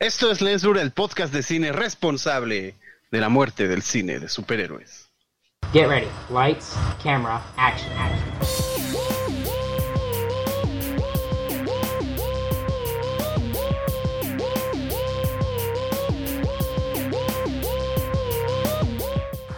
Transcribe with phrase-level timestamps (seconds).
[0.00, 2.76] Esto es Lensura, el podcast de cine responsable
[3.10, 5.08] de la muerte del cine de superhéroes.
[5.72, 6.06] Get ready.
[6.30, 7.90] Lights, camera, action.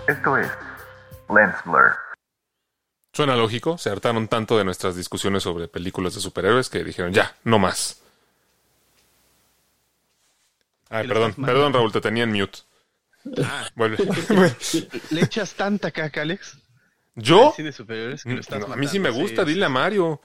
[0.09, 0.49] Esto es
[1.29, 1.97] Lens Blur.
[3.13, 7.37] Suena lógico, se hartaron tanto de nuestras discusiones sobre películas de superhéroes que dijeron ya,
[7.45, 8.01] no más.
[10.91, 12.59] Lo perdón, perdón Raúl, te tenía en mute.
[13.45, 13.67] Ah.
[13.75, 13.99] Vuelve.
[15.11, 16.59] ¿Le echas tanta caca, Alex?
[17.15, 17.53] ¿Yo?
[17.55, 17.85] cine que
[18.35, 20.21] lo estás No, a mí sí me gusta, dile a Mario.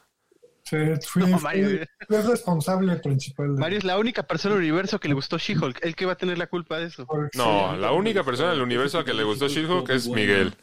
[0.63, 1.85] Sí, fui, No, fui- Mario.
[2.07, 5.37] fui el responsable principal de Mario es la única persona del universo que le gustó
[5.37, 5.83] She-Hulk.
[5.83, 7.05] ¿El que va a tener la culpa de eso?
[7.33, 10.55] No, la única persona del universo a que le gustó She-Hulk es Miguel.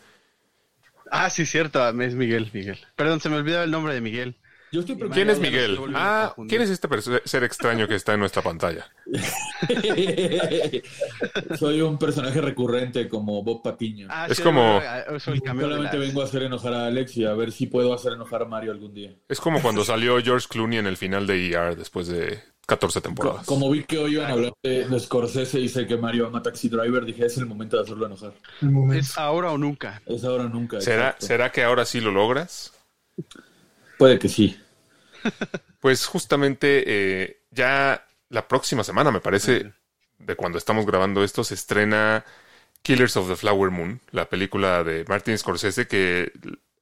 [1.10, 2.78] Ah, sí, cierto, es Miguel, Miguel.
[2.96, 4.38] Perdón, se me olvidaba el nombre de Miguel.
[4.72, 5.78] Yo estoy ¿Quién es Miguel?
[5.94, 6.34] Ah.
[6.48, 6.88] ¿quién es este
[7.26, 8.86] ser extraño que está en nuestra pantalla?
[11.58, 14.06] Soy un personaje recurrente como Bob Patiño.
[14.10, 14.80] Ah, Es sí, como-
[15.60, 18.44] Solamente vengo a hacer enojar a Alex y a ver si puedo hacer enojar a
[18.46, 19.12] Mario algún día.
[19.28, 23.02] Es como cuando salió George Clooney en el final de ER después de 14 Co-
[23.08, 23.46] temporadas.
[23.46, 26.68] Como vi que hoy iban a hablar de, Scorsese y sé que Mario ama Taxi
[26.68, 28.32] Driver, dije es el momento de hacerlo enojar.
[28.62, 29.00] el momento.
[29.04, 30.00] Es ahora o nunca.
[30.06, 30.80] Es ahora o nunca.
[30.80, 31.26] ¿Será, exacto.
[31.26, 32.72] ¿Será que ahora sí lo logras?
[33.98, 34.56] Puede que sí.
[35.80, 39.72] Pues justamente eh, ya la próxima semana, me parece,
[40.18, 42.24] de cuando estamos grabando esto, se estrena
[42.82, 46.32] Killers of the Flower Moon, la película de Martin Scorsese que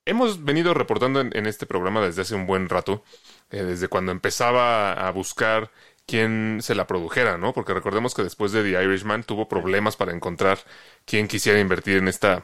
[0.07, 3.05] hemos venido reportando en, en este programa desde hace un buen rato,
[3.51, 5.71] eh, desde cuando empezaba a buscar
[6.07, 7.53] quién se la produjera, ¿no?
[7.55, 10.59] Porque recordemos que después de The Irishman tuvo problemas para encontrar
[11.07, 12.43] quién quisiera invertir en esta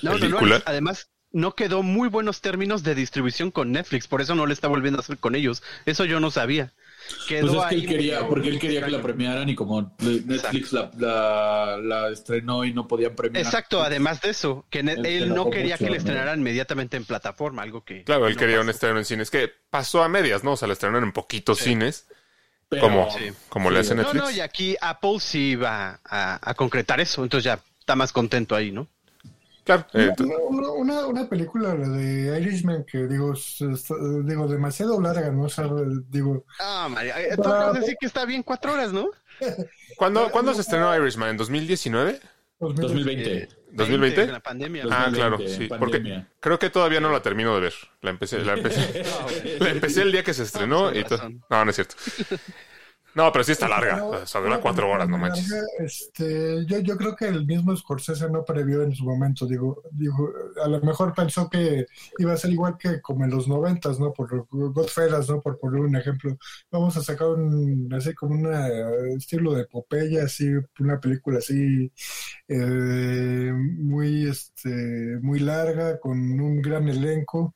[0.00, 0.62] No, no, no, película.
[0.64, 4.68] además, no quedó muy buenos términos de distribución con Netflix, por eso no le está
[4.68, 5.62] volviendo a hacer con ellos.
[5.84, 6.72] Eso yo no sabía.
[7.28, 9.54] Quedó Pues es que ahí él quería, medio porque él quería que la premiaran y
[9.54, 13.44] como Netflix la, la, la estrenó y no podían premiar.
[13.44, 15.96] Exacto, además de eso, que Él no quería mucho, que ¿no?
[15.96, 18.02] estrenaran inmediatamente en plataforma, algo que...
[18.02, 18.70] Claro, él no quería un pasó.
[18.76, 20.52] estreno en cines, que pasó a medias, ¿no?
[20.52, 22.06] O sea, la estrenaron en poquitos cines,
[22.68, 23.30] Pero- como, Sí.
[23.50, 24.24] como le hace No, Netflix.
[24.24, 28.56] no, y aquí Apple sí va a, a concretar eso, entonces ya está más contento
[28.56, 28.88] ahí, ¿no?
[29.66, 33.88] Claro, eh, Una, una, una- una película, la de Irishman, que digo, es- es-
[34.24, 35.42] digo, demasiado larga, ¿no?
[35.42, 35.68] O sea,
[36.08, 39.10] digo, Ah, María, eh, tú acabas de decir que está bien cuatro horas, ¿no?
[39.98, 41.30] ¿cuándo, ¿cuándo se estrenó Irishman?
[41.30, 42.20] ¿En 2019?
[42.60, 43.36] 2020.
[43.36, 44.22] Eh, 2020?
[44.22, 44.84] en la pandemia.
[44.84, 45.78] Ah, 2020, claro, sí, pandemia.
[45.78, 47.74] porque creo que todavía no la termino de ver.
[48.00, 48.80] La empecé, la empecé,
[49.60, 51.04] la empecé el día que se estrenó con y.
[51.50, 51.96] No, no es cierto.
[53.16, 54.04] No, pero sí está larga.
[54.04, 55.50] O sea, dura cuatro horas, no manches.
[55.78, 60.30] Este, yo, yo creo que el mismo Scorsese no previó en su momento, digo, digo,
[60.62, 61.86] a lo mejor pensó que
[62.18, 64.12] iba a ser igual que como en los noventas, ¿no?
[64.12, 65.40] Por Godfellas, ¿no?
[65.40, 66.36] Por poner un ejemplo.
[66.70, 68.52] Vamos a sacar un, así como un
[69.16, 71.90] estilo de epopeya, así, una película así,
[72.48, 77.55] eh, muy, este, muy larga, con un gran elenco.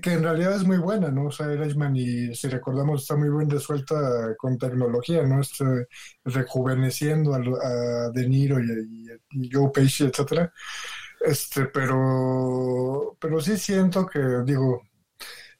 [0.00, 1.26] Que en realidad es muy buena, ¿no?
[1.26, 5.40] O sea, Irishman, y si recordamos, está muy bien resuelta con tecnología, ¿no?
[5.40, 5.64] Este,
[6.24, 10.50] rejuveneciendo a, lo- a De Niro y, y- y Joe Pesci, etcétera.
[11.20, 14.82] Este, pero, pero sí siento que, digo,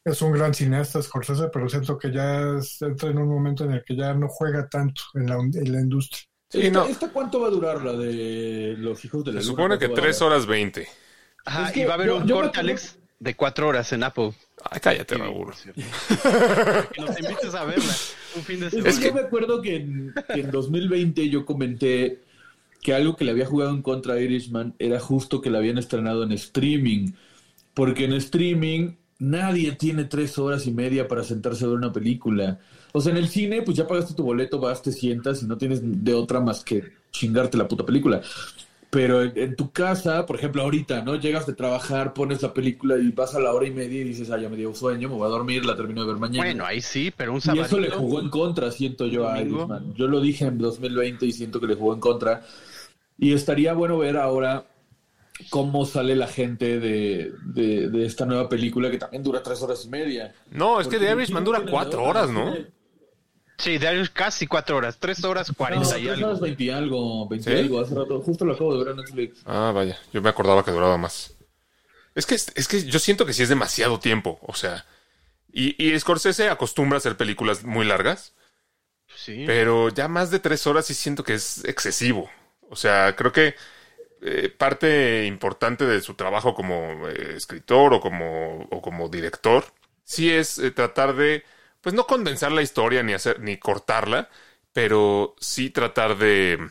[0.04, 2.40] es un gran cineasta, Scorsese, pero siento que ya
[2.80, 5.80] entra en un momento en el que ya no juega tanto en la, en la
[5.80, 6.22] industria.
[6.48, 6.86] Sí, ¿Esta, no.
[6.86, 9.56] esta cuánto va a durar la de los hijos de la Se luna?
[9.56, 10.32] supone que ¿Cuánto va a tres durar?
[10.32, 10.88] horas veinte.
[11.44, 14.02] Ajá, Es que y va a haber yo- un corte, Alex, de cuatro horas en
[14.02, 14.32] Apple.
[14.68, 15.52] Ay, cállate, Raúl.
[16.92, 17.94] que nos invites a verla
[18.34, 18.98] un fin de Es semana.
[18.98, 22.20] que yo me acuerdo que en, que en 2020 yo comenté
[22.80, 25.78] que algo que le había jugado en contra a Irishman era justo que la habían
[25.78, 27.12] estrenado en streaming.
[27.74, 32.58] Porque en streaming nadie tiene tres horas y media para sentarse a ver una película.
[32.92, 35.56] O sea, en el cine, pues ya pagaste tu boleto, vas, te sientas y no
[35.58, 38.20] tienes de otra más que chingarte la puta película.
[38.94, 41.16] Pero en, en tu casa, por ejemplo, ahorita, ¿no?
[41.16, 44.30] Llegas de trabajar, pones la película y vas a la hora y media y dices,
[44.30, 46.44] ah, ya me dio sueño, me voy a dormir, la termino de ver mañana.
[46.44, 47.64] Bueno, ahí sí, pero un Y sábado.
[47.64, 49.40] eso le jugó en contra, siento yo a.
[49.40, 49.94] Irishman.
[49.94, 52.42] Yo lo dije en 2020 y siento que le jugó en contra.
[53.18, 54.66] Y estaría bueno ver ahora
[55.48, 59.82] cómo sale la gente de, de, de esta nueva película que también dura tres horas
[59.86, 60.34] y media.
[60.50, 62.52] No, es que The Irishman dura cuatro horas, ¿no?
[62.52, 62.81] tiene-
[63.58, 66.26] Sí, de ahí casi cuatro horas, tres horas No, cuarenta y tres algo.
[66.26, 67.58] horas 20 y algo, 20 y ¿Sí?
[67.58, 68.20] algo, hace rato.
[68.20, 69.46] Justo lo acabo de ver en Netflix.
[69.46, 71.34] Ah, vaya, yo me acordaba que duraba más.
[72.14, 74.86] Es que, es que yo siento que sí es demasiado tiempo, o sea,
[75.52, 78.34] y, y Scorsese acostumbra a hacer películas muy largas,
[79.14, 79.44] Sí.
[79.46, 82.30] pero ya más de tres horas sí siento que es excesivo.
[82.70, 83.54] O sea, creo que
[84.22, 89.64] eh, parte importante de su trabajo como eh, escritor o como, o como director
[90.04, 91.44] sí es eh, tratar de,
[91.82, 94.30] pues no condensar la historia ni hacer, ni cortarla,
[94.72, 96.70] pero sí tratar de,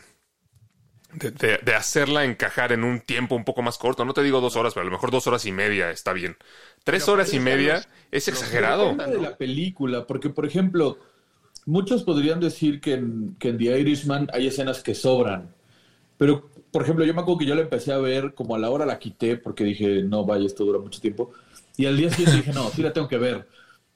[1.12, 4.04] de, de- de hacerla encajar en un tiempo un poco más corto.
[4.04, 6.36] No te digo dos horas, pero a lo mejor dos horas y media está bien.
[6.84, 8.96] Tres Pero horas y media los- es exagerado.
[9.06, 10.98] De la película, porque por ejemplo,
[11.66, 15.54] muchos podrían decir que en, que en The Irishman hay escenas que sobran,
[16.18, 18.70] pero por ejemplo, yo me acuerdo que yo la empecé a ver, como a la
[18.70, 21.32] hora la quité, porque dije, no, vaya, esto dura mucho tiempo,
[21.76, 23.48] y al día siguiente dije, no, sí la tengo que ver.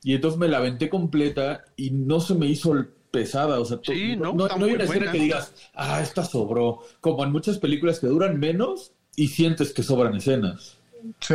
[0.06, 2.73] Y entonces me la aventé completa y no se me hizo
[3.11, 6.79] pesada, o sea, Sí, no, no, no hay una escena que digas, ah, esta sobró,
[7.00, 10.79] como en muchas películas que duran menos y sientes que sobran escenas.
[11.19, 11.35] Sí.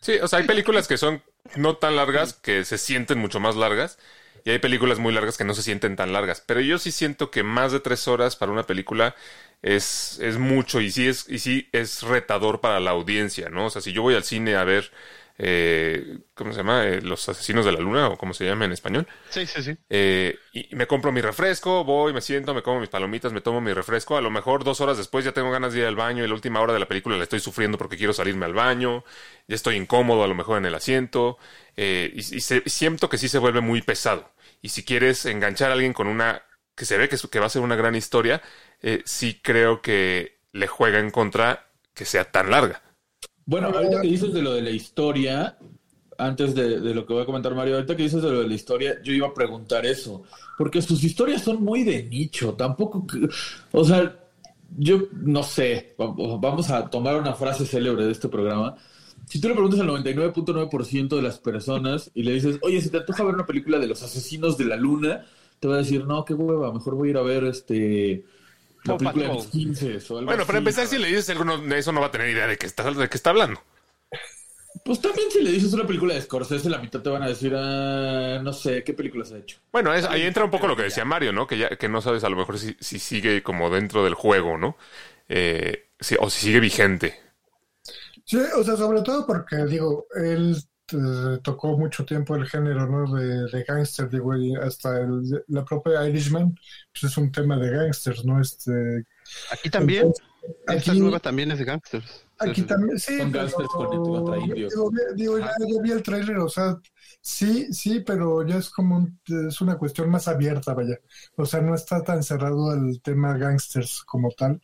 [0.00, 1.22] Sí, o sea, hay películas que son
[1.54, 3.96] no tan largas, que se sienten mucho más largas,
[4.44, 6.42] y hay películas muy largas que no se sienten tan largas.
[6.44, 9.14] Pero yo sí siento que más de tres horas para una película
[9.62, 13.66] es, es mucho y sí es, y sí es retador para la audiencia, ¿no?
[13.66, 14.90] O sea, si yo voy al cine a ver,
[15.38, 16.84] eh, ¿cómo se llama?
[16.86, 19.06] Eh, Los Asesinos de la Luna, o como se llama en español.
[19.30, 19.76] Sí, sí, sí.
[19.90, 23.60] Eh, y me compro mi refresco, voy, me siento, me como mis palomitas, me tomo
[23.60, 24.16] mi refresco.
[24.16, 26.34] A lo mejor dos horas después ya tengo ganas de ir al baño y la
[26.34, 29.04] última hora de la película la estoy sufriendo porque quiero salirme al baño.
[29.46, 31.38] Ya estoy incómodo a lo mejor en el asiento.
[31.76, 34.32] eh, y y se- siento que sí se vuelve muy pesado.
[34.62, 36.42] Y si quieres enganchar a alguien con una
[36.76, 38.42] que se ve que, va a ser una gran historia,
[39.04, 42.82] sí creo que le juega en contra que sea tan larga.
[43.46, 45.58] Bueno, ahorita que dices de lo de la historia,
[46.18, 48.48] antes de, de lo que voy a comentar Mario, ahorita que dices de lo de
[48.48, 50.22] la historia, yo iba a preguntar eso,
[50.56, 53.06] porque sus historias son muy de nicho, tampoco,
[53.72, 54.16] o sea,
[54.78, 58.76] yo no sé, va- vamos a tomar una frase célebre de este programa.
[59.26, 62.98] Si tú le preguntas al 99.9% de las personas y le dices, oye, si te
[62.98, 65.24] antoja ver una película de los asesinos de la luna,
[65.60, 68.24] te va a decir, no, qué hueva, mejor voy a ir a ver este...
[68.84, 69.44] La Paw película de Patrol.
[69.44, 70.58] los 15 o algo Bueno, para así.
[70.58, 72.90] empezar, si le dices algo, no- eso no va a tener idea de qué está,
[72.90, 73.60] de qué está hablando.
[74.84, 77.54] Pues también si le dices una película de Scorsese, la mitad te van a decir,
[77.56, 79.58] ah, no sé, ¿qué películas ha hecho?
[79.72, 81.46] Bueno, es- ahí entra un poco lo que decía Mario, ¿no?
[81.46, 84.58] Que ya que no sabes a lo mejor si, si sigue como dentro del juego,
[84.58, 84.76] ¿no?
[85.28, 87.18] Eh, si- o si sigue vigente.
[88.24, 90.60] Sí, o sea, sobre todo porque, digo, él eh,
[91.42, 93.12] tocó mucho tiempo el género, ¿no?
[93.16, 96.54] De, de gángster, digo, y hasta el- la propia Irishman,
[96.92, 98.40] pues es un tema de gángsters, ¿no?
[98.40, 99.04] Este,
[99.50, 100.12] Aquí también.
[100.66, 102.26] Esta aquí, nueva también es de gangsters.
[102.38, 104.72] aquí también, sí, Son pero, gángsters con indios.
[105.16, 106.76] digo, ya, ya vi el tráiler, o sea,
[107.20, 110.98] sí, sí, pero ya es como, un- es una cuestión más abierta, vaya.
[111.36, 114.60] O sea, no está tan cerrado el tema gángsters como tal.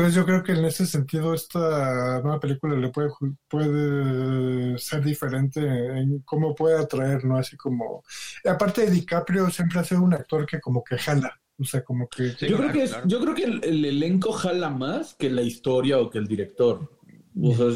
[0.00, 3.10] Entonces yo creo que en ese sentido esta nueva película le puede,
[3.48, 7.36] puede ser diferente en cómo puede atraer, ¿no?
[7.36, 8.02] Así como...
[8.44, 11.82] y aparte de DiCaprio siempre ha sido un actor que como que jala, o sea,
[11.84, 12.30] como que...
[12.30, 13.06] Sí, yo, creo que es- claro.
[13.08, 16.90] yo creo que el, el elenco jala más que la historia o que el director.
[17.42, 17.66] O sea,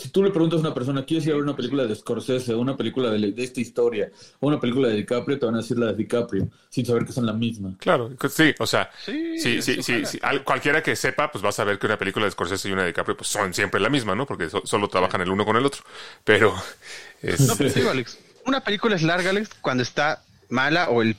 [0.00, 2.54] si tú le preguntas a una persona, ¿quieres ir a ver una película de Scorsese
[2.54, 4.10] o una película de, de esta historia
[4.40, 5.38] o una película de DiCaprio?
[5.38, 7.74] Te van a decir la de DiCaprio, sin saber que son la misma.
[7.78, 11.52] Claro, sí, o sea, Sí, sí, sí, sí, sí, cualquiera que sepa, pues va a
[11.52, 14.14] saber que una película de Scorsese y una de DiCaprio pues son siempre la misma,
[14.14, 14.26] ¿no?
[14.26, 15.82] Porque so- solo trabajan el uno con el otro.
[16.24, 16.54] Pero,
[17.22, 21.16] es- No, pues digo, Alex, una película es larga, Alex, cuando está mala o el,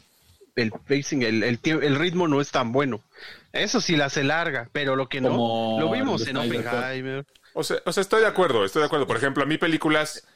[0.56, 3.02] el pacing, el, el, el ritmo no es tan bueno.
[3.54, 6.38] Eso sí la hace larga, pero lo que no, Como lo vimos en.
[6.38, 7.26] Oppenheimer.
[7.56, 9.08] O sea, o sea, estoy de acuerdo, estoy de acuerdo.
[9.08, 10.28] Por ejemplo, a mí películas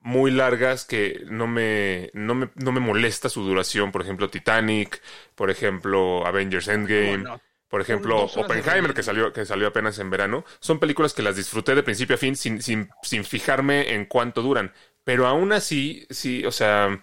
[0.00, 3.90] muy largas que no me, no me, no me molesta su duración.
[3.90, 5.00] Por ejemplo, Titanic,
[5.34, 7.18] por ejemplo, Avengers Endgame.
[7.18, 7.40] No, no.
[7.68, 11.74] Por ejemplo, Oppenheimer, que salió, que salió apenas en verano, son películas que las disfruté
[11.74, 14.72] de principio a fin sin, sin, sin fijarme en cuánto duran.
[15.02, 17.02] Pero aún así, sí, o sea,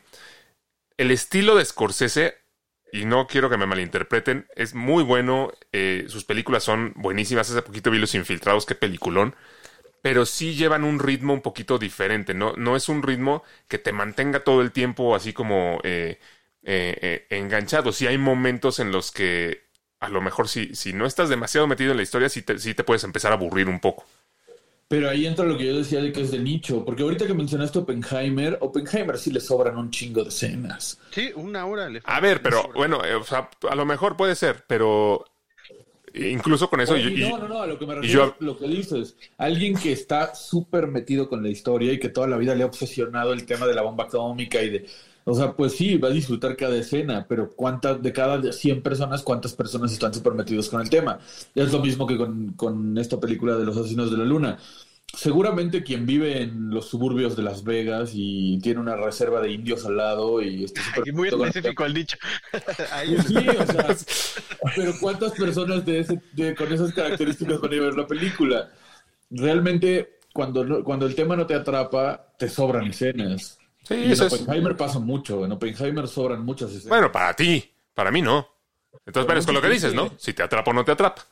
[0.95, 2.37] el estilo de Scorsese,
[2.93, 5.51] y no quiero que me malinterpreten, es muy bueno.
[5.71, 7.49] eh, sus películas son buenísimas.
[7.49, 9.35] Hace poquito vi Los Infiltrados, qué peliculón.
[10.01, 12.33] Pero sí llevan un ritmo un poquito diferente.
[12.33, 16.19] No, no es un ritmo que te mantenga todo el tiempo así como eh,
[16.63, 17.91] eh, eh, enganchado.
[17.91, 21.91] Sí hay momentos en los que a lo mejor si, si no estás demasiado metido
[21.91, 24.05] en la historia, sí te, sí te puedes empezar a aburrir un poco.
[24.87, 27.33] Pero ahí entra lo que yo decía de que es de nicho, porque ahorita que
[27.33, 30.99] mencionaste Oppenheimer, Oppenheimer sí le sobran un chingo de escenas.
[31.11, 34.35] Sí, una hora le A ver, pero bueno, eh, o sea, a lo mejor puede
[34.35, 35.23] ser, pero
[36.13, 36.93] incluso con eso...
[36.93, 39.15] Oye, y- no, no, no, a lo que me refiero yo- es lo que dices.
[39.37, 42.67] Alguien que está súper metido con la historia y que toda la vida le ha
[42.67, 44.85] obsesionado el tema de la bomba atómica y de...
[45.23, 49.21] O sea, pues sí, va a disfrutar cada escena, pero ¿cuántas de cada 100 personas,
[49.21, 51.19] cuántas personas están súper metidos con el tema?
[51.53, 54.57] Es lo mismo que con, con esta película de los asesinos de la luna.
[55.13, 59.85] Seguramente quien vive en los suburbios de Las Vegas y tiene una reserva de indios
[59.85, 60.81] al lado y está
[61.13, 62.17] muy específico el dicho.
[63.27, 63.95] Sí, o sea,
[64.75, 68.07] pero ¿cuántas personas de ese, de- con esas características van a ir a ver la
[68.07, 68.69] película?
[69.29, 73.57] Realmente, cuando, no- cuando el tema no te atrapa, te sobran escenas.
[73.83, 74.33] Sí, Y en eso es...
[74.33, 76.89] Oppenheimer pasa mucho, en Oppenheimer sobran muchas escenas.
[76.89, 78.47] Bueno, para ti, para mí no.
[79.05, 80.13] Entonces, pero es con lo que dices, ¿no?
[80.17, 81.25] Si te atrapa o no te atrapa.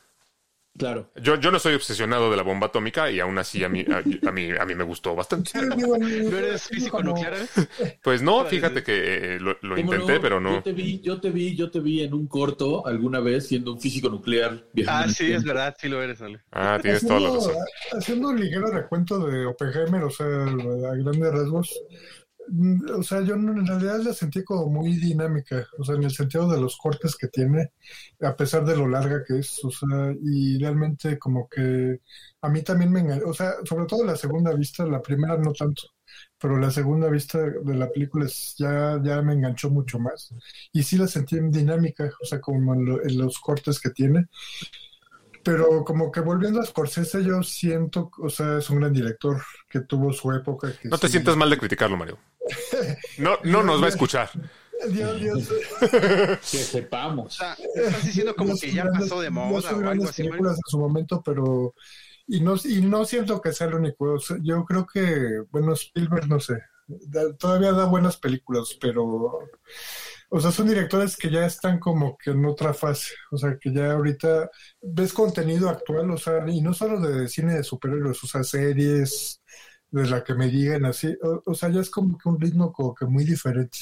[0.80, 1.12] Claro.
[1.22, 3.98] Yo, yo no soy obsesionado de la bomba atómica y aún así a mí, a,
[3.98, 5.52] a mí, a mí me gustó bastante.
[5.62, 7.36] ¿No eres físico nuclear?
[8.02, 10.64] Pues no, fíjate que eh, lo, lo ¿Cómo intenté, pero Yo no.
[10.64, 13.82] te vi, yo te vi, yo te vi en un corto alguna vez siendo un
[13.82, 14.64] físico nuclear.
[14.74, 16.40] viajando Ah, sí, es verdad, sí lo eres, Ale.
[16.52, 17.54] Ah, tienes toda la razón.
[17.92, 21.78] Haciendo un ligero recuento de Oppenheimer, o sea, a grandes rasgos,
[22.98, 26.50] o sea, yo en realidad la sentí como muy dinámica, o sea, en el sentido
[26.50, 27.72] de los cortes que tiene,
[28.22, 32.02] a pesar de lo larga que es, o sea, y realmente como que
[32.42, 35.54] a mí también me enganchó, o sea, sobre todo la segunda vista, la primera no
[35.54, 35.84] tanto,
[36.40, 40.34] pero la segunda vista de la película es- ya, ya me enganchó mucho más.
[40.72, 43.90] Y sí la sentí en dinámica, o sea, como en, lo- en los cortes que
[43.92, 44.28] tiene.
[45.44, 49.80] Pero como que volviendo a Scorsese, yo siento, o sea, es un gran director que
[49.82, 50.74] tuvo su época.
[50.82, 52.18] Que No te sí- sientas mal de criticarlo, Mario.
[53.18, 54.30] No, no nos va a escuchar.
[54.90, 55.50] Dios, Dios.
[55.80, 57.36] Que O sepamos.
[57.36, 60.62] sea, estás diciendo como que ya grandes- pasó de moda o algo así, películas en
[60.70, 61.74] su momento, pero
[62.28, 64.14] y no y no siento que sea el único.
[64.14, 69.40] O sea, yo creo que bueno Spielberg no sé, da- todavía da buenas películas, pero
[70.32, 73.74] o sea son directores que ya están como que en otra fase, o sea que
[73.74, 74.50] ya ahorita
[74.82, 79.42] ves contenido actual, o sea y no solo de cine de superhéroes, o sea series
[79.92, 82.72] de la que me digan así, o, o sea ya es como que un ritmo
[82.74, 83.78] como que muy diferente.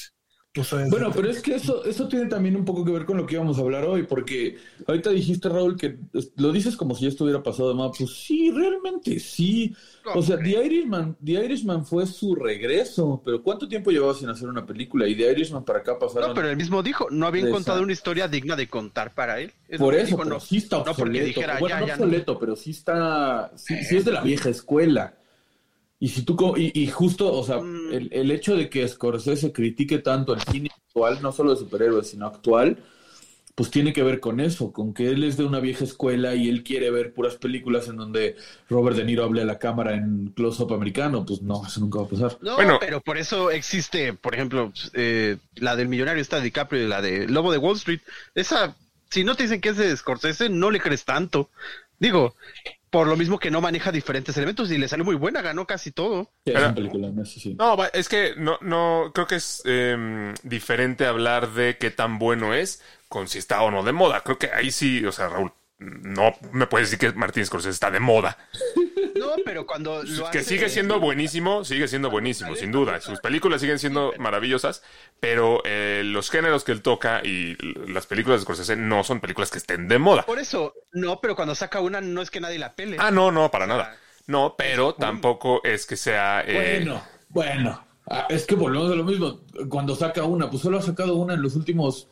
[0.60, 3.06] O sea, es- Bueno, pero es que eso, eso tiene también un poco que ver
[3.06, 6.76] con lo que íbamos a hablar hoy, porque ahorita dijiste, Raúl, que es- lo dices
[6.76, 7.92] como si ya estuviera pasado de.
[7.96, 9.76] Pues sí, realmente sí.
[10.16, 14.48] O sea, The Irishman, The Irishman fue su regreso, pero ¿cuánto tiempo llevaba sin hacer
[14.50, 15.08] una película?
[15.08, 16.30] Y The Irishman para acá pasaron...
[16.30, 19.14] No, pero él mismo dijo, no había de encontrado esa- una historia digna de contar
[19.14, 19.52] para él.
[19.68, 21.26] Es Por eso, dijo, pero no, sí está no porque obsoleto.
[21.28, 22.04] dijera, bueno, ya, no ya no.
[22.06, 25.17] obsoleto, pero sí está, sí, sí es de la vieja escuela.
[26.00, 27.94] Y si tú, y, y justo, o sea, Mm.
[27.94, 32.10] el, el hecho de que Scorsese critique tanto el cine actual, no solo de superhéroes,
[32.10, 32.78] sino actual,
[33.56, 36.48] pues tiene que ver con eso, con que él es de una vieja escuela y
[36.48, 38.36] él quiere ver puras películas en donde
[38.70, 41.26] Robert De Niro hable a la cámara en close-up americano.
[41.26, 42.38] Pues no, eso nunca va a pasar.
[42.42, 42.78] No, Bueno.
[42.80, 47.28] pero por eso existe, por ejemplo, eh, la del millonario está DiCaprio y la de
[47.28, 48.02] Lobo de Wall Street.
[48.36, 48.76] Esa,
[49.10, 51.50] si no te dicen que es de Scorsese, no le crees tanto.
[52.00, 52.36] Digo,
[52.90, 55.92] por lo mismo que no maneja diferentes elementos y le salió muy buena, ganó casi
[55.92, 56.32] todo.
[56.46, 57.54] Sí, Pero- película, no sé si.
[57.56, 62.18] No, va- es que no, no, creo que es em, diferente hablar de qué tan
[62.20, 64.22] bueno es con si está o no de moda.
[64.22, 67.92] Creo que ahí sí, o sea, Raúl, no me puedes decir que Martín Scorsese está
[67.92, 68.38] de moda.
[69.16, 73.00] No, pero cuando lo Que hace- sigue siendo buenísimo, sigue siendo buenísimo, sin duda.
[73.02, 74.84] Sus películas siguen siendo maravillosas,
[75.20, 77.56] pero eh, los géneros que él toca y
[77.92, 80.24] las películas de Scorsese no son películas que estén de moda.
[80.26, 82.98] Por eso, no, pero cuando saca una no es que nadie la pele.
[83.00, 83.98] Ah, no, no, para nada.
[84.28, 86.42] No, pero tampoco es que sea...
[86.46, 87.88] eh, Bueno, bueno.
[88.10, 89.42] Ah, es que volvemos a lo mismo.
[89.70, 92.08] Cuando saca una, pues solo ha sacado una en los últimos,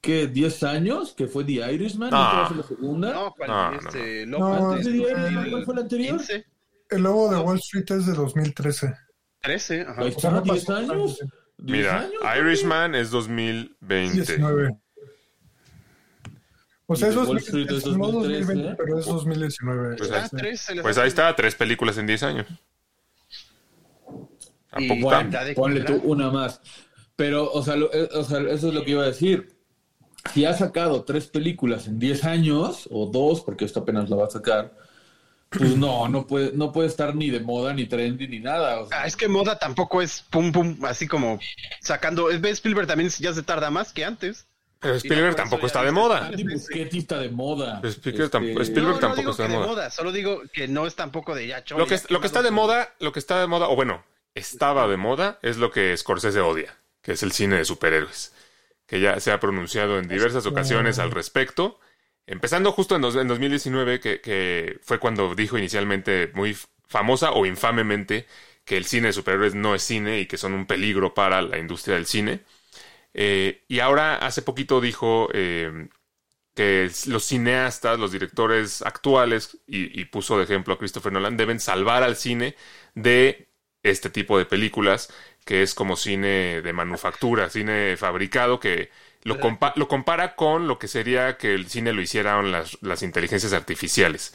[0.00, 0.32] ¿qué?
[0.32, 1.14] ¿10 años?
[1.14, 2.10] Que fue The Irishman.
[2.10, 2.44] ¿No Ah.
[2.44, 3.12] hacer la segunda?
[3.12, 3.48] No, ¿cuál?
[3.50, 4.38] No, no, este, no.
[4.38, 6.16] Lobo No, de ¿Antes de The Irishman cuál fue la anterior?
[6.18, 6.46] 15,
[6.90, 8.94] El lobo de Wall Street es de 2013.
[9.42, 10.00] 13, ajá.
[10.02, 11.18] Ahí O sea, está, no 10 pasó años.
[11.18, 11.34] tanto.
[11.58, 14.14] 10 Mira, años, Irishman es 2020.
[14.14, 14.76] 19.
[16.88, 19.96] O sea, es de Wall 2000, Street es no 2013, 2020, pero es 2019.
[19.96, 22.46] Pues Ah, ahí, 13, le pues ahí está, tres películas en 10 años.
[24.70, 26.60] ¿A Y poco bueno, Ponle tú una más.
[27.16, 29.55] Pero, o sea, lo- eh, o sea, eso es lo que iba a decir.
[30.32, 34.26] Si ha sacado tres películas en 10 años, o dos, porque esto apenas la va
[34.26, 34.72] a sacar,
[35.50, 38.80] pues no, no puede, no puede estar ni de moda, ni trendy, ni nada.
[38.80, 39.02] o sea.
[39.02, 41.38] Ah, es que moda tampoco es pum pum, así como
[41.80, 42.30] sacando.
[42.30, 44.46] Es Spielberg también ya se tarda más que antes.
[44.78, 46.30] Pero Spielberg no, tampoco está de moda.
[46.44, 47.80] Muschietti está de moda.
[47.82, 49.68] Spielberg tampoco- Este, Spielberg no, tampoco no digo está que de de moda.
[49.68, 49.90] moda.
[49.90, 52.42] Solo digo que no es tampoco de ya chole, Lo que, ya lo que está
[52.42, 54.04] de moda, lo que está de moda, o bueno,
[54.34, 58.32] estaba de moda, es lo que Scorsese odia, que es el cine de superhéroes.
[58.86, 61.80] Que ya se ha pronunciado en diversas ocasiones al respecto.
[62.26, 66.56] Empezando justo en, dos- en 2019, que, que fue cuando dijo inicialmente muy
[66.88, 68.26] famosa o infamemente
[68.64, 71.58] que el cine de superhéroes no es cine y que son un peligro para la
[71.58, 72.40] industria del cine.
[73.14, 75.88] Eh, y ahora hace poquito dijo eh,
[76.54, 81.60] que los cineastas, los directores actuales, y, y puso de ejemplo a Christopher Nolan, deben
[81.60, 82.56] salvar al cine
[82.94, 83.48] de
[83.82, 85.12] este tipo de películas,
[85.46, 88.90] que es como cine de manufactura, cine fabricado, que
[89.24, 93.02] lo, compa- lo compara con lo que sería que el cine lo hicieran las, las
[93.04, 94.34] inteligencias artificiales.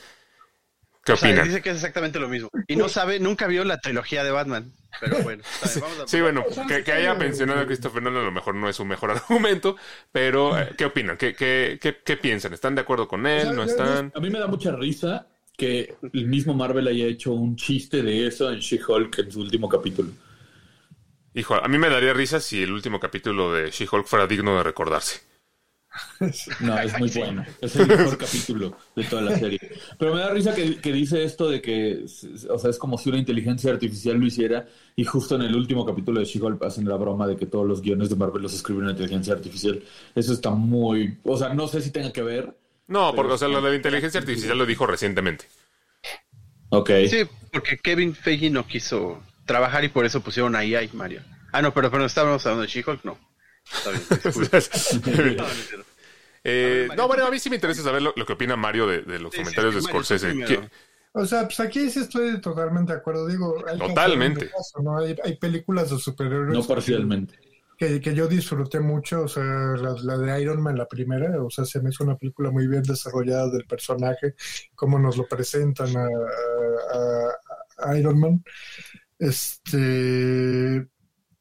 [1.05, 1.47] ¿Qué O sea, opinan?
[1.47, 2.49] dice que es exactamente lo mismo.
[2.67, 4.73] Y no sabe, nunca vio la trilogía de Batman.
[4.99, 5.43] Pero bueno,
[5.79, 8.69] vamos a Sí, bueno, que, que haya mencionado a Christopher Nolan a lo mejor no
[8.69, 9.75] es su mejor argumento,
[10.11, 11.17] pero eh, ¿qué opinan?
[11.17, 12.53] ¿Qué, qué, qué, qué piensan?
[12.53, 13.55] ¿Están de acuerdo con él?
[13.55, 14.13] ¿No están?
[14.13, 15.27] A mí me da mucha risa
[15.57, 19.69] que el mismo Marvel haya hecho un chiste de eso en She-Hulk en su último
[19.69, 20.11] capítulo.
[21.33, 24.63] Hijo, a mí me daría risa si el último capítulo de She-Hulk fuera digno de
[24.63, 25.21] recordarse.
[26.61, 27.45] No, es muy bueno.
[27.59, 29.59] Es el mejor capítulo de toda la serie.
[29.97, 32.05] Pero me da risa que, que dice esto de que,
[32.49, 35.85] o sea, es como si una inteligencia artificial lo hiciera y justo en el último
[35.85, 38.79] capítulo de She-Hulk hacen la broma de que todos los guiones de Marvel los escribe
[38.79, 39.83] una inteligencia artificial.
[40.15, 41.17] Eso está muy...
[41.23, 42.55] O sea, no sé si tenga que ver.
[42.87, 45.45] No, porque o sea, lo de la inteligencia artificial lo dijo recientemente.
[46.69, 46.89] Ok.
[47.09, 51.21] Sí, porque Kevin Feige no quiso trabajar y por eso pusieron a AI, Mario.
[51.51, 53.17] Ah, no, pero, pero estábamos hablando de She-Hulk, no.
[53.73, 55.37] Está bien.
[56.43, 59.03] Eh, no, bueno, a mí sí me interesa saber lo, lo que opina Mario de,
[59.03, 60.31] de los Sí, comentarios sí, de Scorsese.
[60.33, 60.69] tú ¿Qué- primero.
[61.13, 63.27] O sea, pues aquí sí estoy totalmente de acuerdo.
[63.27, 64.49] Digo, hay que Totalmente.
[64.49, 64.97] caso, ¿no?
[64.97, 67.37] Hay, hay películas de superhéroes No parcialmente.
[67.77, 69.23] que, que yo disfruté mucho.
[69.23, 71.43] O sea, la, la de Iron Man, la primera.
[71.43, 74.35] O sea, se me hizo una película muy bien desarrollada del personaje,
[74.73, 76.05] cómo nos lo presentan a,
[76.93, 78.43] a- a Iron Man.
[79.21, 80.87] Este.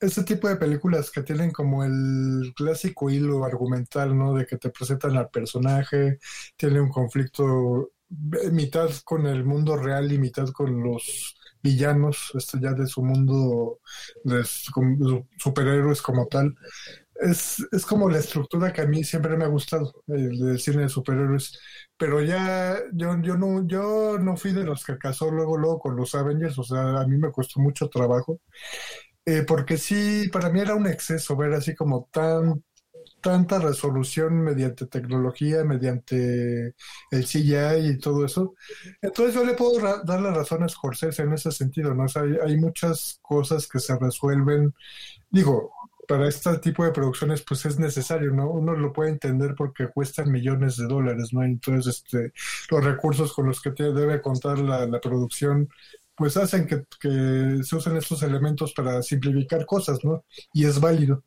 [0.01, 4.35] Este tipo de películas que tienen como el clásico hilo argumental, ¿no?
[4.35, 6.19] De que te presentan al personaje,
[6.57, 7.91] tiene un conflicto
[8.43, 13.03] eh, mitad con el mundo real y mitad con los villanos, esto ya de su
[13.03, 13.81] mundo
[14.25, 14.43] de
[15.39, 16.55] superhéroes como tal.
[17.21, 20.83] Es, es como la estructura que a mí siempre me ha gustado, el del cine
[20.85, 21.59] de superhéroes.
[21.97, 25.97] Pero ya yo, yo no, yo no fui de los que casó luego, luego con
[25.97, 28.41] los Avengers, o sea, a mí me costó mucho trabajo.
[29.27, 32.65] Eh, porque sí, para mí era un exceso ver así como tan,
[33.21, 36.75] tanta resolución mediante tecnología, mediante
[37.11, 38.55] el CGI y todo eso.
[39.03, 42.05] Entonces yo le puedo dar la razón a Scorsese en ese sentido, ¿no?
[42.05, 44.75] O sea, hay, hay muchas cosas que se resuelven,
[45.31, 45.73] digo,
[46.11, 48.51] para este tipo de producciones pues es necesario, ¿no?
[48.51, 51.45] Uno lo puede entender porque cuestan millones de dólares, ¿no?
[51.45, 52.33] Entonces, este,
[52.69, 55.69] los recursos con los que te debe contar la, producción
[56.17, 56.83] pues hacen que,
[57.63, 60.25] se usen estos elementos para simplificar cosas, ¿no?
[60.53, 61.23] Y es válido.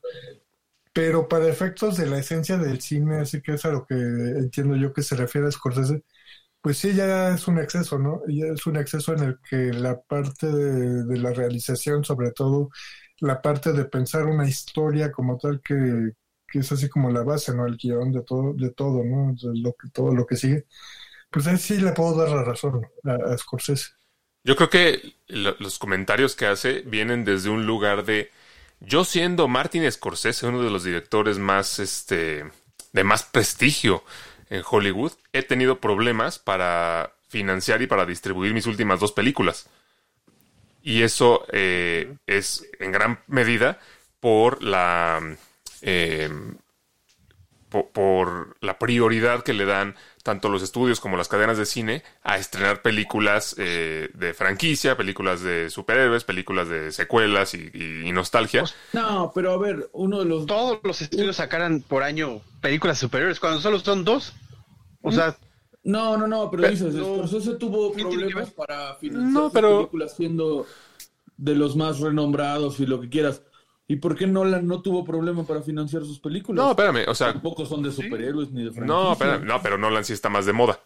[0.92, 4.75] Pero para efectos de la esencia del cine, así que es a lo que entiendo
[4.75, 6.04] yo que se refiere a Scorsese,
[6.62, 8.22] pues sí, ya es un exceso, ¿no?
[8.28, 12.69] Ya es un exceso en el que la parte de la realización, sobre todo
[13.19, 16.12] la parte de pensar una historia como tal, que,
[16.47, 17.65] que es así como la base, ¿no?
[17.67, 19.34] El guion de todo, de todo, ¿no?
[19.36, 20.65] De lo que, todo lo que sigue.
[21.32, 23.91] Pues ahí sí le puedo dar la razón a, a Scorsese.
[24.43, 28.32] Yo creo que lo- los comentarios que hace vienen desde un lugar de
[28.82, 32.45] yo siendo Martin Scorsese, uno de los directores más este
[32.91, 34.04] de más prestigio
[34.49, 39.67] en Hollywood, he tenido problemas para financiar y para distribuir mis últimas dos películas.
[40.84, 43.80] Y eso eh, es en gran medida
[44.19, 45.36] por la
[45.82, 46.30] eh,
[47.69, 52.04] po- por la prioridad que le dan tanto los estudios como las cadenas de cine
[52.24, 58.12] a estrenar películas eh, de franquicia, películas de superhéroes, películas de secuelas y, y- y
[58.13, 58.63] nostalgia.
[58.93, 60.46] No, pero a ver, uno de los...
[60.46, 64.34] Todos los estudios sacaran por año películas superiores cuando solo son dos.
[65.02, 65.36] O sea,
[65.84, 69.32] No, no, no, pero Pero- dices, no, Scorsese tuvo ¿qué tiene que problemas para financiar
[69.34, 70.65] No, sus pero- películas siendo
[71.38, 73.41] de los más renombrados y lo que quieras.
[73.86, 76.63] ¿Y por qué Nolan no tuvo problema para financiar sus películas?
[76.63, 78.86] No, espérame, o sea, Tampoco son de superhéroes ni de franquicia.
[78.96, 80.80] no, espérame, no, pero Nolan sí está más de moda.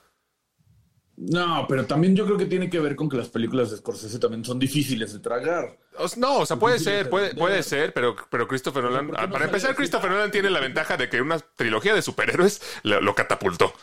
[1.16, 4.20] No, pero también yo creo que tiene que ver con que las películas de Scorsese
[4.20, 5.76] también son difíciles de tragar.
[6.18, 9.22] No, o sea, puede ser, de puede, puede ser, pero, pero Christopher Nolan, ¿por qué
[9.24, 9.76] ah, no para empezar?
[9.76, 13.74] Christopher Nolan tiene la ventaja de que una trilogía de superhéroes lo, lo catapultó.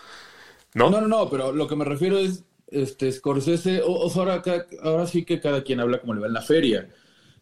[0.74, 0.90] ¿No?
[0.90, 4.42] No, no, no, pero lo que me refiero es, este, Scorsese, o, o sea, ahora,
[4.82, 6.88] ahora sí que cada quien habla como le va en la feria.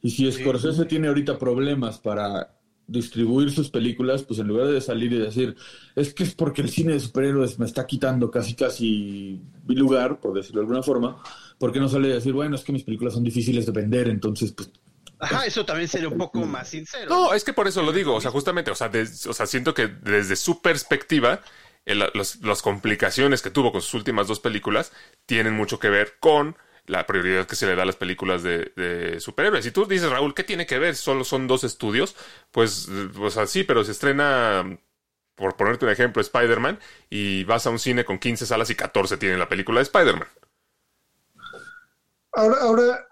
[0.03, 2.55] Y si Scorsese tiene ahorita problemas para
[2.87, 5.57] distribuir sus películas, pues en lugar de salir y decir,
[5.95, 10.21] es que es porque el cine de superhéroes me está quitando casi, casi mi lugar,
[10.21, 11.23] por decirlo de alguna forma,
[11.59, 14.09] ¿por qué no sale a decir, bueno, es que mis películas son difíciles de vender,
[14.09, 14.71] entonces, pues,
[15.21, 17.09] ajá, eso también sería un poco más sincero.
[17.09, 19.47] No, es que por eso lo digo, o sea, justamente, o sea, des- o sea
[19.47, 21.41] siento que desde su perspectiva,
[21.87, 24.93] los- las complicaciones que tuvo con sus últimas dos películas
[25.27, 29.19] tienen mucho que ver con la prioridad que se le da a las películas de,
[29.21, 29.67] superhéroes.
[29.67, 30.97] Y tú dices, Raúl, ¿qué tiene que ver?
[30.97, 32.17] Solo son dos estudios.
[32.51, 34.79] Pues, eh, o sea, sí, pero se estrena,
[35.37, 36.79] por ponerte un ejemplo, Spider-Man,
[37.11, 40.29] y vas a un cine con 15 salas y 14 tienen la película de Spider-Man.
[42.33, 43.07] Ahora, ahora,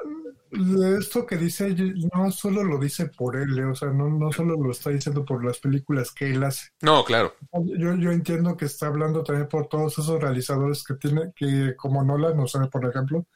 [0.98, 1.74] esto que dice,
[2.14, 5.24] no solo lo dice por él, eh, o sea, no, no solo lo está diciendo
[5.24, 6.68] por las películas que él hace.
[6.82, 7.34] No, claro.
[7.52, 12.02] Yo, yo entiendo que está hablando también por todos esos realizadores que tienen, que como
[12.04, 13.26] Nolan, o sea, por ejemplo,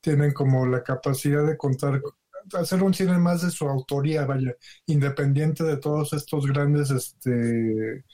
[0.00, 2.00] tienen como la capacidad de contar,
[2.54, 4.54] hacer un cine más de su autoría, vaya,
[4.86, 8.04] independiente de todos estos grandes, este,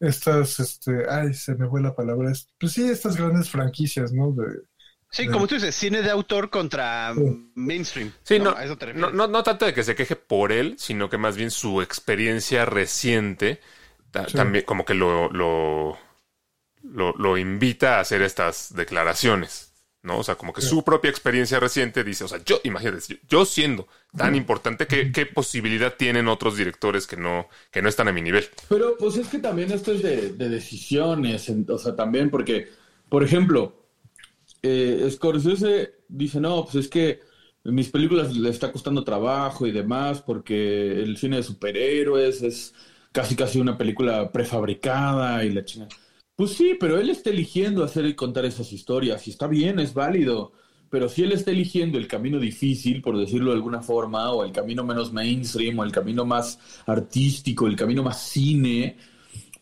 [0.00, 4.32] estas, este, ay, se me fue la palabra, es- pues sí, estas grandes franquicias, ¿no?
[4.32, 4.46] De,
[5.14, 7.50] Sí, como tú dices, cine de autor contra Sí.
[7.54, 8.12] mainstream.
[8.22, 9.14] Sí, no, A eso te no, refieres.
[9.14, 12.64] no, no tanto de que se queje por él, sino que más bien su experiencia
[12.64, 13.60] reciente
[14.10, 15.96] ta- también como que lo, lo,
[16.82, 19.72] lo, lo invita a hacer estas declaraciones,
[20.02, 20.18] ¿no?
[20.18, 23.44] O sea, como que su propia experiencia reciente dice, o sea, yo, imagínate, yo, yo
[23.44, 28.12] siendo tan importante, ¿qué, ¿qué posibilidad tienen otros directores que no, que no están a
[28.12, 28.48] mi nivel?
[28.68, 32.68] Pero pues es que también esto es de, de decisiones, en- o sea, también porque,
[33.08, 33.83] por ejemplo,
[34.64, 37.20] eh, Scorsese dice, no, pues es que
[37.64, 42.74] mis películas le está costando trabajo y demás porque el cine de superhéroes es
[43.12, 45.86] casi casi una película prefabricada y la china.
[46.34, 49.94] Pues sí, pero él está eligiendo hacer y contar esas historias y está bien, es
[49.94, 50.52] válido.
[50.90, 54.52] Pero si él está eligiendo el camino difícil, por decirlo de alguna forma, o el
[54.52, 58.96] camino menos mainstream, o el camino más artístico, el camino más cine,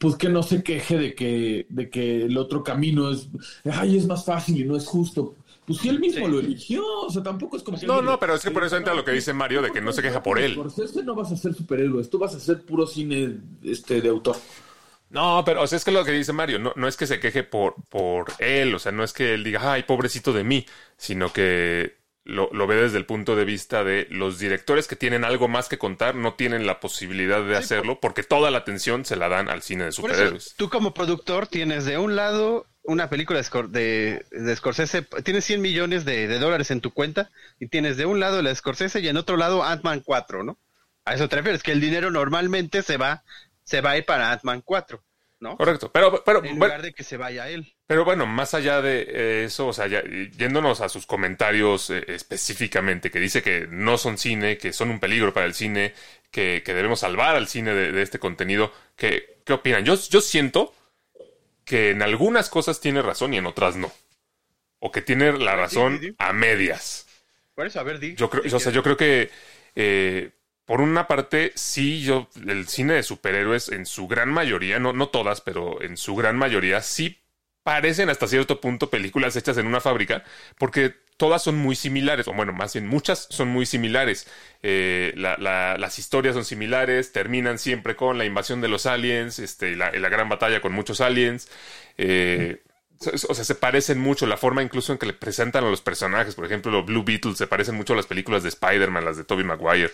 [0.02, 3.28] pues que no se queje de que, de que el otro camino es,
[3.72, 5.36] ay, es más fácil y no es justo.
[5.64, 7.86] Pues si él mismo lo eligió, o sea, tampoco es como que...
[7.86, 9.80] No, no, diga, pero es que por eso entra lo que dice Mario de que
[9.80, 10.54] no se queja por él.
[10.54, 14.34] Scorsese no vas a ser superhéroes, tú vas a hacer puro cine este, de autor.
[15.10, 17.20] No, pero o sea, es que lo que dice Mario, no, no es que se
[17.20, 20.66] queje por, por él, o sea, no es que él diga, ay, pobrecito de mí,
[20.96, 25.24] sino que lo, lo ve desde el punto de vista de los directores que tienen
[25.24, 29.16] algo más que contar, no tienen la posibilidad de hacerlo porque toda la atención se
[29.16, 30.54] la dan al cine de superhéroes.
[30.56, 35.44] tú como productor tienes de un lado una película de, Scor- de, de Scorsese, tienes
[35.44, 37.30] 100 millones de, de dólares en tu cuenta
[37.60, 40.58] y tienes de un lado la Scorsese y en otro lado Ant-Man 4, ¿no?
[41.04, 43.22] A eso te refieres, que el dinero normalmente se va,
[43.64, 45.02] se va a ir para Ant-Man 4,
[45.42, 45.56] ¿no?
[45.58, 47.74] Correcto, pero, pero, En bueno, lugar de que se vaya él.
[47.86, 50.02] pero bueno, más allá de eh, eso, o sea, ya,
[50.38, 55.00] yéndonos a sus comentarios eh, específicamente, que dice que no son cine, que son un
[55.00, 55.92] peligro para el cine,
[56.30, 59.84] que, que debemos salvar al cine de, de este contenido, ¿qué, qué opinan?
[59.84, 60.74] Yo, yo siento
[61.64, 63.92] que en algunas cosas tiene razón y en otras no.
[64.78, 67.06] O que tiene la razón a medias.
[67.54, 68.14] Por eso, a ver, di.
[68.16, 69.30] Yo creo, o sea, que- yo creo que
[69.76, 70.30] eh,
[70.64, 75.08] por una parte, sí, yo, el cine de superhéroes en su gran mayoría, no, no
[75.08, 77.18] todas, pero en su gran mayoría, sí
[77.62, 80.24] parecen hasta cierto punto películas hechas en una fábrica,
[80.58, 84.26] porque todas son muy similares, o bueno, más bien muchas son muy similares.
[84.62, 89.38] Eh, la- la- las historias son similares, terminan siempre con la invasión de los aliens,
[89.38, 91.48] este, la, la gran batalla con muchos aliens.
[91.98, 92.62] Eh,
[93.06, 96.34] o- sea, se parecen mucho, la forma incluso en que le presentan a los personajes.
[96.34, 99.24] Por ejemplo, los Blue Beetles se parecen mucho a las películas de Spider-Man, las de
[99.24, 99.90] Tobey Maguire.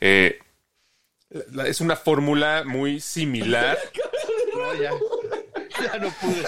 [0.00, 0.38] Eh,
[1.66, 3.78] es una fórmula muy similar.
[4.58, 4.90] No, ya.
[5.92, 6.44] Ya no pude.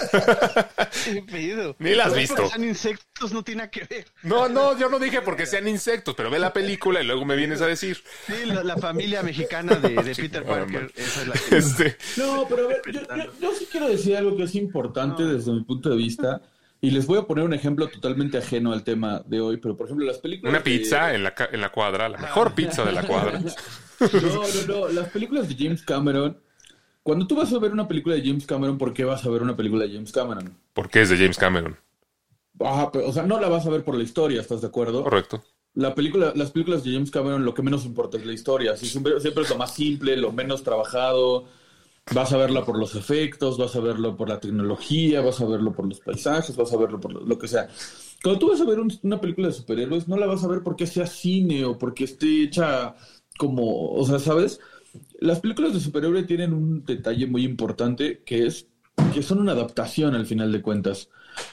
[1.05, 1.75] Qué pedo.
[1.79, 2.49] Ni la has No, visto.
[2.49, 4.05] Son insectos, no tiene que ver.
[4.23, 7.35] No, no, yo no dije porque sean insectos, pero ve la película y luego me
[7.35, 8.03] vienes a decir.
[8.27, 10.91] Sí, la, la familia mexicana de, de Peter Parker.
[10.95, 11.57] Esa es la que.
[11.57, 15.23] Este, No, pero a ver, yo, yo- yo sí quiero decir algo que es importante
[15.23, 16.41] desde mi punto de vista.
[16.83, 19.85] Y les voy a poner un ejemplo totalmente ajeno al tema de hoy, pero por
[19.85, 20.49] ejemplo, las películas.
[20.49, 23.39] una de- pizza en la, ca- en la cuadra, la mejor pizza de la cuadra.
[23.39, 24.87] No, no, no.
[24.89, 26.39] Las películas de James Cameron.
[27.03, 29.41] Cuando tú vas a ver una película de James Cameron, ¿por qué vas a ver
[29.41, 30.55] una película de James Cameron?
[30.73, 31.77] Porque es de James Cameron.
[32.59, 35.03] Ajá, pero, o sea, no la vas a ver por la historia, ¿estás de acuerdo?
[35.03, 35.43] Correcto.
[35.73, 38.75] La película, las películas de James Cameron, lo que menos importa es la historia.
[38.77, 41.45] Siempre, siempre es lo más simple, lo menos trabajado.
[42.13, 45.71] Vas a verla por los efectos, vas a verlo por la tecnología, vas a verlo
[45.71, 47.69] por los paisajes, vas a verlo por lo, lo que sea.
[48.21, 50.61] Cuando tú vas a ver un- una película de superhéroes, no la vas a ver
[50.63, 52.95] porque sea cine o porque esté hecha
[53.37, 54.59] como, o sea, ¿sabes?
[55.19, 58.67] Las películas de superhéroe tienen un detalle muy importante que es
[59.13, 61.09] que son una adaptación al final de cuentas,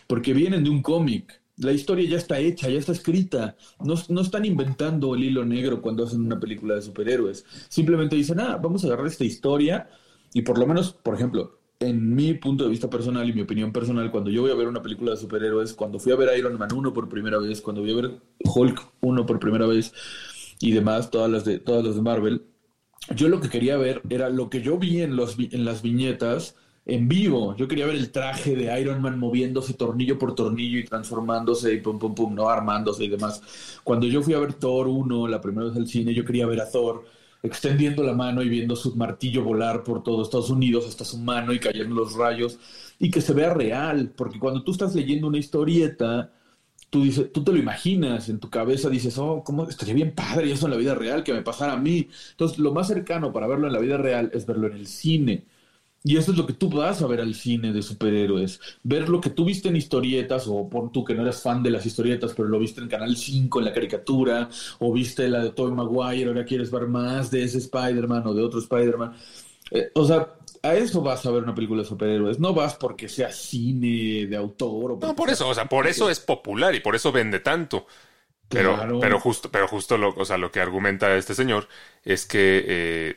[0.07, 1.43] porque vienen de un cómic.
[1.57, 3.57] La historia ya está hecha, ya está escrita.
[3.85, 7.45] No, no están inventando el hilo negro cuando hacen una película de superhéroes.
[7.69, 9.89] Simplemente dicen, ah, vamos a agarrar esta historia
[10.33, 13.73] y por lo menos, por ejemplo, en mi punto de vista personal y mi opinión
[13.73, 16.59] personal, cuando yo voy a ver una película de superhéroes, cuando fui a ver Iron
[16.59, 19.93] Man 1 por primera vez, cuando voy a ver Hulk 1 por primera vez
[20.61, 22.43] y demás, todas las de, todas las de Marvel,
[23.15, 26.57] yo lo que quería ver era lo que yo vi en, los, en las viñetas
[26.89, 27.55] en vivo.
[27.57, 31.81] Yo quería ver el traje de Iron Man moviéndose tornillo por tornillo y transformándose y
[31.81, 33.43] pum, pum, pum, no armándose y demás.
[33.85, 36.61] Cuando yo fui a ver Thor 1 la primera vez al cine, yo quería ver
[36.61, 37.05] a Thor
[37.43, 41.53] extendiendo la mano y viendo su martillo volar por todo Estados Unidos hasta su mano
[41.53, 42.59] y cayendo los rayos
[42.99, 46.33] y que se vea real, porque cuando tú estás leyendo una historieta,
[46.91, 50.51] tú dices, tú te lo imaginas en tu cabeza, dices, oh, cómo estaría bien padre
[50.53, 52.09] eso en la vida real, que me pasara a mí.
[52.33, 55.45] Entonces, lo más cercano para verlo en la vida real es verlo en el cine.
[56.05, 58.61] Y eso es lo que tú vas a ver al cine de superhéroes.
[58.85, 61.71] Ver lo que tú viste en historietas, o por tú que no eres fan de
[61.71, 64.49] las historietas, pero lo viste en Canal 5, en la caricatura,
[64.79, 68.43] o viste la de Tobey Maguire, ahora quieres ver más de ese Spider-Man o de
[68.43, 69.13] otro Spider-Man.
[69.71, 72.39] Eh, o sea, a eso vas a ver una película de superhéroes.
[72.39, 74.93] No vas porque sea cine de autor.
[74.93, 77.87] O No, por eso, o sea, por eso es popular y por eso vende tanto.
[78.49, 79.01] Pero, Claro.
[79.01, 81.69] pero justo, pero justo lo, o sea, lo que argumenta este señor
[82.05, 83.17] es que eh,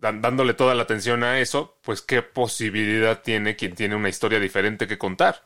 [0.00, 4.86] dándole toda la atención a eso, pues qué posibilidad tiene quien tiene una historia diferente
[4.86, 5.42] que contar.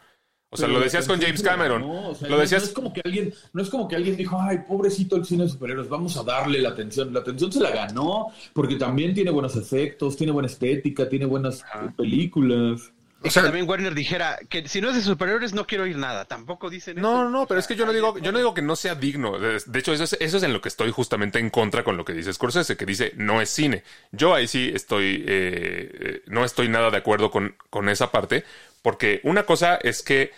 [0.54, 1.82] O sea, Pero lo decías con James Cameron.
[1.82, 4.16] o sea, lo no- decías No es como que alguien, no es como que alguien
[4.16, 7.12] dijo, ay, pobrecito el cine de superhéroes, vamos a darle la atención.
[7.14, 11.62] La atención se la ganó porque también tiene buenos efectos, tiene buena estética, tiene buenas
[11.62, 11.92] Ajá.
[11.96, 12.92] películas.
[13.24, 16.24] Y que también Warner dijera que si no es de superiores no quiero oír nada.
[16.24, 17.08] Tampoco dicen eso.
[17.08, 19.38] No, no, pero es que yo no digo, yo no digo que no sea digno.
[19.38, 21.96] De de hecho, eso es, eso es en lo que estoy justamente en contra con
[21.96, 23.84] lo que dice Scorsese, que dice no es cine.
[24.10, 28.42] Yo ahí sí estoy, eh, eh, no estoy nada de acuerdo con, con esa parte,
[28.82, 30.32] porque una cosa es que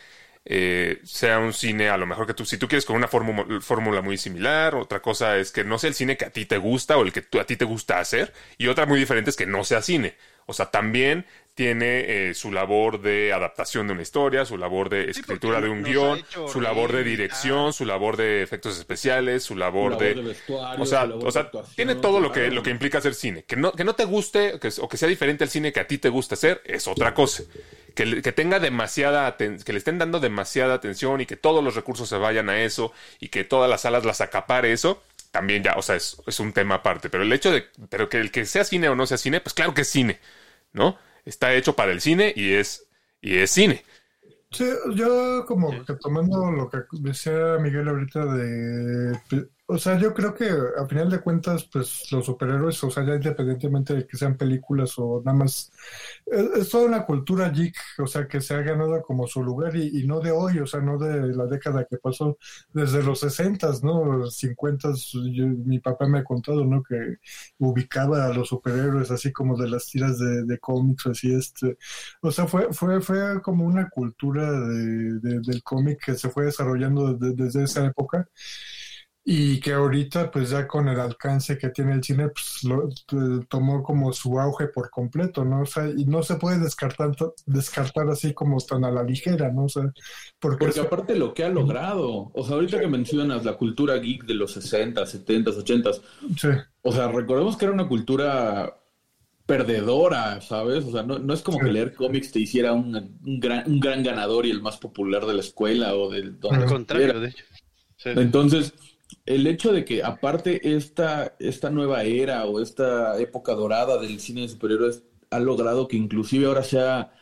[0.45, 4.03] eh, sea un cine, a lo mejor que tú, si tú quieres con una fórmula
[4.03, 6.97] muy similar, otra cosa es que no sea el cine que a ti te gusta
[6.99, 9.47] o el que tú- a ti te gusta hacer, y otra muy diferente es que
[9.47, 10.17] no sea cine.
[10.47, 15.09] O sea, también tiene eh, su labor de adaptación de una historia, su labor de
[15.09, 19.93] escritura de un guion, su labor de dirección, su labor de efectos especiales, su labor,
[19.95, 22.51] Su labor de, de vestuario, o sea, su labor o sea, tiene todo lo que
[22.51, 23.45] lo que implica hacer cine.
[23.45, 25.87] Que no que no te guste que, o que sea diferente al cine que a
[25.87, 27.45] ti te gusta hacer es otra cosa.
[27.95, 31.77] Que, le- que tenga demasiada que le estén dando demasiada atención y que todos los
[31.77, 35.01] recursos se vayan a eso y que todas las salas las acapare eso
[35.35, 37.11] también ya, o sea, es, es un tema aparte.
[37.11, 39.53] Pero el hecho de, pero que el que sea cine o no sea cine, pues
[39.53, 40.21] claro que es cine,
[40.73, 40.97] ¿no?
[41.25, 42.87] Está hecho para el cine y es
[43.21, 43.85] y es cine.
[44.53, 49.19] Sí, yo como que tomando lo que decía Miguel ahorita de,
[49.67, 50.45] o sea, yo creo que
[50.79, 54.93] a final de cuentas, pues los superhéroes, o sea, ya independientemente de que sean películas
[54.99, 55.73] o nada más,
[56.27, 59.75] es, es toda una cultura geek, o sea, que se ha ganado como su lugar
[59.77, 62.37] y, no de hoy, o sea, no de la década que pasó,
[62.75, 64.05] desde los sesentas, ¿no?
[64.05, 66.83] Los cincuentas, yo- mi papá me ha contado, ¿no?
[66.83, 67.17] Que
[67.59, 71.79] ubicaba a los superhéroes así como de las tiras de, cómics, así, este,
[72.23, 77.15] o sea, fue, fue, fue como una cultura de- del cómic que se fue desarrollando
[77.15, 78.29] desde, desde esa época
[79.27, 83.47] y que ahorita, pues ya con el alcance que tiene el cine, pues lo, t-
[83.49, 85.63] tomó como su auge por completo, ¿no?
[85.63, 87.13] O sea, y no se puede descartar,
[87.47, 89.65] descartar así como tan a la ligera, ¿no?
[89.65, 89.85] O sea,
[90.39, 94.35] porque, aparte lo que ha logrado, o sea, ahorita que mencionas la cultura geek de
[94.35, 95.91] los 60, 70, 80,
[96.37, 96.49] sí,
[96.83, 98.77] o sea, recordemos que era una cultura
[99.47, 100.85] perdedora, ¿sabes?
[100.85, 101.65] O sea, no, no es como Sí.
[101.67, 105.27] que leer cómics te hiciera un, un gran, un gran ganador y el más popular
[105.27, 107.45] de la escuela o del donde Al contrario, de hecho.
[107.97, 108.11] Sí.
[108.17, 108.75] Entonces,
[109.27, 114.43] el hecho de que aparte esta, esta nueva era o esta época dorada del cine
[114.43, 117.13] de superhéroes ha logrado que inclusive ahora sea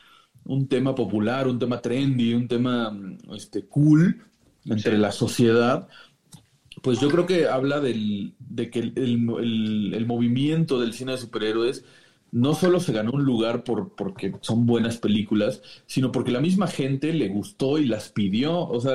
[0.44, 4.24] un tema popular, un tema trendy, un tema mm, este, cool
[4.66, 4.98] entre Sí.
[4.98, 5.88] la sociedad,
[6.82, 11.12] pues yo creo que habla del, de que el, el- el- el movimiento del cine
[11.12, 11.84] de superhéroes
[12.32, 16.66] no solo se ganó un lugar por, porque son buenas películas, sino porque la misma
[16.66, 18.58] gente le gustó y las pidió.
[18.58, 18.94] O sea,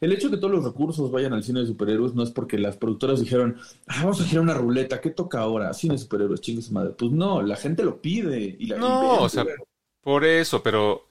[0.00, 2.58] el hecho de que todos los recursos vayan al cine de superhéroes no es porque
[2.58, 5.72] las productoras dijeron, ah, vamos a girar una ruleta, ¿qué toca ahora?
[5.74, 6.94] Cine de superhéroes, chingue su madre.
[6.96, 8.56] Pues no, la gente lo pide.
[8.58, 9.44] Y la, No, o sea,
[10.00, 11.07] por eso, pero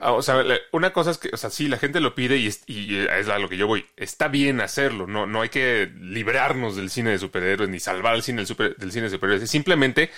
[0.00, 2.62] o sea, una cosa es que, o sea, sí, la gente lo pide y es,
[2.66, 3.86] y es a lo que yo voy.
[3.96, 8.22] Está bien hacerlo, no, no hay que librarnos del cine de superhéroes ni salvar el
[8.22, 10.10] cine del, super- del cine de superhéroes, es simplemente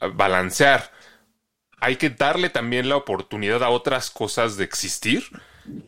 [0.00, 0.92] ah, balancear.
[1.80, 5.24] Hay que darle también la oportunidad a otras cosas de existir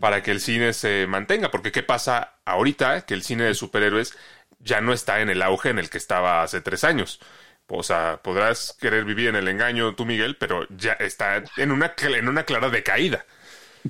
[0.01, 3.07] para que el cine se mantenga, porque ¿qué pasa ahorita?
[3.07, 4.17] Que el cine de superhéroes
[4.61, 7.21] ya no está en el auge en el que estaba hace tres años.
[7.69, 11.95] O sea, podrás querer vivir en el engaño tú, Miguel, pero ya está en una,
[11.99, 13.27] en una clara decaída.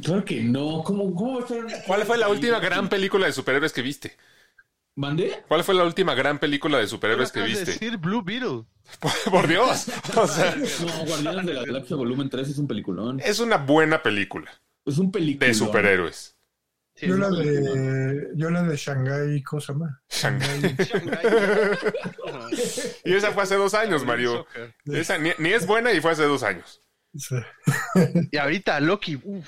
[0.02, 0.82] Claro que no.
[0.84, 1.14] ¿Cómo,
[1.86, 4.16] ¿Cuál fue la última gran película de superhéroes que viste?
[4.94, 5.42] ¿Mandé?
[5.46, 7.66] ¿Cuál fue la última gran película de superhéroes que viste?
[7.72, 8.64] decir Blue Beetle.
[9.00, 9.88] Por, por Dios.
[10.16, 13.20] O sea, No, Guardianes de la Galaxia Volumen 3 es un peliculón.
[13.20, 14.50] es una buena película
[14.86, 15.46] Es un película.
[15.48, 16.35] de superhéroes.
[16.96, 20.02] Sí, yo la de, yo la de Shanghai, ¿cómo se llama?
[20.08, 20.60] Shanghái.
[20.78, 21.78] Shanghai.
[23.04, 24.46] Y esa fue hace dos años, Mario.
[24.86, 26.80] Esa ni, ni es buena y fue hace dos años.
[27.14, 27.36] Sí.
[28.30, 29.46] Y ahorita Loki, uff.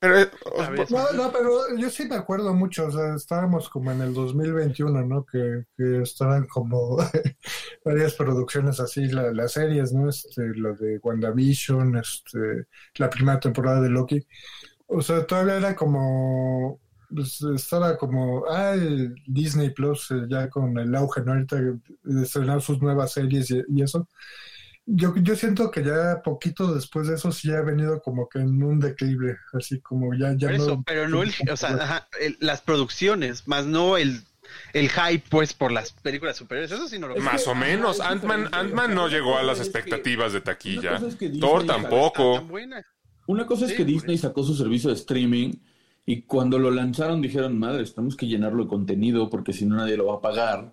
[0.00, 0.30] Pero, eh,
[0.72, 0.90] vez.
[0.92, 5.04] No, no, pero yo sí me acuerdo mucho, o sea, estábamos como en el 2021,
[5.04, 5.24] ¿no?
[5.26, 6.96] Que, que estaban como
[7.84, 10.08] varias producciones así, la- las series, ¿no?
[10.08, 14.24] Este, lo de WandaVision, este, la primera temporada de Loki.
[14.86, 16.80] O sea, todavía era como,
[17.14, 18.74] pues, estaba como, ah,
[19.26, 21.32] Disney Plus, eh, ya con el auge, ¿no?
[21.32, 24.08] Ahorita de estrenar sus nuevas series y, y eso.
[24.90, 28.62] Yo, yo siento que ya poquito después de eso sí ha venido como que en
[28.62, 30.82] un declive, así como ya, ya Por no.
[30.82, 34.22] pero no el, o sea, ajá, el- las producciones, más no el,
[34.72, 36.72] el hype, pues, por las películas superiores.
[36.72, 38.00] Eso sí no lo Es más que, o menos.
[38.00, 40.92] Ant-Man no llegó a las que- expectativas de taquilla.
[40.92, 42.48] una cosa es que Disney Thor tampoco.
[43.26, 45.52] Una cosa es Sí, que Disney sacó su servicio de streaming
[46.08, 49.98] y cuando lo lanzaron dijeron, madre, tenemos que llenarlo de contenido porque si no nadie
[49.98, 50.72] lo va a pagar.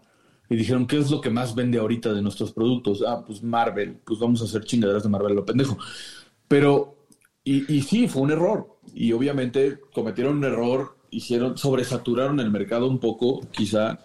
[0.50, 3.04] y dijeron, ¿qué es lo que más vende ahorita de nuestros productos?
[3.06, 5.78] Ah, pues Marvel, pues vamos a hacer chingaderas de Marvel, lo pendejo.
[6.48, 6.96] Pero,
[7.44, 8.78] y, y sí, fue un error.
[8.94, 14.00] Y obviamente cometieron un error, hicieron, sobresaturaron el mercado un poco, quizá.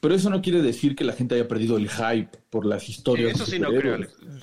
[0.00, 3.36] Pero eso no quiere decir que la gente haya perdido el hype por las historias.
[3.36, 4.00] Eso sí no creo.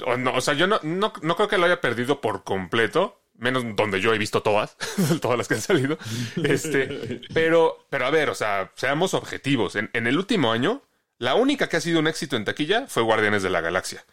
[0.08, 3.19] O, no, o sea, yo no, no, no creo que lo haya perdido por completo,
[3.40, 4.78] menos donde yo he visto todas,
[5.22, 5.98] todas las que han salido.
[6.44, 9.76] Este, pero, pero a ver, o sea, seamos objetivos.
[9.76, 10.84] En, en el último año,
[11.18, 14.06] la única que ha sido un éxito en taquilla fue Guardianes de la Galaxia.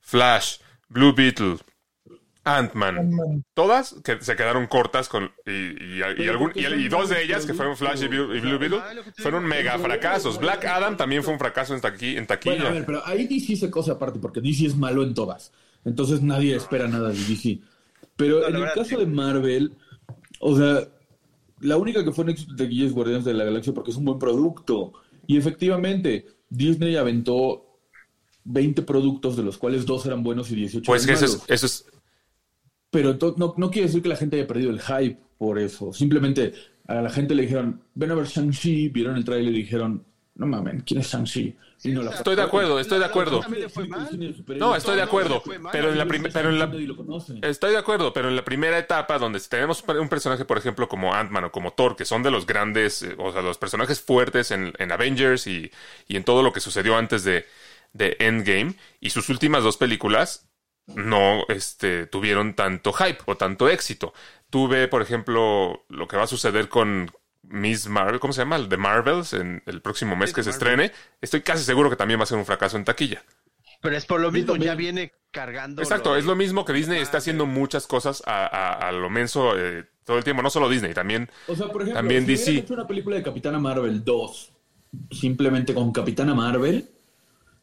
[0.00, 1.56] Flash, Blue Beetle,
[2.44, 3.44] Ant-Man.
[3.54, 6.88] Todas que se quedaron cortas con y, y- y Pero algún- porque y- son y
[6.88, 9.78] dos de ellas que fueron Flash y Blue, y Blue Beetle Ah, te fueron mega
[9.78, 10.38] fracasos.
[10.40, 12.54] Black Adam también fue un fracaso en, taqui- en taquilla.
[12.56, 15.52] Bueno, a ver, pero ahí DC se cosa aparte, porque DC es malo en todas.
[15.84, 17.60] Entonces nadie espera nada de DC.
[18.16, 18.96] Pero No, en el verdad, caso sí.
[18.96, 19.76] de Marvel,
[20.40, 20.88] o sea,
[21.60, 23.96] la única que fue un éxito de taquilla es Guardianes de la Galaxia porque es
[23.96, 24.92] un buen producto.
[25.26, 27.78] Y efectivamente, Disney aventó
[28.44, 31.32] 20 productos, de los cuales dos eran buenos y 18 pues que eran eso es,
[31.32, 31.44] malos.
[31.48, 31.86] eso es
[32.90, 35.92] Pero no, no quiere decir que la gente haya perdido el hype por eso.
[35.92, 36.52] Simplemente
[36.86, 40.46] a la gente le dijeron, ven a ver Shang-Chi, vieron el tráiler y dijeron, no
[40.46, 41.56] mames, ¿quién es Shang-Chi?
[41.84, 43.42] Y no la Estoy de acuerdo, estoy de acuerdo.
[44.56, 45.42] No, estoy de acuerdo.
[45.72, 46.70] Pero en la pero en la.
[47.42, 51.12] Estoy de acuerdo, pero en la primera etapa donde tenemos un personaje, por ejemplo, como
[51.12, 54.52] Ant-Man o como Thor, que son de los grandes, eh, o sea, los personajes fuertes
[54.52, 55.70] en, en Avengers y,
[56.06, 57.46] y en todo lo que sucedió antes de,
[57.92, 60.48] de Endgame, y sus últimas dos películas
[60.86, 64.12] no este, tuvieron tanto hype o tanto éxito.
[64.50, 67.10] Tuve, por ejemplo, lo que va a suceder con
[67.42, 68.56] Miss Marvel, ¿cómo se llama?
[68.56, 70.92] El de Marvels, en el próximo mes Sí, que se estrene.
[71.20, 73.22] Estoy casi seguro que también va a ser un fracaso en taquilla.
[73.80, 75.82] Pero es por lo mismo, ya viene cargando.
[75.82, 79.58] Exacto, es lo mismo que Disney está haciendo muchas cosas a, a- a lo menso
[79.58, 82.58] eh, todo el tiempo, no solo Disney, también O sea, por ejemplo, También si DC.
[82.58, 84.52] hecho una película de Capitana Marvel 2,
[85.10, 86.88] simplemente con Capitana Marvel,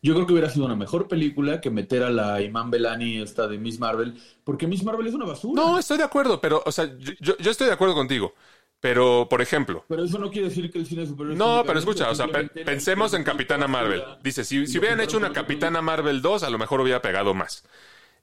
[0.01, 3.47] yo creo que hubiera sido una mejor película que meter a la Iman Belani esta
[3.47, 5.61] de Miss Marvel, porque Miss Marvel es una basura.
[5.61, 8.33] No, estoy de acuerdo, pero, o sea, yo, yo- yo estoy de acuerdo contigo.
[8.81, 12.09] Pero, por ejemplo, Pero eso no quiere decir que el cine superior no, pero escucha,
[12.09, 14.01] o sea, pe- pensemos en Capitana Marvel.
[14.23, 17.65] Dice, si, si hubieran hecho una Capitana Marvel 2, a lo mejor hubiera pegado más.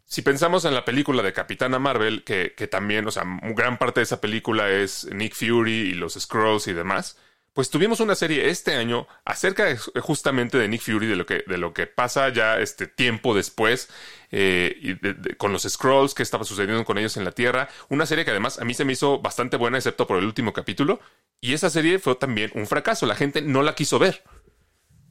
[0.06, 4.00] Si pensamos en la película de Capitana Marvel, que, que también, o sea, gran parte
[4.00, 7.18] de esa película es Nick Fury y los Scrolls y demás,
[7.56, 11.42] pues tuvimos una serie este año acerca de- justamente de Nick Fury, de lo que,
[11.46, 13.88] de lo que pasa ya este tiempo después
[14.30, 17.68] eh, y con los Scrolls, qué estaba sucediendo con ellos en la Tierra.
[17.88, 20.52] Una serie que además a mí se me hizo bastante buena, excepto por el último
[20.52, 21.00] capítulo.
[21.40, 23.06] Y esa serie fue también un fracaso.
[23.06, 24.22] La gente no la quiso ver.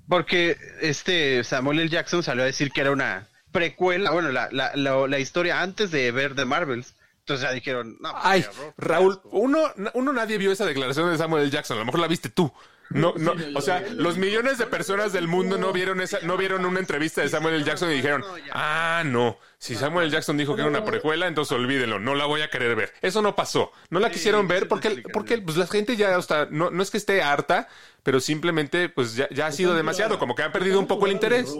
[0.07, 1.89] Porque este Samuel L.
[1.89, 5.89] Jackson salió a decir que era una precuela, bueno, la, la, la, la historia antes
[5.89, 6.93] de ver The Marvels.
[7.25, 9.29] Entonces ya dijeron, no, pues, Ay, qué Raúl, asco.
[9.31, 11.51] uno, uno nadie vio esa declaración de Samuel L.
[11.51, 11.77] Jackson.
[11.77, 12.53] A lo mejor la viste tú.
[12.91, 16.67] No, no, o sea, los millones de personas del mundo no vieron esa, no vieron
[16.67, 17.63] una entrevista de Samuel L.
[17.63, 20.13] Jackson y dijeron, ah, no, si Samuel L.
[20.13, 22.93] Jackson dijo que era una precuela, entonces olvídenlo, no la voy a querer ver.
[23.01, 26.69] Eso no pasó, no la quisieron ver porque, porque pues, la gente ya está, no,
[26.69, 27.67] no es que esté harta,
[28.05, 31.13] pero simplemente pues ya, ya ha sido demasiado, como que han perdido un poco el
[31.13, 31.51] interés.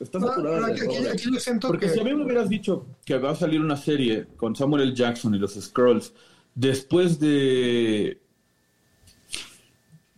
[0.00, 1.12] Está No, saturada no, de aquí, aquí- errores.
[1.12, 3.60] aquí yo siento Porque que si a mí me hubieras dicho que va a salir
[3.60, 4.94] una serie con Samuel L.
[4.94, 6.14] Jackson y los Scrolls
[6.54, 8.22] después de.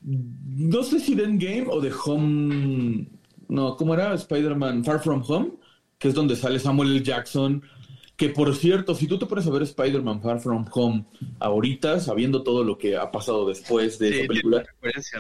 [0.03, 3.09] No sé si de Endgame o de Home.
[3.49, 4.15] No, ¿cómo era?
[4.15, 5.55] Spider-Man Far From Home,
[5.99, 7.03] que es donde sale Samuel L.
[7.03, 7.63] Jackson.
[8.17, 11.05] Que por cierto, si tú te pones a ver Spider-Man Far From Home
[11.41, 14.65] ahorita, sabiendo todo lo que ha pasado después de Sí, esa película,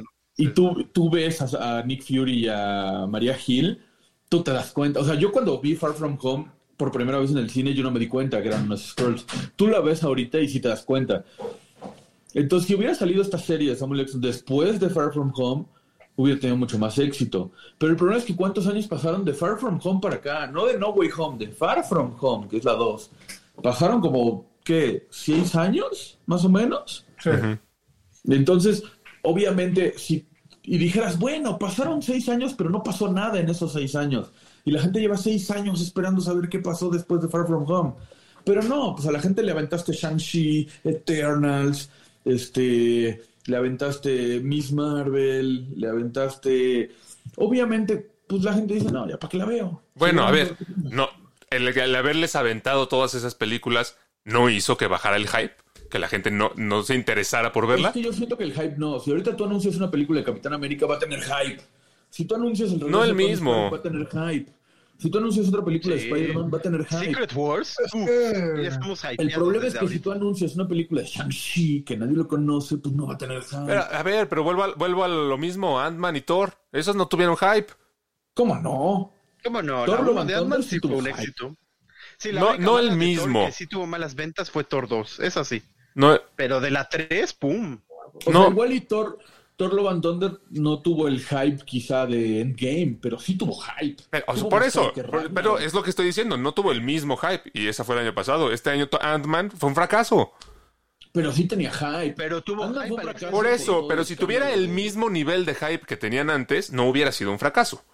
[0.00, 0.08] ¿no?
[0.36, 3.80] Y tú, tú ves a, a Nick Fury y a María Hill,
[4.28, 5.00] tú te das cuenta.
[5.00, 7.82] O sea, yo cuando vi Far From Home por primera vez en el cine, yo
[7.82, 9.26] no me di cuenta que eran unos Scrolls.
[9.56, 11.24] Tú la ves ahorita y sí te das cuenta.
[12.32, 15.66] Entonces, si hubiera salido esta serie de Samuel Jackson después de Far From Home,
[16.16, 17.52] hubiera tenido mucho más éxito.
[17.78, 20.66] Pero el problema es que cuántos años pasaron de Far From Home para acá, no
[20.66, 23.10] de No Way Home, de Far From Home, que es la 2.
[23.62, 25.06] Pasaron como, ¿qué?
[25.10, 26.18] ¿Seis años?
[26.26, 27.06] Más o menos.
[27.20, 27.30] sí.
[28.26, 28.82] Entonces,
[29.24, 30.28] obviamente, si
[30.66, 34.30] y dijeras, bueno, pasaron seis años, pero no pasó nada en esos seis años.
[34.64, 37.94] Y la gente lleva seis años esperando saber qué pasó después de Far From Home.
[38.44, 41.90] Pero no, pues a la gente le aventaste Shang-Chi, Eternals,
[42.24, 46.90] este, le aventaste Miss Marvel, le aventaste.
[47.36, 49.82] Obviamente, pues la gente dice, no, ya para qué la veo.
[49.94, 51.08] Bueno, Sí, a ver, no,
[51.50, 55.56] el, el haberles aventado todas esas películas no hizo que bajara el hype,
[55.94, 57.92] que la gente no, no se interesara por Es verla.
[57.92, 58.98] que yo siento que el hype no.
[58.98, 61.62] Si ahorita tú anuncias una película de Capitán América, va a tener hype.
[62.10, 63.70] Si tú anuncias el No el mismo.
[63.70, 64.52] Va a tener hype.
[64.98, 66.00] Si tú anuncias otra película Sí.
[66.00, 67.04] de Spider-Man, va a tener hype.
[67.06, 67.76] Secret Wars.
[67.92, 71.84] Uf, que- ya estamos El problema es que si tú anuncias una película de Shang-Chi
[71.84, 73.62] que nadie lo conoce, pues no va a tener hype.
[73.64, 76.54] Pero, a ver, pero vuelvo a, vuelvo a lo mismo, Ant-Man y Thor.
[76.72, 77.72] Esos no tuvieron hype.
[78.34, 79.12] ¿Cómo no?
[79.44, 79.84] ¿Cómo no?
[79.84, 81.20] Thor La de Ant-Man sí tuvo un hype.
[81.20, 81.54] éxito.
[82.18, 83.46] Sí, la No- no el de Thor mismo.
[83.46, 85.62] que sí tuvo malas ventas fue Thor 2, es así.
[85.94, 87.78] No, Pero de la 3, ¡pum!
[88.26, 88.42] O No.
[88.42, 89.18] sea, igual y Thor,
[89.56, 94.02] Thor Love and Thunder no tuvo el hype quizá de Endgame, pero sí tuvo hype.
[94.10, 96.72] pero- o sea, Tuvo por eso, por- pero es lo que estoy diciendo, no tuvo
[96.72, 98.52] el mismo hype y esa fue el año pasado.
[98.52, 100.32] Este año Ant-Man fue un fracaso.
[101.12, 102.14] Pero sí tenía hype.
[102.16, 103.30] Pero tuvo hype un fracaso.
[103.30, 107.12] Por eso, pero si tuviera el mismo nivel de hype que tenían antes, no hubiera
[107.12, 107.84] sido un fracaso.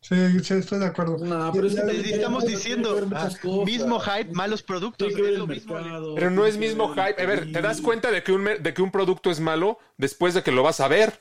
[0.00, 1.18] Sí, sí, estoy de acuerdo.
[1.18, 3.66] No, pero es que Ya- también Les ya- estamos diciendo, ah, cosas.
[3.66, 5.12] mismo hype, malos productos.
[5.12, 5.74] Es lo mismo.
[5.74, 6.14] mercado.
[6.14, 7.20] Pero no es mismo hype.
[7.22, 10.34] A ver, ¿te das cuenta de que un, de que un producto es malo después
[10.34, 11.20] de que lo vas a ver?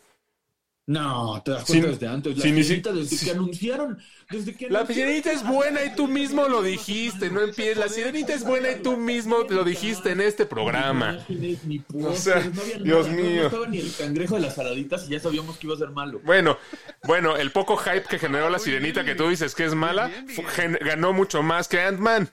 [0.88, 2.38] No, te das cuenta Sin- desde antes.
[2.38, 3.98] La sirenita, desde que anunciaron.
[4.30, 7.78] Desde que La anunciaron sirenita es buena y tú mismo lo dijiste, no empieces.
[7.78, 11.20] La sirenita es buena y tú mismo lo dijiste en este programa.
[11.28, 13.42] Ni O sea, pósters, no había Dios nada, mío.
[13.42, 15.90] No estaba ni el cangrejo de las saladitas y ya sabíamos que iba a ser
[15.92, 16.22] malo.
[16.24, 16.58] Bueno,
[17.04, 20.10] bueno, el poco hype que generó la sirenita que tú dices que es mala,
[20.82, 22.30] ganó mucho más que Ant-Man.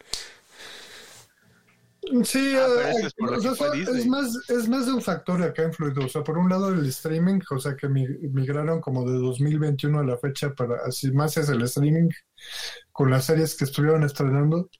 [2.25, 4.01] Sí, Ah, pero eh, eso es por lo o que sea, fue so- Disney.
[4.03, 6.05] es más, es más de un factor el que ha influido.
[6.05, 10.01] O sea, por un lado el streaming, o sea, que mi- migraron como de 2021
[10.01, 12.09] a la fecha para así más es el streaming
[12.93, 14.71] con las series que estuvieron estrenando.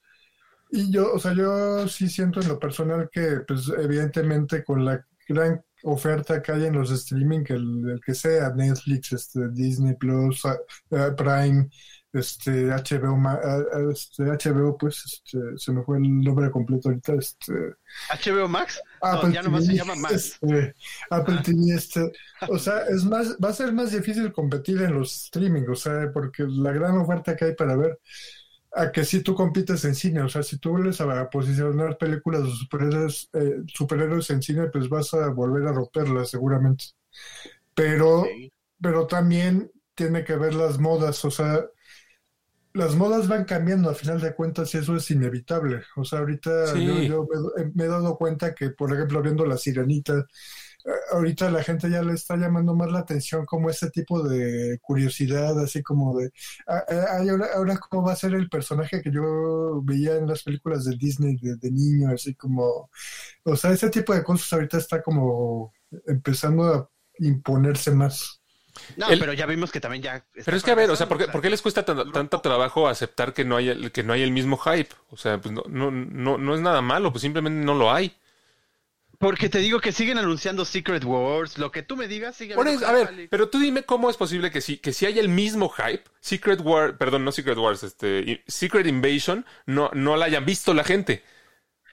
[0.71, 5.05] Y yo, o sea, yo sí siento en lo personal que, pues, evidentemente con la
[5.29, 10.45] gran oferta que hay en los streaming, el, el que sea Netflix, este, Disney Plus,
[10.47, 10.59] ah,
[10.93, 11.69] ah, Prime,
[12.15, 17.15] este, HBO, ah, ah, este, HBO, pues, este, se me fue el nombre completo ahorita,
[17.15, 17.53] este,
[18.25, 18.81] HBO Max.
[19.03, 20.39] No, Apple ya nomás se TV, llama Max.
[20.41, 20.75] este,
[21.11, 22.13] Apple TV, este,
[22.49, 26.11] o sea, es más, va a ser más difícil competir en los streaming, o sea,
[26.13, 27.99] porque la gran oferta que hay para ver,
[28.75, 32.43] a que si tú compites en cine, o sea, si tú vuelves a posicionar películas
[32.45, 36.87] de superhéroes, eh, superhéroes en cine, pues vas a volver a romperlas seguramente.
[37.75, 38.27] Pero,
[38.81, 41.65] pero también tiene que ver las modas, o sea,
[42.75, 45.83] las modas van cambiando a final de cuentas y eso es inevitable.
[45.97, 46.85] O sea, ahorita Sí.
[46.85, 50.27] yo, yo me, me he dado cuenta que, por ejemplo, viendo La Sirenita,
[50.87, 54.79] eh, ahorita la gente ya le está llamando más la atención como ese tipo de
[54.83, 56.33] curiosidad, así como de,
[56.67, 56.85] ah,
[57.19, 60.85] ay, ahora, ahora cómo va a ser el personaje que yo veía en las películas
[60.85, 62.91] de Disney de, de niño, así como,
[63.45, 65.73] o sea, ese tipo de cosas ahorita está como
[66.07, 68.43] empezando a imponerse más.
[68.97, 70.25] No, El- pero ya vimos que también ya.
[70.45, 72.41] Pero es que, a ver, o sea, ¿por qué, por qué les cuesta tan- tanto
[72.41, 74.89] trabajo aceptar que no hay el, que no hay el mismo hype?
[75.11, 78.17] O sea, pues no, no, no, no es nada malo, pues simplemente no lo hay.
[79.19, 81.57] Porque te digo que siguen anunciando Secret Wars.
[81.57, 83.29] Lo que tú me digas, sigue eso, a ver, Alex.
[83.31, 86.61] pero tú dime cómo es posible que sí, que si hay el mismo hype, Secret
[86.61, 91.23] War, perdón, no Secret Wars, este, Secret Invasion, no, no la hayan visto la gente.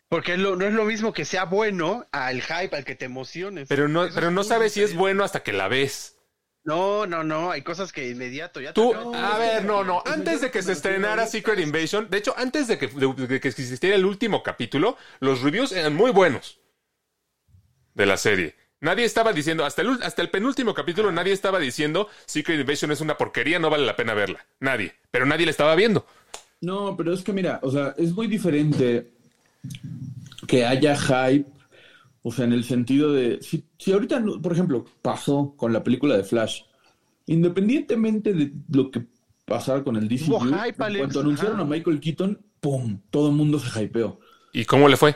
[0.10, 3.68] Porque lo- no es lo mismo que sea bueno al hype, al que te emociones.
[3.70, 6.18] Pero no, Eso pero no sabes si es bueno hasta que la ves.
[6.64, 7.52] No, no, no.
[7.52, 10.04] Hay cosas que inmediato ya te Tú, a ver, no, no.
[10.06, 13.48] Antes de que se estrenara Secret Invasion, de hecho, antes de que, de- de que
[13.48, 16.60] existiera el último capítulo, los reviews eran muy buenos
[17.96, 18.56] de la serie.
[18.80, 23.02] Nadie estaba diciendo, hasta el, hasta el penúltimo capítulo, nadie estaba diciendo Secret Invasion es
[23.02, 24.46] una porquería, no vale la pena verla.
[24.60, 24.96] Nadie.
[25.12, 26.06] Pero nadie la estaba viendo.
[26.62, 29.08] No, pero es que mira, o sea, es muy diferente
[30.48, 31.48] que haya hype,
[32.24, 35.84] o sea, en el sentido de, si, si ahorita, no- por ejemplo, pasó con la
[35.84, 36.62] película de Flash,
[37.26, 39.06] independientemente de lo que
[39.46, 40.38] pasara con el DCU,
[40.98, 43.00] cuando anunciaron a Michael Keaton, ¡pum!
[43.10, 44.20] Todo el mundo se hypeó.
[44.54, 45.16] ¿Y cómo le fue?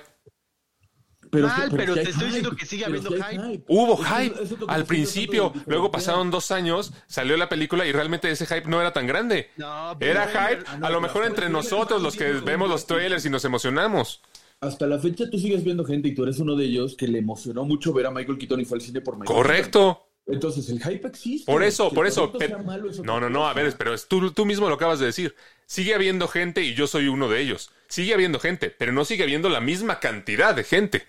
[1.32, 3.64] Pero, Mal, pero te estoy diciendo que sigue habiendo hype.
[3.68, 8.46] Hubo hype eso al principio, luego pasaron dos años, salió la película y realmente ese
[8.46, 9.50] hype no era tan grande.
[9.58, 12.86] No, pero- Era hype, Ah, no, a lo mejor entre nosotros, los que vemos los
[12.88, 14.22] trailers y nos emocionamos.
[14.62, 17.20] Hasta la fecha tú sigues viendo gente y tú eres uno de ellos que le
[17.20, 19.44] emocionó mucho ver a Michael Keaton y fue al cine por Michael Keaton.
[19.44, 20.02] Correcto.
[20.28, 21.52] Entonces el hype existe.
[21.52, 22.34] Por eso, por eso.
[22.66, 25.36] malo no, no, no, a ver, pero es- tú, tú mismo lo acabas de decir.
[25.68, 27.70] Sigue habiendo gente y yo soy uno de ellos.
[27.88, 31.04] Sigue habiendo gente, pero no sigue habiendo la misma cantidad de gente.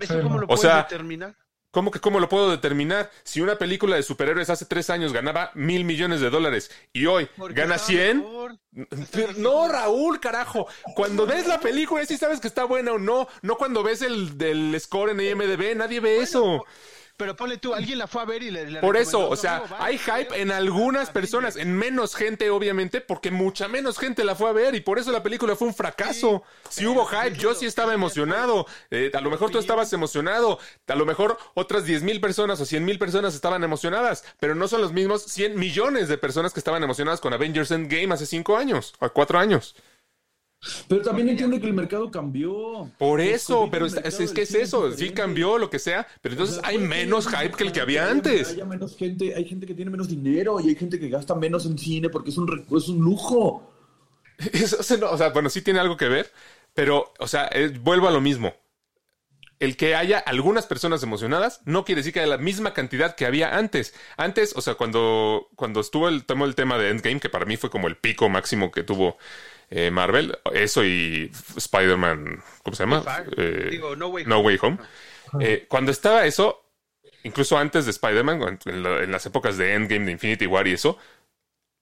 [0.00, 1.36] ¿Eso cómo lo O puedes sea, determinar?
[1.70, 3.10] ¿Cómo que cómo lo puedo determinar?
[3.22, 7.28] Si una película de superhéroes hace tres años ganaba mil millones de dólares y hoy
[7.36, 8.58] Porque gana estaba 100, mejor.
[9.12, 10.66] Pero no, Raúl, carajo.
[10.96, 13.28] Cuando ves la película, sí sabes que está buena o no.
[13.42, 16.64] No cuando ves el del score en IMDb, nadie ve eso.
[17.20, 19.58] Pero ponle tú, alguien la fue a ver y le, le Por eso, o sea,
[19.58, 21.70] amigo, "Vaya, hay hype en algunas personas, Disney".
[21.70, 25.12] en menos gente, obviamente, porque mucha menos gente la fue a ver y por eso
[25.12, 26.42] la película fue un fracaso.
[26.70, 28.66] Si hubo hype, yo sí estaba emocionado.
[28.90, 30.58] Eh, a lo mejor tú estabas emocionado.
[30.88, 34.66] A lo mejor otras 10 mil personas o 100 mil personas estaban emocionadas, pero no
[34.66, 38.56] son los mismos 100 millones de personas que estaban emocionadas con Avengers Endgame hace 5
[38.56, 39.76] años o 4 años.
[40.88, 42.90] Pero también entiende que el mercado cambió.
[42.98, 46.60] Por eso, pero es, que es eso, sí cambió lo que sea, pero entonces O
[46.60, 48.50] sea, hay menos hype que el que había antes.
[48.50, 51.64] Haya menos gente, hay gente que tiene menos dinero y hay gente que gasta menos
[51.64, 53.72] en cine porque es un, es un lujo.
[54.52, 54.78] Eso,
[55.10, 56.30] o sea, bueno, sí tiene algo que ver,
[56.74, 58.54] pero, o sea, eh, vuelvo a lo mismo.
[59.60, 63.26] El que haya algunas personas emocionadas no quiere decir que haya la misma cantidad que
[63.26, 63.94] había antes.
[64.16, 67.68] Antes, o sea, cuando, cuando estuvo el, el tema de Endgame, que para mí fue
[67.68, 69.18] como el pico máximo que tuvo
[69.70, 73.04] eh, Marvel, eso y Spider-Man, ¿cómo se llama?
[73.36, 74.46] Eh, Digo, No Way No Home.
[74.46, 74.78] Way Home.
[75.40, 76.62] Eh, cuando estaba eso,
[77.22, 80.72] incluso antes de Spider-Man, en, la- en las épocas de Endgame, de Infinity War y
[80.72, 80.98] eso,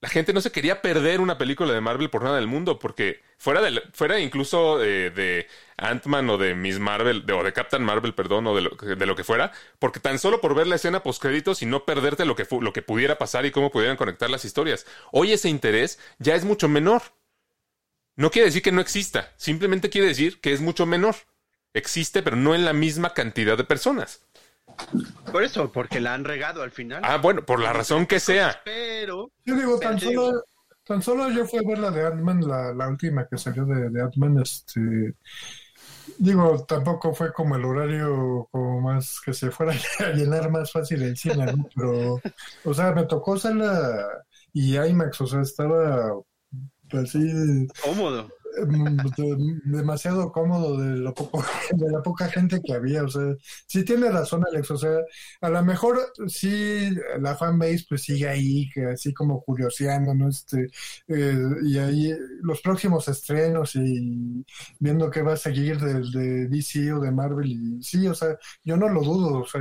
[0.01, 3.21] la gente no se quería perder una película de Marvel por nada del mundo, porque
[3.37, 8.15] fuera de, fuera incluso de Ant-Man o de Miss Marvel, de- o de Captain Marvel,
[8.15, 11.03] perdón, o de lo, de lo que fuera, porque tan solo por ver la escena
[11.03, 14.45] postcréditos y no perderte lo que, lo que pudiera pasar y cómo pudieran conectar las
[14.45, 14.87] historias.
[15.11, 17.03] Hoy ese interés ya es mucho menor.
[18.19, 21.15] No quiere decir que no exista, simplemente quiere decir que es mucho menor.
[21.73, 24.27] Existe, pero no en la misma cantidad de personas.
[25.31, 27.01] Por eso, porque la han regado al final.
[27.05, 28.61] Ah, bueno, por la razón que sea.
[28.65, 30.43] Pero, Yo digo, tan solo,
[30.85, 33.89] tan solo yo fui a ver la de Ant-Man, la, la última que salió de,
[33.89, 35.15] de Ant-Man, este,
[36.19, 41.03] digo, tampoco fue como el horario como más que se fuera a llenar más fácil
[41.03, 41.69] el cine, ¿no?
[41.73, 42.21] Pero,
[42.65, 46.13] o sea, me tocó sala y IMAX, o sea, estaba
[46.93, 48.29] así cómodo.
[48.67, 53.35] mm, de- demasiado cómodo de lo poco, de la poca gente que había, o sea,
[53.67, 54.99] sí tiene razón Alex, o sea,
[55.41, 60.29] a lo mejor sí la fanbase pues sigue ahí, que así como curioseando, ¿no?
[60.29, 60.69] Este,
[61.09, 62.13] eh, y ahí
[62.43, 64.45] los próximos estrenos y
[64.79, 68.37] viendo qué va a seguir del de DC o de Marvel y sí, o sea,
[68.65, 69.61] yo no lo dudo, o sea,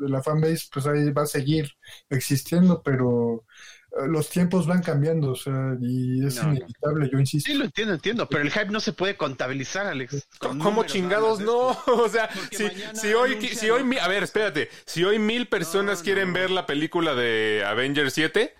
[0.00, 1.70] la fanbase pues ahí va a seguir
[2.10, 3.44] existiendo, pero
[3.83, 6.54] eh, los tiempos van cambiando, o sea, y es No, no.
[6.56, 7.50] inevitable, yo insisto.
[7.52, 10.26] Sí, lo entiendo, entiendo, pero el hype no se puede contabilizar, Alex.
[10.38, 11.68] con ¿Cómo números chingados no?
[11.86, 16.04] O sea, si, hoy, anuncian si hoy, a ver, espérate, si hoy mil personas No,
[16.04, 16.34] quieren no.
[16.34, 18.54] ver la película de Avengers 7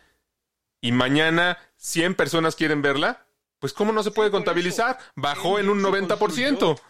[0.81, 3.27] y mañana 100 personas quieren verla,
[3.59, 4.99] pues ¿cómo no se puede contabilizar?
[5.17, 6.81] Bajó en un Endgame se 90%.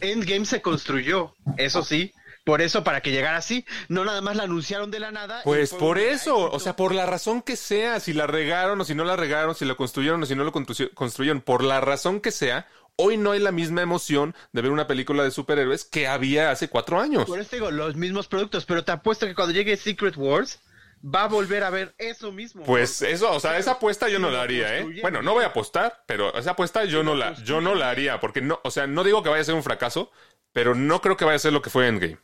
[0.00, 2.12] Endgame se construyó, eso sí.
[2.48, 5.42] Por eso, para que llegara así, no nada más la anunciaron de la nada.
[5.44, 8.94] Pues por eso, o sea, por la razón que sea, si la regaron o si
[8.94, 12.22] no la regaron, si la construyeron o si no lo constru- construyeron, por la razón
[12.22, 16.08] que sea, hoy no hay la misma emoción de ver una película de superhéroes que
[16.08, 17.26] había hace cuatro años.
[17.26, 20.58] Por eso digo, los mismos productos, pero te apuesto que cuando llegue Secret Wars,
[21.04, 22.62] va a volver a ver eso mismo.
[22.64, 24.86] Pues eso, o sea, esa apuesta yo no la haría, ¿eh?
[25.02, 28.20] Bueno, no voy a apostar, pero esa apuesta yo no la, yo no la haría,
[28.20, 30.10] porque no, o sea, no digo que vaya a ser un fracaso,
[30.54, 32.16] pero no creo que vaya a ser lo que fue Endgame.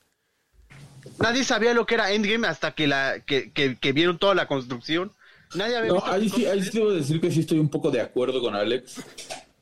[1.19, 4.47] Nadie sabía lo que era Endgame hasta que la que, que, que vieron toda la
[4.47, 5.13] construcción.
[5.55, 7.91] Nadie había No, visto ahí sí, ahí sí debo decir que sí estoy un poco
[7.91, 9.03] de acuerdo con Alex,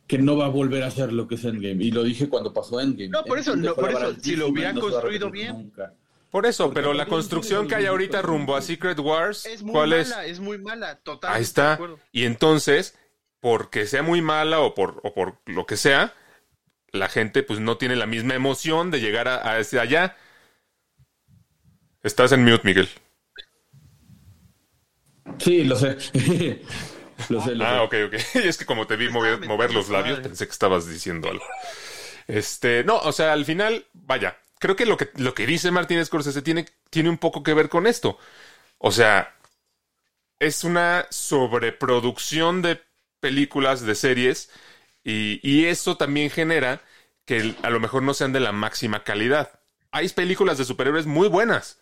[0.07, 1.84] que no va a volver a hacer lo que es Endgame.
[1.84, 3.09] Y lo dije cuando pasó Endgame.
[3.11, 5.53] No, por eso, no, por eso, si lo hubieran no construido bien.
[5.53, 5.92] nunca.
[6.30, 8.62] Por eso, Porque pero la construcción que hay ahorita rumbo a.
[8.62, 10.30] Secret Wars, Es muy ¿cuál mala, es?
[10.32, 10.40] es?
[10.40, 11.36] muy mala, totalmente.
[11.36, 11.78] Ahí está.
[12.11, 12.96] Y entonces,
[13.40, 16.14] porque sea muy mala o por, o por lo que sea,
[16.90, 20.16] la gente pues no tiene la misma emoción de llegar a, a ese allá.
[22.05, 22.88] Estás en mute, Miguel.
[25.38, 25.96] Sí, lo sé.
[27.28, 27.82] lo sé, lo Ah, sé.
[27.82, 28.14] ok, ok.
[28.34, 31.44] Y es que como te vi mover, los labios, pensé que estabas diciendo algo.
[32.26, 36.09] Este, no, o sea, al final, vaya, creo que lo que, lo que dice Martínez
[36.09, 38.18] Scorsese tiene, tiene un poco que ver con esto.
[38.78, 39.36] O sea,
[40.38, 42.82] es una sobreproducción de
[43.20, 44.50] películas, de series,
[45.05, 46.82] y, y eso también genera
[47.24, 49.61] que a lo mejor no sean de la máxima calidad.
[49.92, 51.80] Hay películas de superhéroes muy buenas,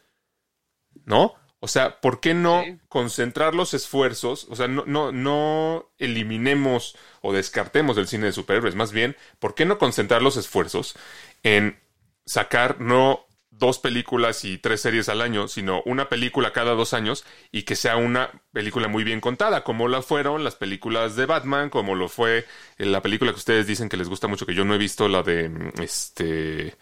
[1.05, 1.35] ¿no?
[1.61, 2.79] O sea, ¿por qué no Sí.
[2.89, 4.47] concentrar los esfuerzos?
[4.51, 8.75] O sea, no, no, no eliminemos o descartemos el cine de superhéroes.
[8.75, 10.95] Más bien, ¿por qué no concentrar los esfuerzos
[11.43, 11.79] en
[12.25, 17.25] sacar no dos películas y tres series al año, sino una película cada dos años
[17.53, 21.69] y que sea una película muy bien contada, como la fueron las películas de Batman,
[21.69, 22.47] como lo fue
[22.79, 25.09] eh, la película que ustedes dicen que les gusta mucho, que yo no he visto,
[25.09, 26.77] la de mm, este...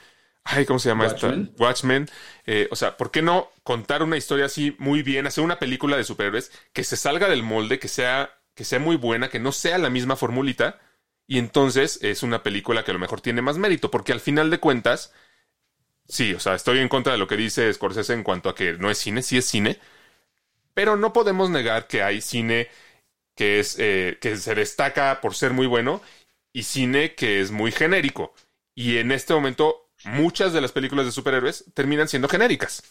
[0.51, 1.51] Ay, ¿cómo se llama Watchmen.
[1.51, 1.63] esta?
[1.63, 2.09] Watchmen.
[2.47, 5.99] Eh, o sea, ¿por qué no contar una historia así muy bien, hacer una película
[5.99, 9.53] de superhéroes que se salga del molde, que sea, que sea muy buena, que no
[9.53, 10.81] sea la misma formulita?
[11.27, 14.49] Y entonces es una película que a lo mejor tiene más mérito, porque al final
[14.49, 15.13] de cuentas,
[16.09, 18.73] sí, o sea, estoy en contra de lo que dice Scorsese en cuanto a que
[18.73, 19.79] no es cine, sí es cine,
[20.73, 22.69] pero no podemos negar que hay cine
[23.37, 26.01] que es eh, que se destaca por ser muy bueno
[26.55, 28.33] y cine que es muy genérico.
[28.75, 32.83] Y en este momento muchas de las películas de superhéroes terminan siendo genéricas.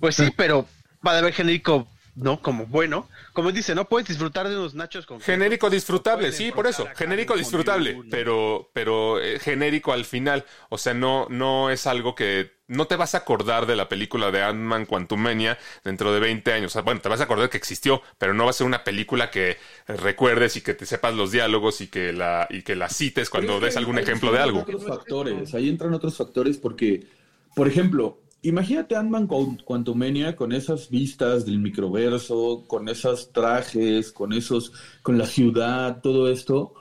[0.00, 0.66] Pues sí, pero
[1.06, 2.40] va a haber genérico ¿no?
[2.42, 3.08] Como bueno.
[3.32, 6.86] Como dice, no puedes disfrutar de unos nachos con Genérico disfrutable, sí, por eso.
[6.96, 10.44] Genérico disfrutable, ningún- pero, pero eh, genérico al final.
[10.68, 12.56] O sea, no, no es algo que.
[12.70, 16.72] No te vas a acordar de la película de Ant-Man Quantumania dentro de 20 años.
[16.72, 18.84] O sea, bueno, te vas a acordar que existió, pero no va a ser una
[18.84, 19.56] película que
[19.86, 23.54] recuerdes y que te sepas los diálogos y que la, y que la cites cuando
[23.54, 24.60] Pero es que des algún ejemplo de algo.
[24.60, 27.06] Otros factores, ahí entran otros factores porque,
[27.54, 34.32] por ejemplo, imagínate Ant-Man con Quantumania con esas vistas del microverso, con esos trajes, con
[34.32, 34.72] esos,
[35.02, 36.74] con la ciudad, todo esto,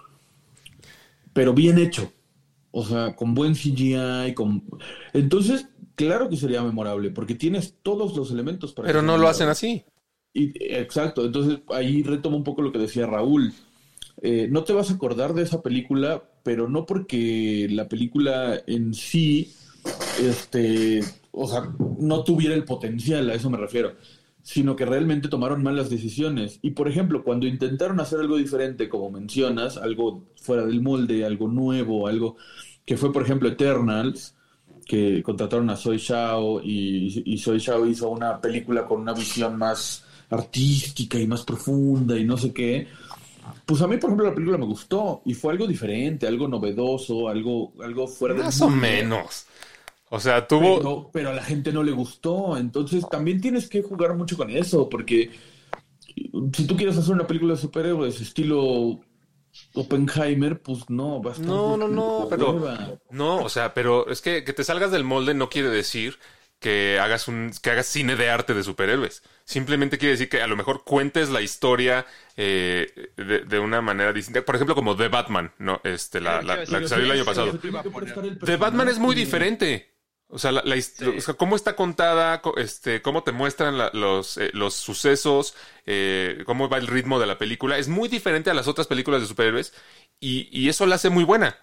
[1.34, 2.12] pero bien hecho.
[2.72, 4.64] O sea, con buen CGI, con...
[5.14, 9.50] Entonces, claro que sería memorable, porque tienes todos los elementos para Pero no lo hacen
[9.50, 9.84] así.
[10.34, 13.54] Y, exacto, entonces ahí retomo un poco lo que decía Raúl.
[14.22, 18.94] Eh, no te vas a acordar de esa película, pero no porque la película en
[18.94, 19.54] sí,
[20.22, 21.02] este,
[21.38, 21.70] o sea,
[22.00, 23.94] no tuviera el potencial, a eso me refiero,
[24.42, 26.60] sino que realmente tomaron malas decisiones.
[26.62, 31.48] Y por ejemplo, cuando intentaron hacer algo diferente, como mencionas, algo fuera del molde, algo
[31.48, 32.38] nuevo, algo
[32.86, 34.36] que fue, por ejemplo, Eternals,
[34.86, 39.58] que contrataron a Soy Shao y, y Soy Shao hizo una película con una visión
[39.58, 42.88] más artística y más profunda y no sé qué.
[43.66, 47.28] Pues a mí, por ejemplo, la película me gustó y fue algo diferente, algo novedoso,
[47.28, 49.46] algo, algo fuera del Más o menos.
[50.10, 50.78] O sea, tuvo.
[50.78, 52.58] Pero, pero a la gente no le gustó.
[52.58, 55.32] Entonces también tienes que jugar mucho con eso, porque
[56.54, 59.00] si tú quieres hacer una película de superhéroes estilo
[59.74, 63.00] Oppenheimer, pues no, va a estar No, no, no, pero-.
[63.10, 66.18] No, o sea, pero es que que te salgas del molde no quiere decir
[66.60, 69.24] que hagas un que hagas cine de arte de superhéroes.
[69.46, 72.06] Simplemente quiere decir que a lo mejor cuentes la historia
[72.36, 74.44] eh, de, de una manera distinta.
[74.44, 77.52] Por ejemplo, como The Batman, no, este, la, la- la que salió el año pasado.
[78.44, 79.94] The Batman es muy diferente.
[80.30, 83.92] O sea, la, la o sea, cómo está contada, co- este, cómo te muestran la-
[83.94, 85.56] los, eh, los sucesos,
[85.86, 89.22] eh, cómo va el ritmo de la película, es muy diferente a las otras películas
[89.22, 89.74] de superhéroes
[90.20, 91.58] y, y eso la hace muy buena.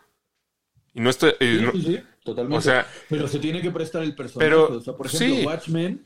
[0.95, 2.57] Y no estoy, eh, Sí, no- sí, sí, totalmente.
[2.59, 4.45] o sea- pero se tiene que prestar el personaje.
[4.51, 5.47] Pero, o sea, por ejemplo, sí.
[5.47, 6.05] Watchmen,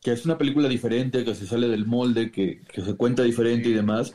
[0.00, 3.68] que es una película diferente, que se sale del molde, que, que se cuenta diferente
[3.68, 4.14] y demás,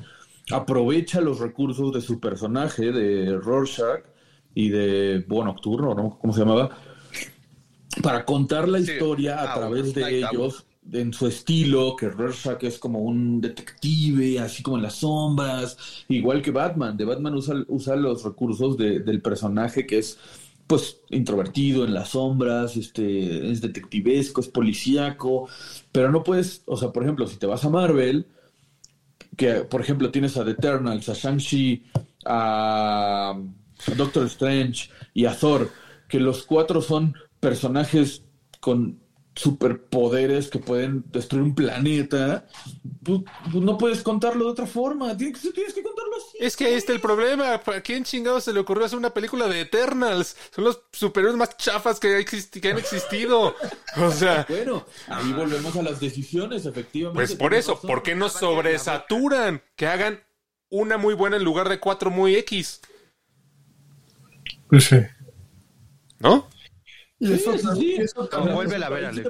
[0.51, 4.03] aprovecha los recursos de su personaje, de Rorschach
[4.55, 6.17] y de Búho Nocturno, ¿no?
[6.19, 6.77] ¿Cómo se llamaba?
[8.01, 10.35] Para contar la Sí, historia a Owl, través de Night Owl.
[10.35, 15.77] ellos, en su estilo, que Rorschach es como un detective, así como en las sombras,
[16.09, 16.97] igual que Batman.
[16.97, 20.17] De Batman usa, usa los recursos de- del personaje que es
[20.65, 25.47] pues introvertido en las sombras, este, es detectivesco, es policíaco,
[25.91, 28.25] pero no puedes, o sea, por ejemplo, si te vas a Marvel,
[29.37, 31.83] que por ejemplo tienes a The Eternals, a Shang-Chi,
[32.25, 33.37] a
[33.97, 35.69] Doctor Strange y a Thor,
[36.07, 37.13] que los cuatro son
[37.43, 38.23] personajes
[38.61, 39.03] con
[39.35, 42.45] superpoderes que pueden destruir un planeta,
[43.03, 43.21] pues,
[43.51, 46.37] pues no puedes contarlo de otra forma, tienes que, tienes que contarlo así.
[46.39, 47.55] Es que ahí está el problema.
[47.55, 50.37] ¿A quién chingados se le ocurrió hacer una película de Eternals?
[50.55, 53.55] Son los superhéroes más chafas que, existi- que han existido.
[53.97, 57.15] O sea, Bueno, ahí volvemos a las decisiones, efectivamente.
[57.17, 57.87] pues por eso, razón.
[57.87, 59.63] ¿por qué no sobresaturan?
[59.75, 60.19] Que hagan
[60.69, 62.81] una muy buena en lugar de cuatro muy X,
[64.69, 64.97] Pues sí.
[66.19, 66.47] ¿no?
[67.23, 69.23] Y Sí, eso, sí, eso también- Vuélvela a ver, Ale,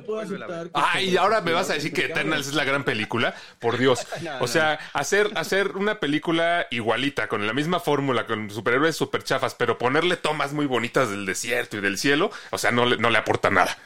[0.73, 3.35] Ay, ahora me vas a decir que Eternals es la gran película.
[3.59, 3.99] Por Dios.
[4.41, 9.53] O sea, hacer, hacer una película igualita, con la misma fórmula, con superhéroes super chafas,
[9.55, 13.09] pero ponerle tomas muy bonitas del desierto y del cielo, o sea, no le, no
[13.09, 13.77] le aporta nada.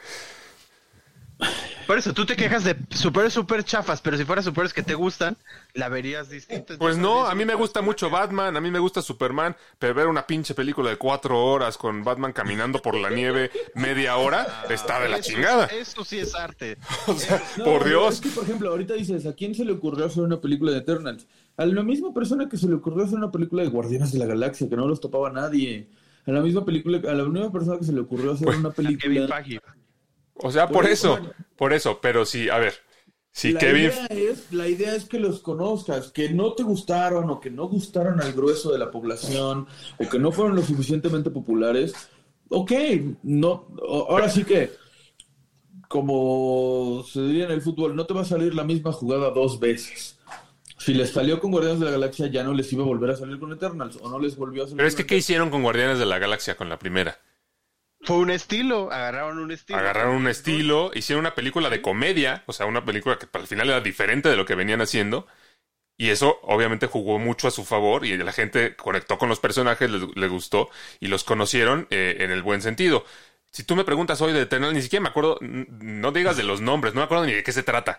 [1.86, 4.94] Por eso, tú te quejas de super, super chafas, pero si fuera superhéroes que te
[4.94, 5.36] gustan,
[5.72, 6.74] la verías distinta.
[6.76, 10.06] Pues no, a mí me gusta mucho Batman, a mí me gusta Superman, pero ver
[10.06, 15.00] una pinche película de cuatro horas con Batman caminando por la nieve media hora está
[15.00, 15.66] de la Eso- chingada.
[15.66, 16.76] Eso sí es arte.
[17.06, 18.16] O sea, No, por Dios.
[18.16, 20.78] Es que, por ejemplo, ahorita dices, ¿a quién se le ocurrió hacer una película de
[20.78, 21.26] Eternals?
[21.56, 24.26] A la misma persona que se le ocurrió hacer una película de Guardianes de la
[24.26, 25.88] Galaxia, que no los topaba nadie.
[26.26, 28.98] A la misma película, a la misma persona que se le ocurrió hacer una Kevin
[28.98, 29.42] película.
[30.38, 31.20] O sea, por Por eso,
[31.56, 32.74] por eso, pero sí, a ver,
[33.32, 33.84] si la Kevin...
[33.84, 37.68] idea es, la idea es que los conozcas, que no te gustaron o que no
[37.68, 39.66] gustaron al grueso de la población
[39.98, 41.94] o que no fueron lo suficientemente populares.
[42.48, 42.72] Ok,
[43.22, 43.68] no,
[44.08, 44.72] ahora sí que,
[45.88, 49.60] como se diría en el fútbol, no te va a salir la misma jugada dos
[49.60, 50.18] veces.
[50.78, 53.16] Si les salió con Guardianes de la Galaxia, ya no les iba a volver a
[53.16, 55.62] salir con Eternals, o no les volvió a salir Pero es que, ¿qué hicieron con
[55.62, 57.18] Guardianes de la Galaxia con la primera?
[58.02, 59.78] Fue un estilo, agarraron un estilo.
[59.78, 63.68] Agarraron un estilo, hicieron una película de comedia, o sea, una película que al final
[63.68, 65.26] era diferente de lo que venían haciendo,
[65.96, 69.90] y eso obviamente jugó mucho a su favor, y la gente conectó con los personajes,
[69.90, 70.70] les, les gustó,
[71.00, 73.04] y los conocieron eh, en el buen sentido.
[73.50, 76.60] Si tú me preguntas hoy de Eternal, ni siquiera me acuerdo, no digas de los
[76.60, 77.98] nombres, no me acuerdo ni de qué se trata.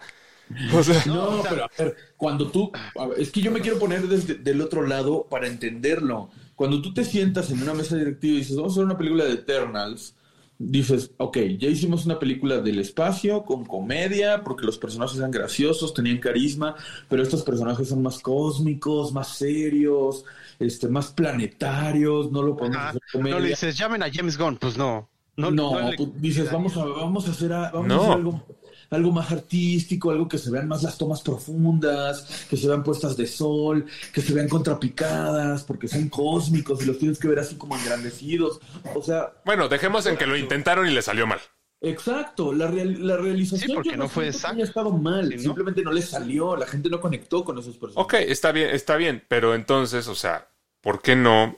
[0.73, 3.77] O sea, No, pero a ver, cuando tú, a ver, es que yo me quiero
[3.77, 6.31] poner desde del otro lado para entenderlo.
[6.59, 9.23] Cuando tú te sientas en una mesa directiva y dices, vamos a hacer una película
[9.23, 10.13] de Eternals,
[10.57, 15.93] dices, ok, ya hicimos una película del espacio con comedia, porque los personajes eran graciosos,
[15.93, 16.75] tenían carisma,
[17.07, 20.25] pero estos personajes son más cósmicos, más serios,
[20.59, 22.89] este, más planetarios, no lo podemos Ajá.
[22.89, 23.39] hacer No comedia.
[23.39, 25.07] le dices, llamen a James Gunn, pues no.
[25.37, 27.93] No, No, le- pues dices, vamos a, vamos a hacer, a- vamos No.
[27.95, 28.43] a hacer algo,
[28.89, 33.15] algo más artístico, algo que se vean más las tomas profundas, que se vean puestas
[33.17, 37.55] de sol, que se vean contrapicadas, porque son cósmicos y los tienes que ver así
[37.55, 38.59] como engrandecidos.
[38.95, 41.39] O sea, bueno, dejemos en que lo intentaron y le salió mal.
[41.81, 44.63] exacto, la, real- la realización Sí, porque yo no fue exacto.
[44.63, 45.41] estado mal, Sí, ¿no?
[45.41, 48.03] simplemente no le salió, la gente no conectó con esos personajes.
[48.05, 50.49] Ok, está bien, está bien, pero entonces, o sea,
[50.81, 51.57] ¿por qué no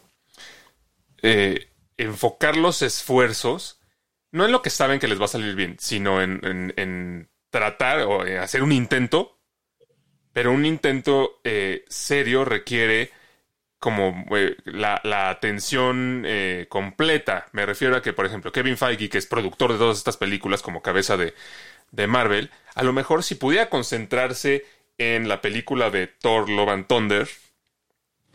[1.21, 3.80] eh, enfocar los esfuerzos
[4.31, 8.25] no en lo que saben que les va a salir bien, sino en, tratar o
[8.25, 9.39] en hacer un intento,
[10.31, 13.11] pero un intento eh, serio requiere
[13.81, 17.47] como eh, la, la atención eh, completa.
[17.51, 20.61] Me refiero a que, por ejemplo, Kevin Feige, que es productor de todas estas películas
[20.61, 21.33] como cabeza de,
[21.89, 24.65] de Marvel, a lo mejor si pudiera concentrarse
[24.97, 27.27] en la película de Thor Love and Thunder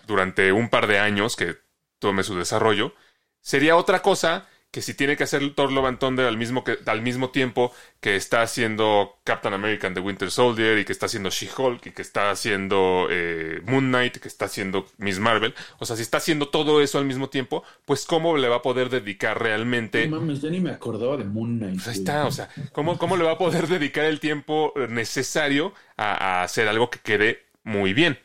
[0.06, 1.56] durante un par de años que
[2.00, 2.94] tome su desarrollo,
[3.40, 6.78] sería otra cosa que si tiene que hacer Thor Love and Thunder al mismo, que,
[6.84, 11.06] al mismo tiempo que está haciendo Captain America and the Winter Soldier y que está
[11.06, 15.54] haciendo She-Hulk y que está haciendo eh, Moon Knight, que está haciendo Miss Marvel.
[15.78, 18.62] O sea, si está haciendo todo eso al mismo tiempo, pues cómo le va a
[18.62, 21.76] poder dedicar realmente No mames, ya ni me acordaba de Moon Knight.
[21.76, 25.72] pues ahí está, o sea, ¿cómo, ¿cómo le va a poder dedicar el tiempo necesario
[25.96, 28.18] a, a hacer algo que quede muy bien?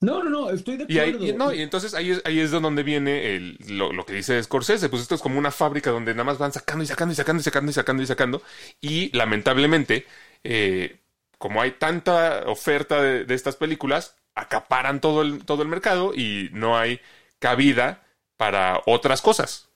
[0.00, 1.26] No, no, no, estoy de Y, ahí, acuerdo.
[1.28, 4.14] y no, y entonces ahí es, ahí es de donde viene el- lo, lo que
[4.14, 4.88] dice Scorsese.
[4.88, 7.40] Pues esto es como una fábrica donde nada más van sacando y sacando y sacando
[7.40, 8.42] y sacando y sacando y sacando.
[8.80, 10.06] Y lamentablemente,
[10.42, 11.00] eh,
[11.38, 16.48] como hay tanta oferta de, de estas películas, acaparan todo el, todo el mercado y
[16.52, 17.00] no hay
[17.38, 18.02] cabida
[18.36, 19.68] para otras cosas.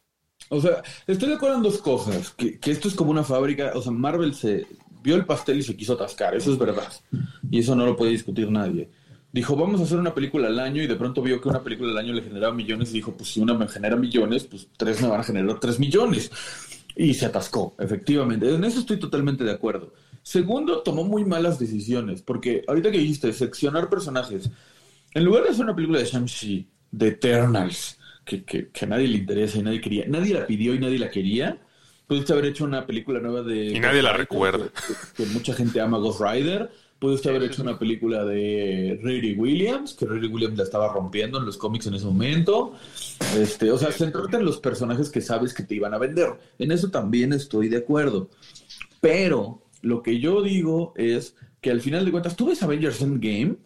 [0.51, 2.31] O sea, estoy de acuerdo en dos cosas.
[2.33, 3.73] Que, que esto es como una fábrica.
[3.75, 4.67] O sea, Marvel se
[5.03, 6.35] vio el pastel y se quiso atascar.
[6.35, 6.93] Eso es verdad.
[7.51, 8.91] Y eso no lo puede discutir nadie.
[9.35, 11.91] Dijo, vamos a hacer una película al año y de pronto vio que una película
[11.91, 15.03] al año le generaba millones y dijo, pues si una me genera millones, pues tres
[15.03, 16.31] me van a generar tres millones.
[16.95, 18.55] Y se atascó, efectivamente.
[18.55, 19.93] En eso estoy totalmente de acuerdo.
[20.23, 24.51] Segundo, tomó muy malas decisiones, porque ahorita que dijiste, seccionar personajes,
[25.15, 29.09] en lugar de hacer una película de Shang-Chi, de Eternals, que, que, que a nadie
[29.09, 31.59] le interesa y nadie quería, nadie la pidió y nadie la quería,
[32.07, 33.67] pudiste haber hecho una película nueva de...
[33.67, 34.67] Y nadie la recuerda.
[35.17, 36.71] Que, que mucha gente ama Ghost Rider.
[36.99, 41.45] Pudiste haber hecho una película de Riri Williams, que Riri Williams la estaba rompiendo en
[41.45, 42.73] los cómics en ese momento.
[43.37, 46.33] Este, o sea, centrarte en los personajes que sabes que te iban a vender.
[46.59, 48.31] En eso también estoy de acuerdo.
[49.01, 53.57] Pero lo que yo digo es que al final de cuentas, tú ves Avengers Endgame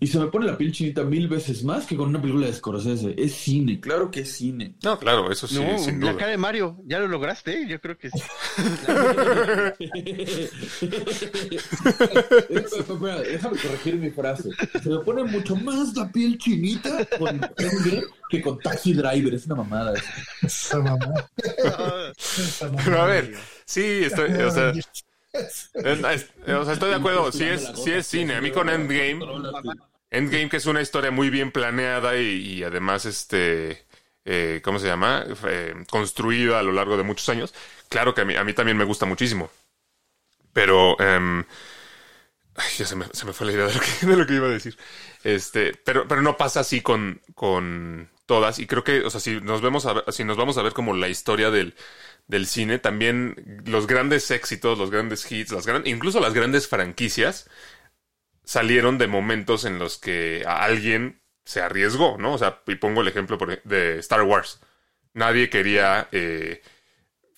[0.00, 2.52] y se me pone la piel chinita mil veces más que con una película de
[2.52, 3.14] Scorsese.
[3.16, 4.74] Es cine, claro que es cine.
[4.82, 6.18] No, claro, eso sí, no, sin la duda.
[6.18, 7.66] cara de Mario, ya lo lograste, ¿eh?
[7.68, 8.20] yo creo que sí.
[13.30, 14.50] Déjame corregir mi frase.
[14.82, 17.40] Se me pone mucho más la piel chinita con
[18.30, 19.34] que con Taxi Driver.
[19.34, 19.94] Es una mamada.
[20.42, 21.14] Esa mamá.
[22.84, 23.34] Pero a ver,
[23.64, 24.72] sí, estoy, o sea,
[25.34, 28.36] o sea, estoy de acuerdo, sí es, sí es cine.
[28.36, 29.20] A mí con Endgame,
[30.10, 33.86] Endgame que es una historia muy bien planeada y, y además, este,
[34.24, 35.24] eh, ¿cómo se llama?
[35.48, 37.54] Eh, construida a lo largo de muchos años.
[37.88, 39.50] Claro que a mí, a mí también me gusta muchísimo.
[40.52, 41.44] Pero, em,
[42.56, 44.34] ay, ya se me, se me fue la idea de lo, que, de lo que
[44.34, 44.76] iba a decir.
[45.24, 48.58] Este, pero, pero no pasa así con, con todas.
[48.58, 50.72] Y creo que, o sea, si nos vemos a ver- si nos vamos a ver
[50.72, 51.74] como la historia del,
[52.26, 57.48] del cine, también los grandes éxitos, los grandes hits, las gran- incluso las grandes franquicias
[58.44, 62.34] salieron de momentos en los que a alguien se arriesgó, ¿no?
[62.34, 64.60] O sea, y pongo el ejemplo de Star Wars.
[65.12, 66.62] Nadie quería eh,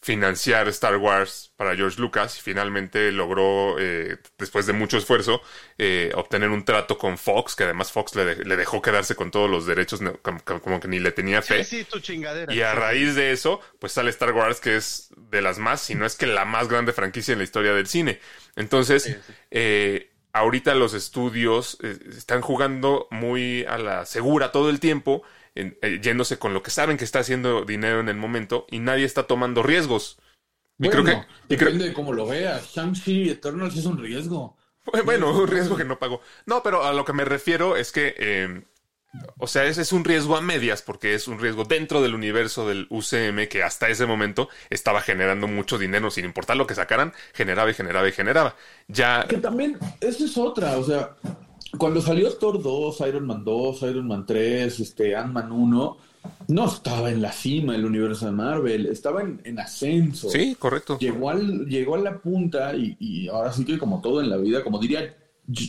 [0.07, 5.42] financiar Star Wars para George Lucas y finalmente logró, eh, después de mucho esfuerzo,
[5.78, 9.32] eh, obtener un trato con Fox, que además Fox le, de- le dejó quedarse con
[9.32, 11.64] todos los derechos, como, como que ni le tenía fe.
[11.64, 12.54] Sí, sí, tu chingadera.
[12.54, 15.96] Y a raíz de eso, pues sale Star Wars, que es de las más, si
[15.96, 18.20] no es que la más grande franquicia en la historia del cine.
[18.54, 19.16] Entonces, Sí,
[19.50, 25.22] eh, ahorita los estudios eh, están jugando muy a la segura todo el tiempo,
[26.02, 29.24] yéndose con lo que saben que está haciendo dinero en el momento y nadie está
[29.26, 30.18] tomando riesgos.
[30.78, 32.66] Y Bueno, creo que, y creo- depende de cómo lo veas.
[32.74, 34.57] Shang-Chi Eternals es un riesgo.
[35.04, 36.20] bueno, un riesgo que no pagó.
[36.44, 38.62] No, pero a lo que me refiero es que eh,
[39.38, 42.68] o sea, ese es un riesgo a medias porque es un riesgo dentro del universo
[42.68, 47.14] del UCM que hasta ese momento estaba generando mucho dinero sin importar lo que sacaran,
[47.32, 48.57] generaba y generaba y generaba.
[48.88, 51.16] Ya Que también, esa es otra, o sea,
[51.79, 55.97] cuando salió Thor 2, Iron Man 2, Iron Man 3, este, Ant-Man 1,
[56.49, 60.29] no estaba en la cima del universo de Marvel, estaba en, en ascenso.
[60.31, 60.99] Sí, correcto.
[60.99, 64.37] Llegó, al, llegó a la punta y, y ahora sí que como todo en la
[64.37, 65.17] vida, como diría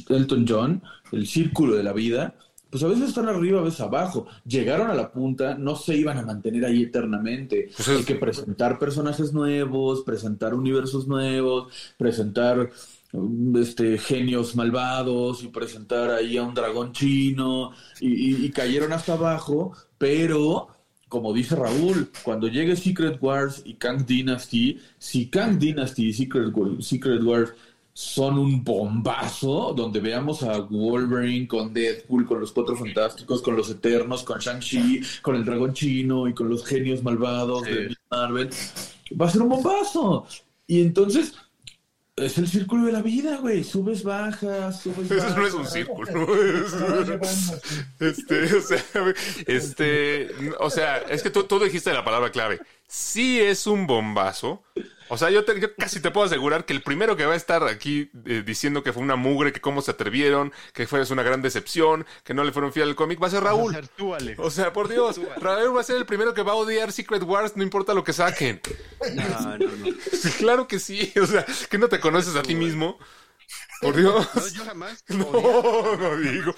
[0.10, 0.82] Elton John,
[1.12, 2.34] el círculo de la vida,
[2.70, 4.28] pues a veces están arriba, a veces abajo.
[4.45, 7.70] Llegaron a la punta, no se iban a mantener ahí eternamente.
[7.76, 12.70] Pues es- Hay que presentar personajes nuevos, presentar universos nuevos, presentar
[13.60, 19.14] este genios malvados y presentar ahí a un dragón chino y, y- y cayeron hasta
[19.14, 20.68] abajo, pero
[21.08, 26.53] como dice Raúl, cuando llegue Secret Wars y Kang Dynasty, si Kang Dynasty y Secret,
[26.82, 27.53] Secret Wars
[27.93, 33.70] son un bombazo, donde veamos a Wolverine con Deadpool, con los Cuatro Fantásticos, con los
[33.72, 38.49] Eternos, con Shang-Chi, con el Dragón Chino y con los genios malvados de Marvel,
[39.20, 40.28] va a ser un bombazo.
[40.68, 41.34] Y entonces,
[42.18, 43.63] es el círculo de la vida, güey.
[43.63, 45.74] Subes, bajas, subes, Eso no es un bajas.
[45.74, 46.28] círculo.
[47.99, 48.84] Este, o sea,
[49.45, 52.59] este, o sea, es que tú, tú dijiste la palabra clave.
[52.88, 54.63] Sí es un bombazo.
[55.09, 57.38] O sea, yo, te- yo casi te puedo asegurar que el primero que va a
[57.38, 61.11] estar aquí eh, diciendo que fue una mugre, que cómo se atrevieron, que fue es
[61.11, 63.71] una gran decepción, que no le fueron fiel al cómic, va a ser Raúl.
[63.73, 64.39] Vas a ser tú, Alex.
[64.39, 67.23] O sea, por Dios, Raúl va a ser el primero que va a odiar Secret
[67.23, 68.59] Wars, no importa lo que saquen.
[69.13, 69.95] No, no, no.
[70.39, 71.13] Claro que sí.
[71.21, 72.99] O sea, que no te conoces a ti mismo.
[73.80, 74.28] Por Dios.
[74.36, 75.03] No, yo jamás.
[75.09, 76.55] No, no digo.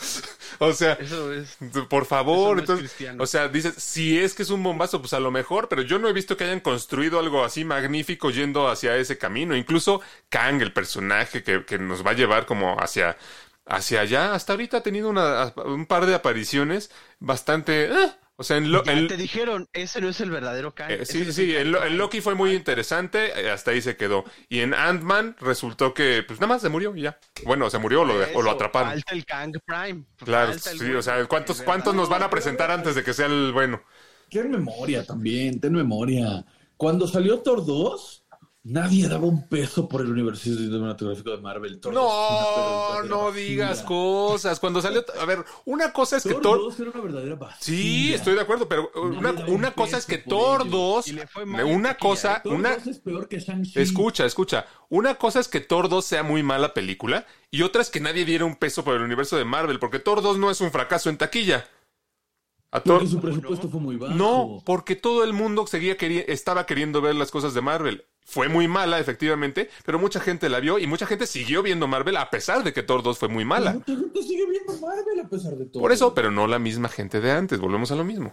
[0.59, 1.57] O sea, Eso es.
[1.89, 3.23] por favor, Eso no es entonces, cristiano.
[3.23, 5.99] o sea, dices, si es que es un bombazo, pues a lo mejor, pero yo
[5.99, 9.55] no he visto que hayan construido algo así magnífico yendo hacia ese camino.
[9.55, 13.17] Incluso Kang, el personaje que, que nos va a llevar como hacia,
[13.65, 16.89] hacia allá, hasta ahorita ha tenido una, un par de apariciones
[17.19, 20.73] bastante, eh, o sea, en, lo- Ya en- te dijeron, ese no es el verdadero
[20.73, 20.89] Kang.
[20.91, 21.89] eh, sí, sí, el en, Lo-.
[21.89, 24.23] Loki fue muy interesante, eh, hasta ahí se quedó.
[24.47, 27.19] Y en Ant-Man resultó que, pues nada más se murió y ya.
[27.45, 28.91] Bueno, se murió o lo, o atraparon.
[28.93, 30.05] Falta el Kang Prime.
[30.23, 33.13] Claro, Falta el sí, o sea, ¿cuántos, cuántos nos van a presentar antes de que
[33.13, 33.81] sea el bueno?
[34.29, 36.45] Ten memoria también, ten memoria.
[36.77, 38.23] Cuando salió Thor 2,
[38.69, 41.79] nadie daba un peso por el universo cinematográfico de Marvel.
[41.79, 44.59] Thor 2 No, una no digas cosas.
[44.59, 46.57] Cuando salió, a ver, una cosa es que Thor Thor...
[46.59, 47.57] 2 era una verdadera basura.
[47.59, 50.71] Sí, estoy de acuerdo, pero una, daba un una cosa es que Thor ello.
[50.71, 53.43] 2, Y le fue mal en una cosa, Thor una, 2 es peor que.
[53.75, 54.65] Escucha, escucha.
[54.89, 58.25] Una cosa es que Thor 2 sea muy mala película y otra es que nadie
[58.25, 61.09] diera un peso por el universo de Marvel, porque Thor 2 no es un fracaso
[61.09, 61.67] en taquilla.
[62.71, 62.99] A Thor...
[62.99, 64.13] Porque su presupuesto fue muy bajo.
[64.13, 68.05] No, porque todo el mundo seguía queri- estaba queriendo ver las cosas de Marvel.
[68.29, 72.15] Fue muy mala, efectivamente, pero mucha gente la vio y mucha gente siguió viendo Marvel
[72.17, 73.73] a pesar de que Thor 2 fue muy mala.
[73.73, 75.81] Mucha gente sigue viendo Marvel a pesar de todo.
[75.81, 77.59] Por eso, pero no la misma gente de antes.
[77.59, 78.31] Volvemos a lo mismo.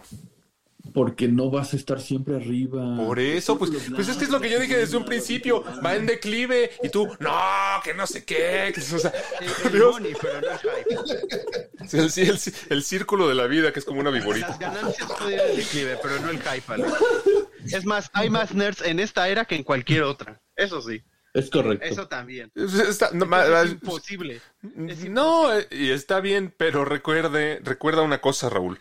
[0.93, 2.95] Porque no vas a estar siempre arriba.
[2.95, 5.63] Por eso, pues, pues es que es lo que yo dije desde un principio.
[5.85, 7.31] Va en declive y tú, no,
[7.83, 8.71] que no sé qué.
[8.73, 9.11] que- o sea,
[11.91, 12.85] El Dios.
[12.85, 14.47] círculo de la vida, que es como una viborita.
[14.49, 16.73] Las ganancias pueden ir al declive, pero no el hype.
[17.73, 20.41] Es más, hay más nerds en esta era que en cualquier otra.
[20.55, 21.01] Eso sí,
[21.33, 21.85] Es correcto.
[21.85, 22.51] eso también.
[22.55, 24.41] Está- no, ma- Es ma- imposible.
[24.87, 28.79] Es no, eh, y está bien, pero recuerde, recuerda una cosa, Raúl.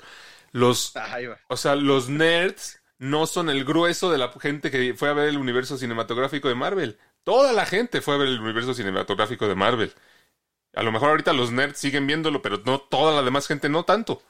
[0.52, 1.38] Los, va.
[1.48, 5.28] o sea, los nerds no son el grueso de la gente que fue a ver
[5.28, 6.98] el universo cinematográfico de Marvel.
[7.24, 9.92] Toda la gente fue a ver el universo cinematográfico de Marvel.
[10.74, 13.84] A lo mejor ahorita los nerds siguen viéndolo, pero no toda la demás gente no
[13.84, 14.22] tanto.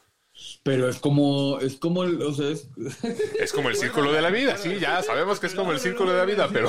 [0.67, 2.67] Pero es como, es como, el, o sea, es,
[3.41, 6.11] Es como el círculo de la vida, sí, ya sabemos que es como el círculo
[6.13, 6.69] de la vida, pero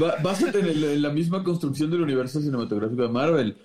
[0.00, 3.56] Va- básate en, el- en la misma construcción del universo cinematográfico de Marvel.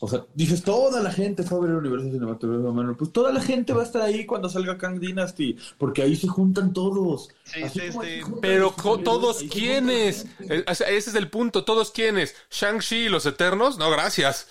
[0.00, 2.96] O sea, dices, toda la gente fue a ver el universo cinematográfico de Marvel.
[2.96, 6.26] Pues toda la gente va a estar ahí cuando salga Kang Dynasty, porque ahí se
[6.26, 7.28] juntan todos.
[7.44, 8.20] Sí, sí, sí.
[8.22, 8.74] juntan Pero
[9.04, 10.24] todos quiénes.
[10.48, 11.64] Eh, o sea, ese es el punto.
[11.64, 12.34] Todos quiénes.
[12.50, 13.76] Shang-Chi y los Eternos.
[13.76, 14.46] No, gracias.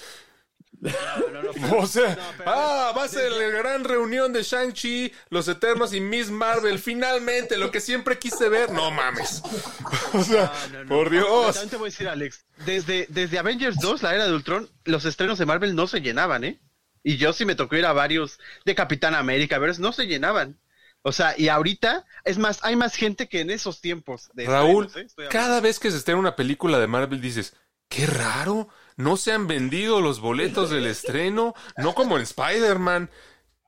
[0.91, 5.13] No, no, no, pero- O sea, ah, va a ser la gran reunión de Shang-Chi,
[5.29, 6.79] los Eternos y Miss Marvel.
[6.79, 8.71] Finalmente, lo que siempre quise ver.
[8.71, 9.41] No mames.
[10.13, 10.89] O sea, No, no, no.
[10.89, 11.55] por Dios.
[11.55, 15.05] También te voy a decir, Alex, desde, desde Avengers 2, la era de Ultron, los
[15.05, 16.59] estrenos de Marvel no se llenaban, ¿eh?
[17.03, 20.59] Y yo sí me tocó ir a varios de Capitán América, pero no se llenaban.
[21.01, 24.29] O sea, y ahorita, es más, hay más gente que en esos tiempos.
[24.34, 25.27] De Raúl, estrenos, ¿eh?
[25.29, 27.53] Cada vez que se estrena una película de Marvel dices,
[27.89, 33.09] qué raro, no se han vendido los boletos del estreno, no como en Spider-Man.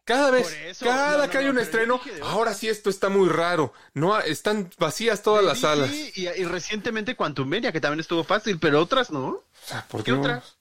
[0.05, 3.09] Cada vez, eso, cada no, no, que hay un estreno, dije ahora sí esto está
[3.09, 3.73] muy raro.
[3.95, 5.91] No están vacías todas las salas.
[5.91, 9.41] y, y recientemente Quantum Media, que también estuvo fácil, pero otras no.
[9.65, 10.57] Sea, ¿por ¿Qué otras?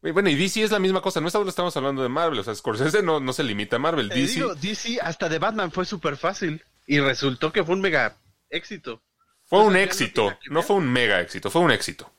[0.00, 2.54] Bueno, y DC es la misma cosa, no estamos, estamos hablando de Marvel, o sea,
[2.54, 4.34] Scorsese no, no se limita a Marvel, Te DC...
[4.34, 8.16] digo, DC hasta de Batman fue súper fácil y resultó que fue un mega
[8.50, 9.02] éxito.
[9.44, 12.10] Fue un éxito, no fue un mega éxito, fue un éxito.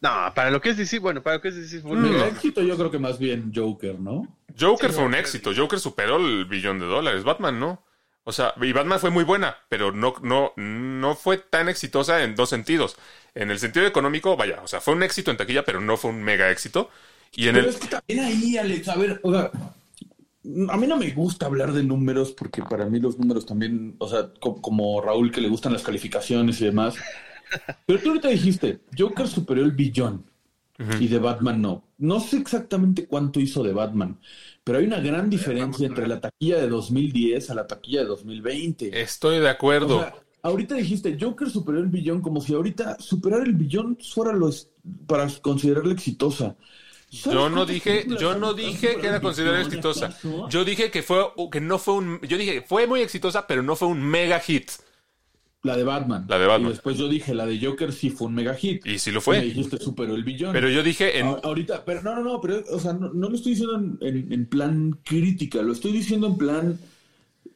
[0.00, 2.04] No, para lo que es DC, bueno, para lo que es DC fue un Mm.
[2.06, 4.28] El mega éxito yo creo que más bien Joker, ¿no?
[4.58, 7.84] Joker fue un éxito, Joker superó el billón de dólares, Batman no.
[8.24, 12.34] O sea, y Batman fue muy buena, pero no, no, no fue tan exitosa en
[12.34, 12.96] dos sentidos.
[13.34, 16.10] En el sentido económico, vaya, o sea, fue un éxito en taquilla, pero no fue
[16.10, 16.90] un mega éxito.
[17.32, 17.74] Y en Pero el...
[17.74, 19.50] es que también ahí, Alex, a ver, o sea,
[20.70, 24.08] a mí no me gusta hablar de números porque para mí los números también, o
[24.08, 26.96] sea, co- como Raúl que le gustan las calificaciones y demás.
[27.86, 30.24] Pero tú ahorita dijiste, Joker superó el billón
[31.00, 31.84] y de Batman no.
[31.98, 34.20] No sé exactamente cuánto hizo de Batman,
[34.62, 39.00] pero hay una gran diferencia entre la taquilla de 2010 a la taquilla de 2020.
[39.00, 39.96] Estoy de acuerdo.
[39.96, 44.32] O sea, ahorita dijiste, Joker superó el billón, como si ahorita superar el billón fuera
[44.32, 44.70] lo es-
[45.08, 46.56] para considerarla exitosa.
[47.10, 50.16] ¿Sabes Yo no dije, yo no dije que era considerada exitosa.
[50.50, 53.74] Yo dije que fue, que no fue un, yo dije, fue muy exitosa, pero no
[53.76, 54.70] fue un mega hit.
[55.62, 56.24] La de Batman.
[56.28, 56.70] La de Batman.
[56.70, 58.86] Y después yo dije, la de Joker sí fue un mega hit.
[58.86, 59.40] Y sí lo Y me fue.
[59.40, 60.52] dijiste, superó el billón.
[60.52, 63.28] Pero yo dije en, A- Ahorita, pero no, no, no, pero, o sea, no, no
[63.28, 66.78] lo estoy diciendo en, en- en plan crítica, lo estoy diciendo en plan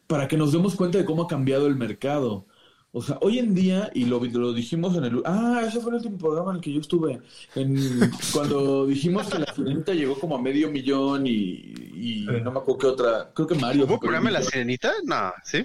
[0.08, 2.46] para que nos demos cuenta de cómo ha cambiado el mercado.
[2.94, 5.22] O sea, hoy en día, y lo, lo dijimos en el...
[5.24, 7.20] Ah, ese fue el último programa en el que yo estuve.
[7.54, 7.78] En,
[8.34, 12.78] cuando dijimos que la Sirenita llegó como a medio millón y, y no me acuerdo
[12.78, 13.30] qué otra...
[13.32, 13.86] Creo que Mario...
[13.86, 14.92] ¿Hubo programa la sirenita?
[15.04, 15.64] No, ¿sí?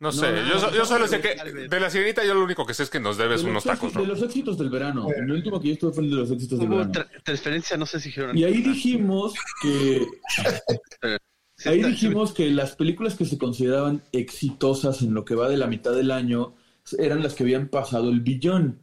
[0.00, 1.34] No sé, no, yo, no, yo solo no, sé que
[1.68, 3.90] de la sirenita yo lo único que sé es que nos debes De unos tacos,
[3.92, 4.14] éxitos- de ¿no?
[4.14, 5.06] los éxitos del verano.
[5.16, 6.92] El último que yo estuve fue el de los éxitos del verano.
[6.92, 8.38] tra- transferencia, no sé si dijeron.
[8.38, 10.06] Y ahí dijimos que
[11.64, 15.66] Ahí dijimos que las películas que se consideraban exitosas en lo que va de la
[15.66, 16.54] mitad del año
[16.98, 18.78] eran las que habían pasado el billón.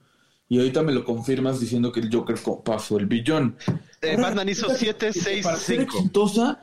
[0.50, 2.36] Y ahorita me lo confirmas diciendo que el Joker
[2.66, 3.56] pasó el billón.
[4.02, 5.98] Eh, Ahora, Batman hizo fíjate 7, que 6, Para ser 5.
[5.98, 6.62] exitosa,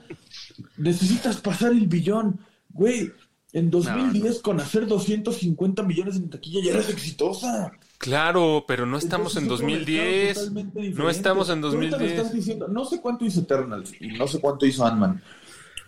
[0.77, 2.39] necesitas pasar el billón.
[2.69, 3.11] Güey,
[3.53, 7.73] en 2010 con hacer 250 millones en taquilla ya eras exitosa.
[7.99, 10.27] Claro, pero no estamos en Entonces, es otro 2010.
[10.27, 12.13] mercado totalmente No estamos en Tú ahorita me 2010.
[12.19, 15.23] estás diciendo, no sé cuánto hizo Eternals y no sé cuánto hizo Ant-Man,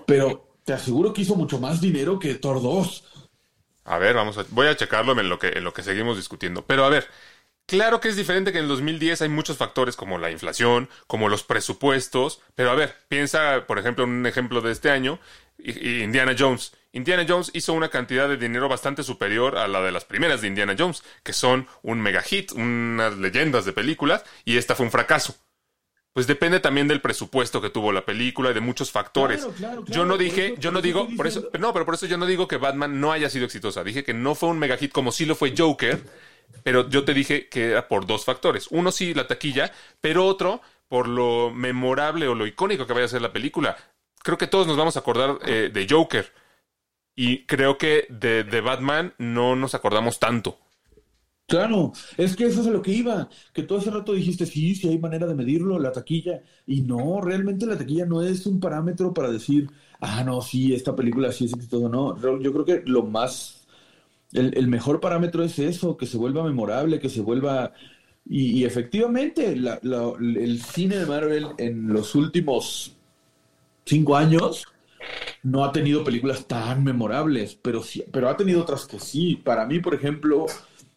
[0.07, 3.05] pero te aseguro que hizo mucho más dinero que Thor 2.
[3.85, 6.65] A ver, vamos a, voy a checarlo en lo que, en lo que seguimos discutiendo.
[6.67, 7.07] Pero a ver,
[7.67, 11.29] claro que es diferente que en el 2010 hay muchos factores como la inflación, como
[11.29, 12.41] los presupuestos.
[12.55, 15.19] Pero a ver, piensa, por ejemplo, en un ejemplo de este año,
[15.59, 16.73] i- Indiana Jones.
[16.93, 20.47] Indiana Jones hizo una cantidad de dinero bastante superior a la de las primeras de
[20.49, 24.93] Indiana Jones, que son un mega hit, unas leyendas de películas, y esta fue un
[24.93, 25.35] fracaso.
[26.13, 29.39] Pues depende también del presupuesto que tuvo la película y de muchos factores.
[29.41, 32.07] Claro, claro, yo no dije, eso- yo no digo, por eso, no, pero por eso
[32.07, 33.83] yo no digo que Batman no haya sido exitosa.
[33.83, 36.01] Dije que no fue un mega hit como sí lo fue Joker,
[36.63, 38.69] pero yo te dije que era por dos factores.
[38.71, 43.09] Uno sí, la taquilla, pero otro por lo memorable o lo icónico que vaya a
[43.09, 43.77] ser la película.
[44.25, 46.33] Creo que todos nos vamos a acordar eh, de Joker.
[47.15, 50.59] Y creo que de, Batman no nos acordamos tanto.
[51.47, 54.75] Claro, es que eso es a lo que iba, que tú hace rato dijiste, sí,
[54.75, 58.59] sí hay manera de medirlo, la taquilla, y no, realmente la taquilla no es un
[58.59, 59.69] parámetro para decir,
[60.01, 63.67] ah, no, sí, esta película sí es exitosa, no, Yo- creo que lo más,
[64.33, 67.75] el, mejor parámetro es eso, que se vuelva memorable, que se vuelva,
[68.25, 72.97] y, efectivamente, el cine de Marvel en los últimos
[73.87, 74.67] cinco años
[75.43, 79.37] no ha tenido películas tan memorables, pero sí, pero ha tenido otras que sí.
[79.37, 80.47] Para mí, por ejemplo,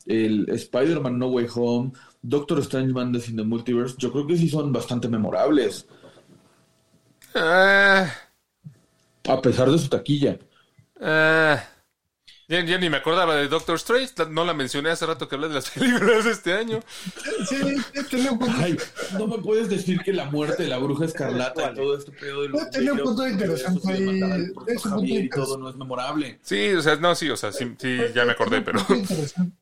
[0.05, 4.49] el Spider-Man No Way Home, Doctor Strange Madness in the Multiverse, yo creo que sí
[4.49, 5.87] son bastante memorables,
[7.33, 8.09] Ah,
[9.27, 10.39] a pesar de su taquilla.
[11.01, 11.63] ah.
[12.49, 14.13] Ya, ya ni me acordaba de Doctor Strange.
[14.29, 16.79] No la mencioné hace rato que hablé de las películas de este año.
[17.49, 17.57] Sí,
[18.09, 18.77] tenía un punto, Ay,
[19.17, 22.43] no me puedes decir que la muerte de la bruja escarlata y todo este pedo
[22.43, 26.39] de los un punto de interesante ahí, Javier y todo no es memorable.
[26.41, 28.79] Sí, o sea, no, sí, o sea, sí, sí, ya me acordé, pero.
[28.79, 29.57] Un punto interesante,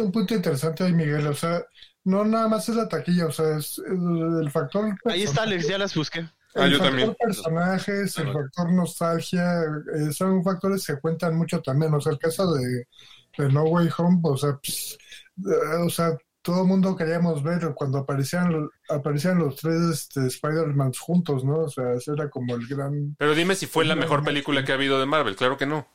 [0.00, 1.26] un, punto interesante ahí, Miguel.
[1.26, 1.64] O sea,
[2.04, 4.96] no nada más es la taquilla, o sea, es el, el factor.
[5.06, 6.24] Ahí está, Alex, ya las busqué.
[6.54, 7.16] Ah, el yo factor también.
[7.18, 9.62] personajes, el factor nostalgia,
[9.94, 11.94] eh, son factores que cuentan mucho también.
[11.94, 12.86] O sea, el caso de,
[13.38, 14.98] de No Way Home, o sea, pues,
[15.38, 20.92] eh, o sea, todo el mundo queríamos ver cuando aparecían, aparecían los tres este, Spider-Man
[20.92, 21.60] juntos, ¿no?
[21.60, 23.14] O sea, era como el gran.
[23.16, 25.36] Pero dime si fue la mejor película que ha habido de Marvel.
[25.36, 25.86] Claro que no.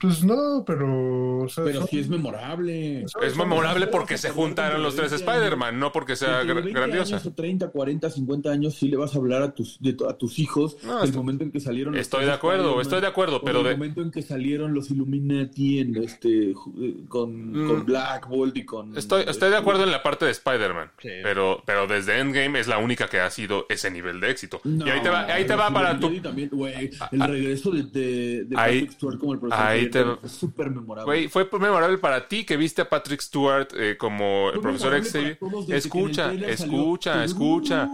[0.00, 1.38] Pues no, pero.
[1.44, 3.04] o sea, Pero son- sí es memorable.
[3.22, 7.14] Es memorable porque se juntaron los tres Spider-Man, no porque sea de gra- 20 grandiosa.
[7.16, 10.12] años o 30, 40, 50 años sí le vas a hablar a tus, de a
[10.12, 13.06] tus hijos No, del estoy- momento en que salieron los Estoy de acuerdo, estoy de
[13.06, 17.68] acuerdo, pero del de, momento en que salieron los Illuminati en este ju- con, Mm.
[17.68, 21.08] con Black Bolt y con Estoy, estoy de acuerdo en la parte de Spider-Man, Sí.
[21.22, 24.60] pero, pero desde Endgame es la única que ha sido ese nivel de éxito.
[24.64, 26.08] No, y ahí te va, ahí te va para tu...
[26.20, 30.04] También, güey, el regreso de, de, de Ahí- Patrick Stewart como el profesor ahí te-
[30.04, 31.04] fue súper memorable.
[31.04, 35.38] Güey, fue memorable para ti que viste a Patrick Stewart eh, como el profesor Xavier.
[35.68, 37.88] Escucha, escucha, escucha.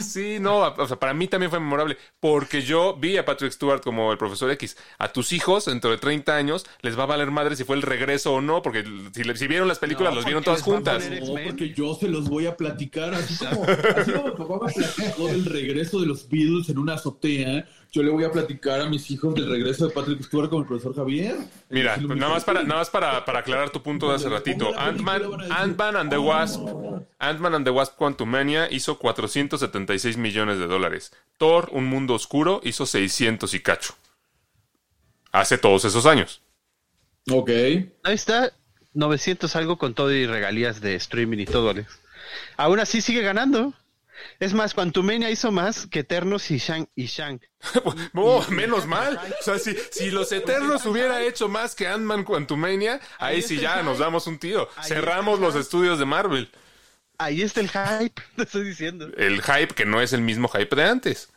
[0.00, 3.82] Sí, no, o sea, para mí también fue memorable porque yo vi a Patrick Stewart
[3.82, 4.76] como el profesor X.
[4.98, 7.82] A tus hijos, dentro de 30 años, les va a valer madre si fue el
[7.82, 8.84] regreso o no, porque
[9.14, 11.08] si, le- si vieron las películas, No, los vieron todas juntas.
[11.10, 14.72] No, porque yo se los voy a platicar, así como, así como mi papá me
[14.72, 18.86] platicó del regreso de los Beatles en una azotea, yo le voy a platicar a
[18.86, 21.36] mis hijos del regreso de Patrick Stewart con el profesor Javier.
[21.68, 24.72] Mira, pues nada más para, nada más para, para aclarar tu punto de hace ratito.
[24.78, 26.22] Ant-Man, película van a decir, Ant-Man and the "Oh".
[26.22, 26.60] Wasp,
[27.18, 31.12] Ant-Man and the Wasp Quantumania hizo 476 millones de dólares.
[31.36, 33.94] Thor, Un Mundo Oscuro, hizo 600 y cacho.
[35.30, 36.40] Hace todos esos años.
[37.30, 37.50] Ok.
[37.50, 38.52] Ahí está,
[38.94, 42.00] 900 algo con todo y regalías de streaming y todo, Alex.
[42.56, 43.74] Aún así sigue ganando.
[44.40, 46.88] Es más, Quantumania hizo más que Eternos y Shang.
[46.94, 47.40] Y Shang.
[48.14, 49.18] Oh, menos mal.
[49.40, 53.58] O sea, si, si los Eternos hubiera hecho más que Ant-Man Quantumania, ahí, Ahí sí
[53.58, 54.68] ya nos damos un tiro.
[54.76, 56.50] Ahí Cerramos los estudios de Marvel.
[57.18, 59.08] Ahí está el hype, te estoy diciendo.
[59.16, 61.28] El hype que no es el mismo hype de antes.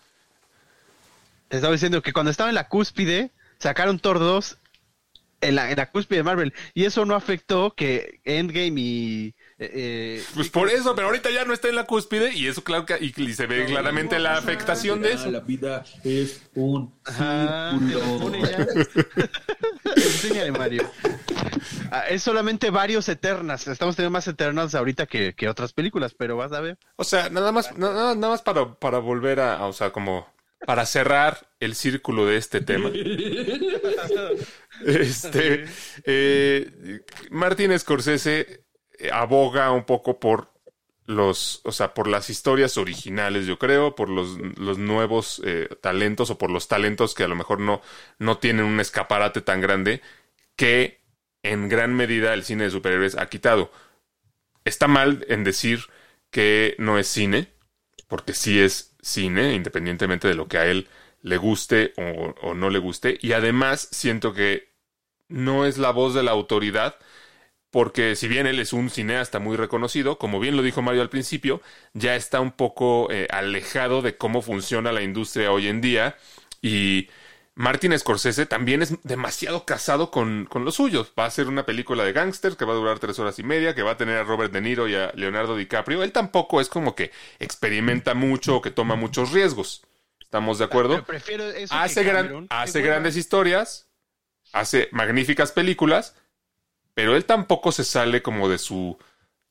[1.48, 4.58] Te estaba diciendo que cuando estaba en la cúspide, sacaron Thor 2
[5.42, 6.54] en la, en la cúspide de Marvel.
[6.74, 9.36] Y eso no afectó que Endgame y.
[9.58, 12.64] eh, eh, Pues por eso, pero ahorita ya no está en la cúspide y eso
[12.64, 15.32] claro que y, y se ve claramente la afectación de Ah, eso.
[15.32, 18.32] La vida es un círculo.
[19.96, 20.90] Enséñale, Mario.
[21.92, 23.68] Ah, es solamente varios Eternas.
[23.68, 26.78] Estamos teniendo más Eternas ahorita que, que otras películas, pero vas a ver.
[26.98, 29.92] O sea, nada más, na- nada, nada más para, para volver a, a, o sea,
[29.92, 30.28] como
[30.66, 32.90] para cerrar el círculo de este tema.
[34.86, 35.66] Este,
[36.04, 37.00] eh,
[37.32, 38.65] Martin Scorsese
[39.12, 40.56] aboga un poco por
[41.06, 46.30] los, o sea, por las historias originales, yo creo, por los, los nuevos eh, talentos
[46.30, 47.82] o por los talentos que a lo mejor no,
[48.18, 50.02] no tienen un escaparate tan grande
[50.56, 51.02] que
[51.44, 53.72] en gran medida el cine de superhéroes ha quitado.
[54.64, 55.82] Está mal en decir
[56.32, 57.50] que no es cine,
[58.08, 60.88] porque sí es cine, independientemente de lo que a él
[61.22, 63.20] le guste o, o no le guste.
[63.22, 64.74] Y además siento que
[65.28, 66.98] no es la voz de la autoridad,
[67.76, 71.10] porque si bien él es un cineasta muy reconocido, como bien lo dijo Mario al
[71.10, 71.62] principio,
[71.94, 76.16] ya está un poco eh, alejado de cómo funciona la industria hoy en día
[76.62, 77.10] y
[77.54, 81.12] Martin Scorsese también es demasiado casado con, con los suyos.
[81.20, 83.76] Va a hacer una película de gángster que va a durar tres horas y media,
[83.76, 86.02] que va a tener a Robert De Niro y a Leonardo DiCaprio.
[86.02, 89.84] Él tampoco es como que experimenta mucho o que toma muchos riesgos.
[90.22, 90.94] ¿Estamos de acuerdo?
[90.94, 93.90] Pero prefiero eso hace, gran- hace grandes historias,
[94.54, 96.16] hace magníficas películas,
[96.96, 98.98] pero él tampoco se sale como de su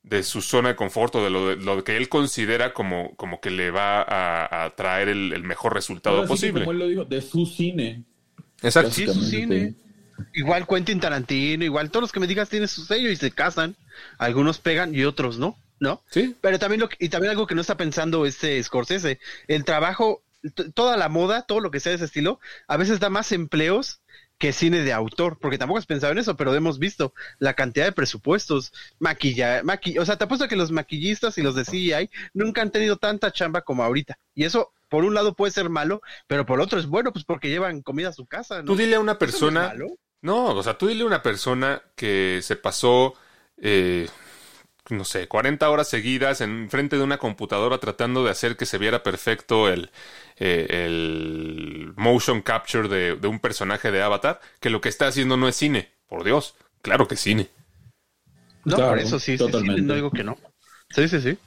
[0.02, 3.40] de su zona de confort o de lo, de lo que él considera como, como
[3.40, 6.60] que le va a, a traer el, el mejor resultado Ahora sí que, posible.
[6.62, 8.04] como él lo dijo, de su cine.
[8.62, 8.90] Exacto.
[8.90, 9.74] Sí, su cine.
[10.34, 13.76] Igual Quentin Tarantino, igual todos los que me digas tienen su sello y se casan.
[14.18, 16.02] Algunos pegan y otros no, ¿no?
[16.10, 16.36] Sí.
[16.40, 19.18] Pero también lo que- y también algo que no está pensando este Scorsese,
[19.48, 20.22] el trabajo,
[20.74, 24.02] toda la moda, todo lo que sea de ese estilo, a veces da más empleos
[24.44, 27.86] que cine de autor, porque tampoco has pensado en eso, pero hemos visto la cantidad
[27.86, 32.10] de presupuestos, maquilla, maqui o sea, te apuesto que los maquillistas y los de CGI
[32.34, 34.18] nunca han tenido tanta chamba como ahorita.
[34.34, 37.48] Y eso, por un lado, puede ser malo, pero por otro es bueno, pues porque
[37.48, 38.66] llevan comida a su casa, ¿no?
[38.66, 39.68] Tú dile a una no persona.
[39.68, 39.96] malo.
[40.20, 43.14] No, o sea, tú dile a una persona que se pasó,
[43.56, 44.10] eh,
[44.90, 48.76] no sé, 40 horas seguidas en frente de una computadora tratando de hacer que se
[48.76, 49.90] viera perfecto el,
[50.36, 55.36] eh, el motion capture de, de un personaje de Avatar, que lo que está haciendo
[55.36, 55.90] no es cine.
[56.08, 57.48] Por Dios, claro que es cine.
[58.64, 59.82] No, Claro, por eso sí, sí, sí, totalmente.
[59.82, 60.38] no digo que no.
[60.90, 61.38] Sí, sí, sí.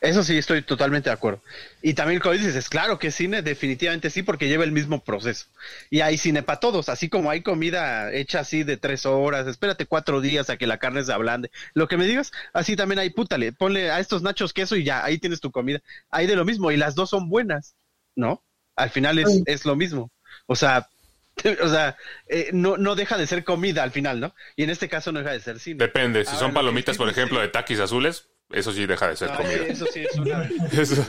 [0.00, 1.40] Eso sí, estoy totalmente de acuerdo.
[1.80, 5.46] Y también, como dices, es claro que cine, definitivamente sí, porque lleva el mismo proceso.
[5.88, 9.86] Y hay cine para todos, así como hay comida hecha así de tres horas, espérate
[9.86, 11.50] cuatro días a que la carne se ablande.
[11.72, 15.02] Lo que me digas, así también hay, pútale, ponle a estos nachos queso y ya,
[15.02, 15.80] ahí tienes tu comida.
[16.10, 17.74] Hay de lo mismo, y las dos son buenas,
[18.16, 18.44] ¿no?
[18.76, 20.10] Al final es, es lo mismo.
[20.46, 20.88] O sea,
[21.62, 21.96] o sea,
[22.28, 24.34] eh, no, no deja de ser comida al final, ¿no?
[24.56, 25.78] Y en este caso no deja de ser cine.
[25.78, 29.30] Depende, si Ahora, son palomitas, por ejemplo, de taquis azules, eso sí deja de ser
[29.30, 29.66] Ay, comida.
[29.66, 30.42] eso sí es una.
[30.74, 31.02] Eso,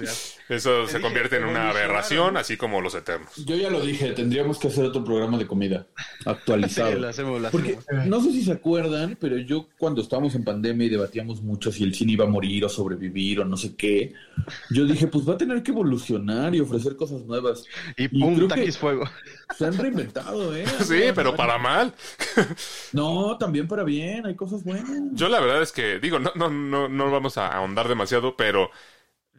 [0.48, 3.30] eso se dije, convierte en una aberración, así como los eternos.
[3.46, 5.88] Yo ya lo dije, tendríamos que hacer otro programa de comida
[6.20, 6.92] Sí, actualizado.
[7.00, 8.06] lo hacemos, lo Porque hacemos.
[8.08, 11.84] no sé si se acuerdan, pero yo cuando estábamos en pandemia y debatíamos mucho si
[11.84, 14.14] el cine iba a morir o sobrevivir o no sé qué,
[14.70, 17.64] yo dije, pues va a tener que evolucionar y ofrecer cosas nuevas.
[17.98, 19.10] Y y pum, taquis fuego.
[19.58, 20.66] Se han reinventado, ¿eh?
[20.86, 21.92] Sí, pero para mal.
[22.94, 24.90] No, también para bien, hay cosas buenas.
[25.14, 28.72] Yo la verdad es que, digo, no, no, no, no vamos a ahondar demasiado, pero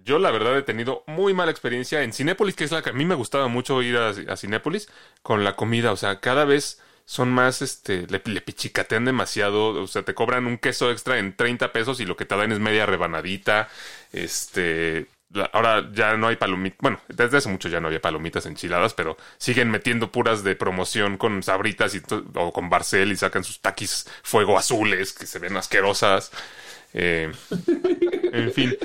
[0.05, 2.93] yo la verdad he tenido muy mala experiencia en Cinépolis, que es la que a
[2.93, 4.89] mí me gustaba mucho ir a, a Cinépolis,
[5.23, 5.93] con la comida.
[5.93, 9.83] O sea, cada vez son más, este, le, le pichicatean demasiado.
[9.83, 12.53] O sea, te cobran un queso extra en 30 pesos y lo que te dan
[12.53, 13.69] es media rebanadita.
[14.13, 15.09] Este,
[15.53, 16.79] ahora ya no hay palomitas.
[16.81, 21.17] Bueno, desde hace mucho ya no había palomitas enchiladas, pero siguen metiendo puras de promoción
[21.19, 22.03] con sabritas y
[22.35, 26.31] o con Barcel y sacan sus taquis fuego azules que se ven asquerosas.
[26.95, 27.31] Eh,
[28.33, 28.77] en fin,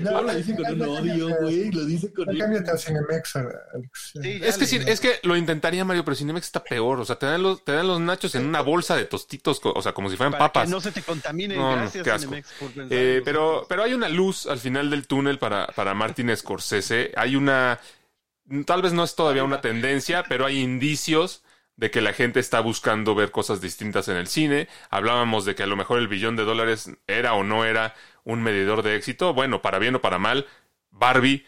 [0.00, 4.12] lo dice con un odio, cámbiate- güey, lo dice con ya cámbiate a Cinemex, Alex.
[4.22, 7.00] Sí, ya es que sí, es que lo intentaría Mario, pero Cinemex está peor.
[7.00, 9.82] O sea, te dan los, te dan los nachos en una bolsa de tostitos, o
[9.82, 10.64] sea, como si fueran para papas.
[10.64, 11.56] que no se te contamine.
[11.56, 12.28] No, no, Gracias, qué asco.
[12.28, 15.94] Cinemex, por pensar Eh, pero, pero hay una luz al final del túnel para, para
[15.94, 17.12] Martin Scorsese.
[17.16, 17.78] Hay una.
[18.66, 21.42] Tal vez no es todavía una tendencia, pero hay indicios
[21.76, 24.68] de que la gente está buscando ver cosas distintas en el cine.
[24.90, 27.94] Hablábamos de que a lo mejor el billón de dólares era o no era
[28.24, 29.34] un medidor de éxito.
[29.34, 30.46] Bueno, para bien o para mal,
[30.90, 31.44] Barbie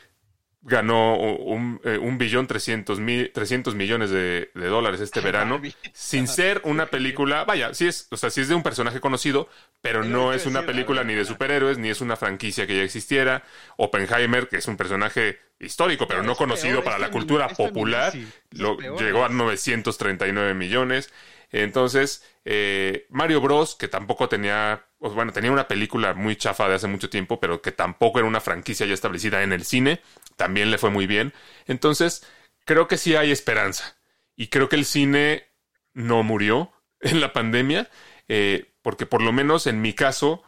[0.66, 5.62] ganó un, eh, un billón trescientos mil, 300 millones de, de dólares este verano,
[5.93, 9.48] sin ser una película, vaya, sí es, o sea, sí es de un personaje conocido,
[9.81, 12.82] pero no es una película la ni de superhéroes, ni es una franquicia que ya
[12.82, 13.44] existiera.
[13.77, 17.57] Oppenheimer, que es un personaje histórico, pero No, es conocido peor, para la cultura es
[17.57, 19.01] popular, es lo, peor.
[19.01, 21.12] llegó a 939 millones.
[21.51, 26.89] Entonces, eh, Mario Bros, que tampoco tenía, bueno, tenía una película muy chafa de hace
[26.89, 30.01] mucho tiempo, pero que tampoco era una franquicia ya establecida en el cine,
[30.37, 31.33] también le fue muy bien.
[31.66, 32.27] Entonces,
[32.65, 33.97] creo que sí hay esperanza.
[34.35, 35.47] Y creo que el cine
[35.95, 37.89] no murió en la pandemia,
[38.28, 40.43] eh, porque por lo menos en mi caso,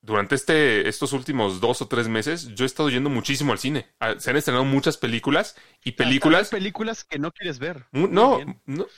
[0.00, 3.88] durante este, estos últimos dos o tres meses, yo he estado yendo muchísimo al cine.
[4.00, 7.86] Ah, Se han estrenado muchas películas y películas hay películas que no quieres ver.
[7.92, 8.38] No,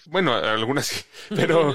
[0.06, 1.04] bueno, algunas sí,
[1.34, 1.74] pero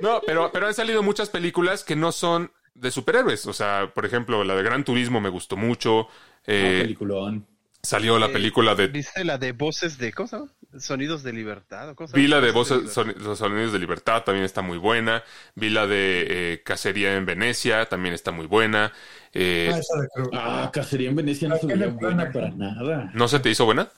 [0.00, 4.04] no, pero pero han salido muchas películas que no son de superhéroes, o sea, por
[4.04, 6.08] ejemplo, la de Gran Turismo me gustó mucho,
[6.46, 7.46] eh, Ah, peliculón.
[7.86, 10.44] Salió la Eh, película de ¿Viste la de voces de cosa?
[10.78, 11.90] Sonidos de libertad.
[11.90, 12.28] ¿o cómo se vi llama?
[12.28, 15.22] la de voces, son- los sonidos de libertad también está muy buena,
[15.54, 18.92] vi la de eh, Cacería en Venecia también está muy buena,
[19.32, 20.30] eh, Ah, esa de creo.
[20.32, 23.12] Ah, Cacería en Venecia no Ah, se veía le buena para nada.
[23.12, 23.90] ¿no se te hizo buena?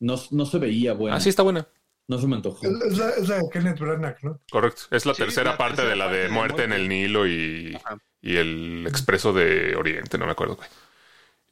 [0.00, 1.16] No, no se veía buena.
[1.16, 1.66] Ah, sí está buena,
[2.08, 2.66] No se me antojó.
[2.66, 4.40] Es la, es la de Kenneth Branagh, ¿no?
[4.50, 6.72] correcto, es la Sí, tercera la parte tercera de la parte de de Muerte en
[6.72, 7.98] el Nilo y, Ajá.
[8.20, 10.68] y el Expreso de Oriente, no me acuerdo, güey.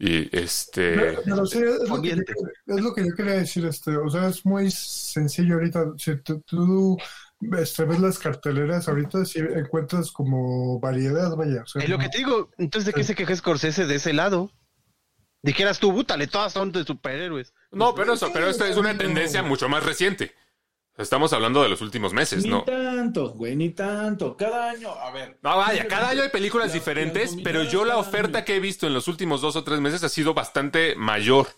[0.05, 0.97] Y este...
[0.97, 2.35] Pero, pero sí, es lo, que yo, Oriente.
[2.66, 5.93] es lo que yo quería decir, este, o sea, es muy sencillo ahorita.
[5.97, 6.99] Si tú, tú,
[7.57, 11.62] este, ves las carteleras ahorita, si encuentras como variedad, vaya.
[11.62, 12.51] O sea, Es lo que te digo.
[12.59, 14.51] Entonces, ¿de qué se queja Scorsese de ese lado?
[15.41, 17.55] Dijeras tú, bútale, todas son de superhéroes.
[17.70, 20.35] No, pero eso, pero esto es una tendencia mucho más reciente.
[20.98, 22.64] Estamos hablando de los últimos meses, Ni ¿no?
[22.64, 24.36] tanto, güey, ni tanto.
[24.36, 25.39] Cada año, a ver.
[25.43, 28.86] No, vaya, cada año hay películas Las- diferentes, pero yo la oferta que he visto
[28.86, 31.48] en los últimos dos o tres meses ha sido bastante mayor.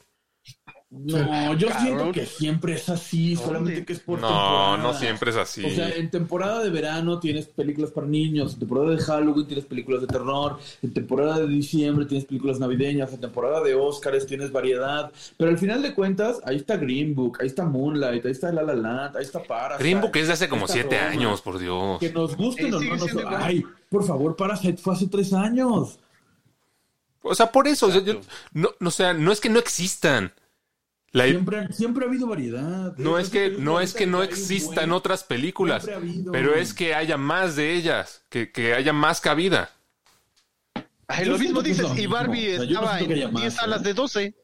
[0.96, 1.84] No, yo Cabrón.
[1.84, 4.76] siento que siempre es así, solamente que es por No, temporada.
[4.76, 5.64] no siempre es así.
[5.64, 9.64] O sea, en temporada de verano tienes películas para niños, en temporada de Halloween tienes
[9.64, 14.52] películas de terror, en temporada de diciembre tienes películas navideñas, en temporada de Oscars tienes
[14.52, 18.52] variedad, pero al final de cuentas, ahí está Green Book, ahí está Moonlight, ahí está
[18.52, 19.82] La La Land, ahí está Parasite.
[19.82, 21.10] Green Book es de hace como siete Roma.
[21.10, 21.98] años, por Dios.
[21.98, 23.10] Que nos gusten Sí, o no, nos-.
[23.42, 25.98] Ay, por favor, Parasite fue hace tres años.
[27.22, 28.20] O sea, por eso, yo-
[28.52, 30.32] no, no, o sea, no es que no existan.
[31.14, 32.92] La- Siempre, siempre ha habido variedad.
[32.98, 36.32] no es que, no es que no existan buen- otras películas, ha habido.
[36.32, 39.70] pero es que haya más de ellas, que, que haya más cabida.
[41.06, 41.82] Ay, lo mismo dices.
[41.84, 42.14] lo y mismo.
[42.14, 43.56] Barbie O sea, yo no estaba haya en más, 10 ¿eh?
[43.56, 44.34] salas de 12.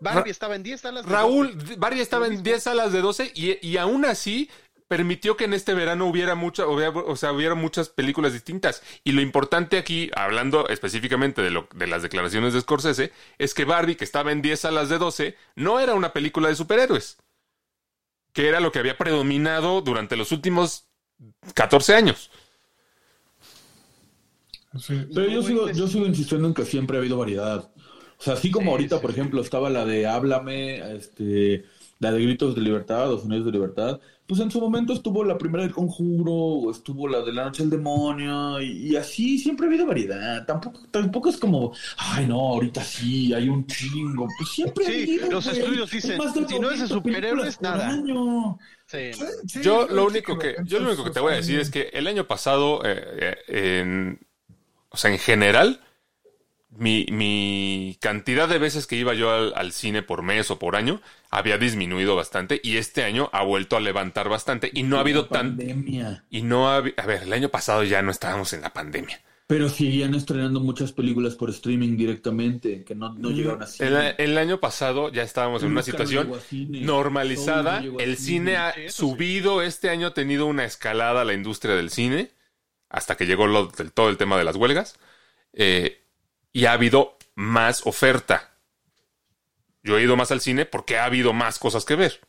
[0.00, 1.76] Barbie Ra- estaba en 10 salas de Raúl, 12.
[1.76, 4.50] Barbie estaba en 10 salas de 12 y, y aún así
[4.88, 8.82] permitió que en este verano hubiera mucha, hubiera- o sea, hubiera muchas películas distintas.
[9.04, 13.64] Y lo importante aquí, hablando específicamente de, lo, de las declaraciones de Scorsese, es que
[13.64, 17.18] Barbie, que estaba en 10 salas de 12, no era una película de superhéroes.
[18.32, 20.86] Que era lo que había predominado durante los últimos
[21.54, 22.30] 14 años.
[24.78, 24.94] sí.
[25.14, 27.70] Pero yo sigo, yo sigo insistiendo en que siempre ha habido variedad.
[28.18, 31.64] O sea, así como Sí, ahorita, sí, por ejemplo, estaba la de Háblame, este,
[31.98, 35.38] la de Gritos de Libertad o Sonidos de Libertad, pues en su momento estuvo la
[35.38, 39.66] primera del Conjuro, o estuvo la de La Noche del Demonio, y, y así siempre
[39.66, 40.44] ha habido variedad.
[40.44, 44.26] Tampoco, tampoco es como, ay no, ahorita sí, hay un chingo.
[44.36, 47.60] Pues siempre ha habido, los güey, estudios dicen, de si no es de 90 superhéroes,
[47.60, 47.88] nada.
[47.88, 48.58] año.
[48.86, 49.26] Sí, no.
[49.46, 51.90] Sí, Yo lo único que, yo lo único que te voy a decir es que
[51.92, 54.26] el año pasado, eh, eh, en,
[54.88, 55.80] o sea, en general,
[56.78, 60.76] mi, mi cantidad de veces que iba yo al, al cine por mes o por
[60.76, 61.00] año
[61.30, 65.22] había disminuido bastante y este año ha vuelto a levantar bastante y no ha habido
[65.22, 66.24] La tan pandemia.
[66.30, 69.20] y no ha a ver, el año pasado ya no estábamos en la pandemia.
[69.48, 73.80] Pero seguían estrenando muchas películas por streaming directamente, que no, no llegaron así.
[73.80, 76.32] El, el año pasado ya estábamos en una situación
[76.86, 77.82] normalizada.
[77.98, 78.88] El cine ha sí.
[78.88, 79.62] subido.
[79.62, 82.30] Este año ha tenido una escalada la industria del cine.
[82.88, 84.98] Hasta que llegó lo- del, todo el tema de las huelgas.
[85.52, 86.02] Eh,
[86.56, 88.54] y ha habido más oferta.
[89.82, 92.20] Yo he ido más al cine porque ha habido más cosas que ver.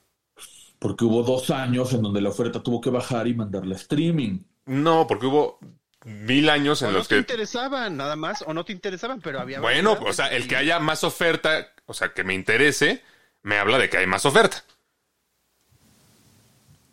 [0.80, 4.40] Porque hubo dos años en donde la oferta tuvo que bajar y mandarla a streaming.
[4.66, 5.60] No, porque hubo
[6.04, 7.20] mil años en O no los te que...
[7.22, 9.62] interesaban, nada más, o no te interesaban, pero había...
[9.62, 13.02] Bueno, o sea, el y- que haya más oferta, o sea, que me interese,
[13.44, 14.62] me habla de que hay más oferta.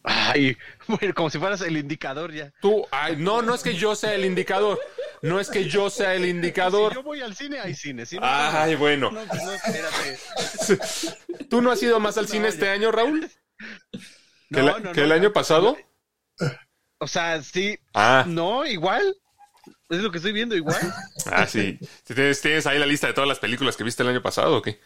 [0.04, 0.56] Ay,
[0.86, 2.52] bueno, como si fueras el indicador ya.
[2.60, 4.78] Tú, ay, no, no es que yo sea el indicador.
[5.24, 6.94] No es que yo sea el Si indicador.
[6.94, 8.04] yo voy al cine, hay cine.
[8.06, 9.10] Si no, Ay, bueno.
[9.10, 10.18] no, no, espérate.
[11.50, 13.30] ¿Tú no has ido más al cine este yo- año, Raúl?
[14.50, 15.76] ¿Que, el- que año pasado?
[16.98, 17.78] O sea, sí.
[17.94, 19.16] Ah, No, igual.
[19.88, 20.76] Es lo que estoy viendo, igual.
[21.32, 21.78] ah, sí.
[22.04, 24.62] ¿Tienes, ¿Tienes ahí la lista de todas las películas que viste el año pasado o
[24.62, 24.80] qué?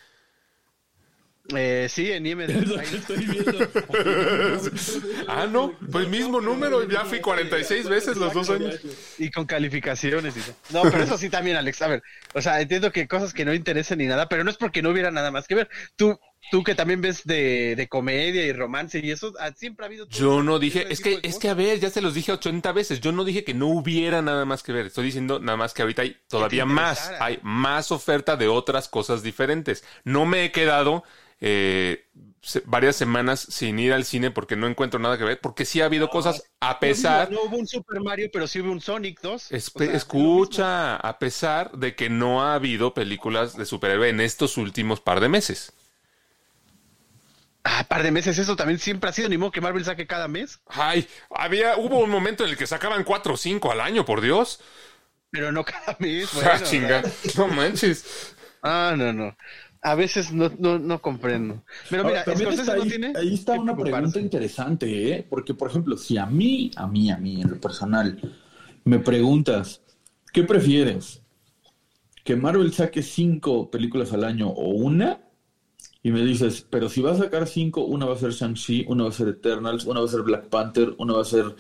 [1.55, 2.51] Eh, sí, en IMDb.
[2.51, 3.69] Es lo que Ahí- estoy viendo.
[5.29, 6.87] Ah, no, pues mismo número.
[6.89, 8.81] Ya fui 46 veces los dos años.
[9.19, 10.55] Y con calificaciones y todo.
[10.71, 11.81] No, pero eso sí también, Alex.
[11.83, 12.03] A ver,
[12.35, 14.91] o sea, entiendo que cosas que no interesen ni nada, pero no es porque no
[14.91, 15.69] hubiera nada más que ver.
[15.97, 16.19] Tú,
[16.51, 20.07] tú que también ves de, de comedia y romance y eso, ah, siempre ha habido...
[20.09, 22.73] Yo no dije, es que, de es que a ver, ya se los dije 80
[22.73, 23.01] veces.
[23.01, 24.87] Yo no dije que no hubiera nada más que ver.
[24.87, 27.11] Estoy diciendo nada más que ahorita hay todavía más.
[27.21, 29.85] Hay más oferta de otras cosas diferentes.
[30.05, 31.05] No me he quedado
[31.41, 32.07] eh,
[32.67, 35.41] varias semanas sin ir al cine porque no encuentro nada que ver.
[35.41, 37.31] Porque sí ha habido cosas a pesar.
[37.31, 39.53] No, hubo un Super Mario, pero sí hubo un Sonic 2.
[39.53, 44.21] Espe- O sea, escucha, a pesar de que no ha habido películas de superhéroe en
[44.21, 45.73] estos últimos par de meses.
[47.65, 50.27] Ah, par de meses, eso también siempre ha sido, ni modo que Marvel saque cada
[50.29, 54.05] mes, Ay, había, hubo un momento en el que sacaban cuatro o cinco al año,
[54.05, 54.61] por Dios.
[55.31, 56.31] pero no cada mes.
[56.35, 57.03] Bueno, ah, chinga.
[57.37, 58.35] No manches.
[58.63, 59.37] Ah, no, no.
[59.81, 61.63] A veces no, no, no comprendo.
[61.89, 62.35] Pero mira, Ahora,
[62.67, 63.13] no ahí, tiene.
[63.17, 65.27] ahí está una pregunta interesante, ¿eh?
[65.29, 68.21] Porque, por ejemplo, si a mí, a mí, a mí, en lo personal,
[68.85, 69.83] me preguntas,
[70.33, 71.23] ¿qué prefieres?
[72.25, 75.21] ¿Que Marvel saque cinco películas al año o una?
[76.03, 79.05] Y me dices, pero si va a sacar cinco, una va a ser Shang-Chi, una
[79.05, 81.55] va a ser Eternals, una va a ser Black Panther, una va a ser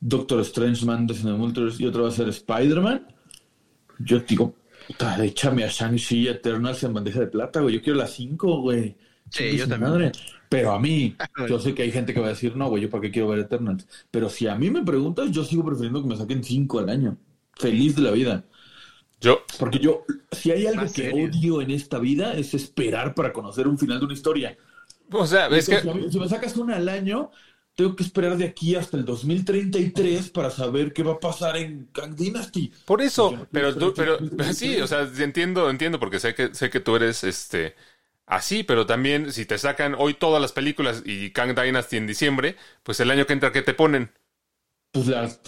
[0.00, 3.06] Doctor Strange, Man of the Multiverse y otra va a ser Spider-Man.
[4.00, 4.54] Yo digo,
[4.86, 7.74] puta, échame a Shang-Chi Eternals en bandeja de plata, güey.
[7.76, 8.96] Yo quiero las cinco, güey.
[9.30, 9.90] Sí, yo también.
[9.92, 10.12] madre.
[10.48, 11.16] Pero a mí,
[11.48, 13.28] yo sé que hay gente que va a decir, no, güey, yo para qué quiero
[13.28, 13.86] ver Eternals.
[14.10, 17.16] Pero si a mí me preguntas, yo sigo prefiriendo que me saquen cinco al año.
[17.54, 18.44] Feliz de la vida.
[19.20, 21.26] Yo, Porque yo, si hay algo que serio.
[21.28, 24.56] odio en esta vida, es esperar para conocer un final de una historia.
[25.12, 27.30] o sea, es Entonces, que si, a mí- si me sacas una al año,
[27.74, 31.86] tengo que esperar de aquí hasta el 2033 para saber qué va a pasar en
[31.92, 32.72] Kang Dynasty.
[32.84, 34.18] Por eso, Yo- pero tú, pero
[34.52, 37.74] sí, o sea, entiendo, entiendo, porque sé que sé que tú eres este
[38.26, 42.56] así, pero también si te sacan hoy todas las películas y Kang Dynasty en diciembre,
[42.82, 44.10] pues el año que entra, ¿qué te ponen?
[44.92, 45.40] Pues las.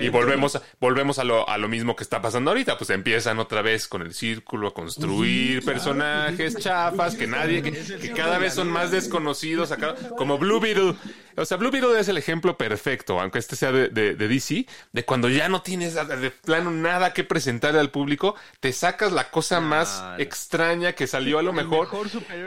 [0.00, 3.40] Y volvemos, a, volvemos a lo, a lo mismo que está pasando ahorita, pues empiezan
[3.40, 7.62] otra vez con el círculo a construir Sí, claro, personajes pues es- chafas que nadie,
[7.62, 10.94] que, que cada vez son más desconocidos, acá, como Blue Beetle.
[11.36, 14.66] O sea, Blue Beetle es el ejemplo perfecto, aunque este sea de, de, de DC,
[14.92, 19.30] de cuando ya no tienes de plano nada que presentarle al público, te sacas la
[19.30, 20.18] cosa más no.
[20.18, 21.88] extraña que salió a lo mejor,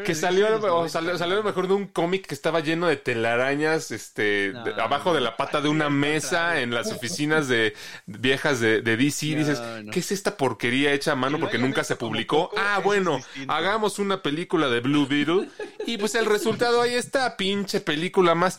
[0.06, 1.18] que salió, los salió, 90.
[1.18, 4.82] salió a lo mejor de un cómic que estaba lleno de telarañas, este, No, de-
[4.82, 7.74] abajo de la pata de una mesa en las oficinas de
[8.06, 9.28] viejas de, de DC.
[9.28, 9.62] No, dices.
[9.92, 12.52] ¿qué es esta porquería hecha a mano porque nunca se publicó?
[12.58, 15.50] Ah, bueno, hagamos una película de Blue Beetle
[15.86, 18.58] y pues el resultado ahí está, pinche película más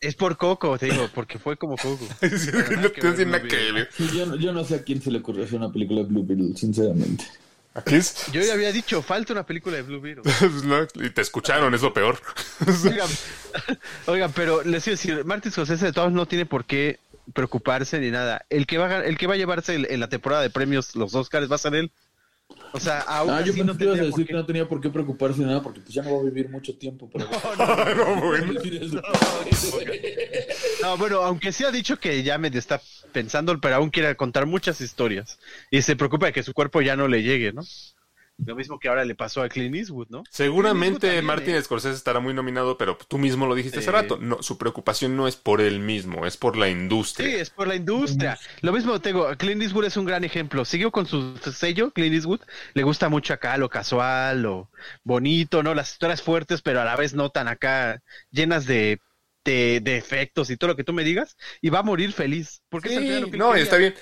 [0.00, 2.06] Es por Coco, te digo, porque fue como Coco.
[2.20, 3.00] no que.
[3.96, 6.06] Sí, yo, no- yo no sé a quién se le ocurrió hacer una película de
[6.06, 7.24] Blue Beetle, sinceramente.
[7.74, 8.26] Aquí es.
[8.32, 10.22] Yo ya había dicho, falta una película de Blue Beetle.
[10.64, 12.20] No, y te escucharon, es lo peor.
[12.84, 13.08] Oigan,
[14.06, 16.98] oigan, pero les quiero decir, Martin Scorsese de todos no tiene por qué
[17.34, 18.44] preocuparse ni nada.
[18.50, 20.94] El que va a, el que va a llevarse el- en la temporada de premios
[20.96, 21.90] los Oscars va a ser él.
[22.72, 24.44] O sea, aún Ah, yo así pensé no que ibas a decir qué- que no
[24.46, 27.08] tenía por qué preocuparse de nada porque pues ya no va a vivir mucho tiempo.
[27.12, 27.26] Pero...
[27.96, 28.60] no, bueno.
[30.82, 32.80] No, bueno, aunque sí ha dicho que ya medio está
[33.12, 35.38] pensando, pero aún quiere contar muchas historias.
[35.70, 37.62] Y se preocupa de que su cuerpo ya no le llegue, ¿no?
[38.44, 40.28] Lo mismo que ahora le pasó a Clint Eastwood, ¿no?
[40.30, 41.62] Seguramente También, Martin ¿eh?
[41.62, 43.92] Scorsese estará muy nominado, pero tú mismo lo dijiste hace Sí.
[43.92, 44.16] rato.
[44.18, 46.68] No, su preocupación no es por él mismo, es por la
[47.10, 47.34] Sí, industria.
[47.34, 48.38] es por la industria.
[48.60, 50.64] Lo mismo tengo, Clint Eastwood es un gran ejemplo.
[50.64, 52.40] Siguió con su sello, Clint Eastwood.
[52.74, 54.70] Le gusta mucho acá lo casual, lo
[55.04, 55.74] bonito, ¿no?
[55.74, 59.00] Las historias fuertes, pero a la vez no tan acá llenas de,
[59.44, 61.36] de, de efectos y todo lo que tú me digas.
[61.60, 62.62] Y va a morir feliz.
[62.68, 63.94] Porque es al final lo Sí, que no, quería, está bien.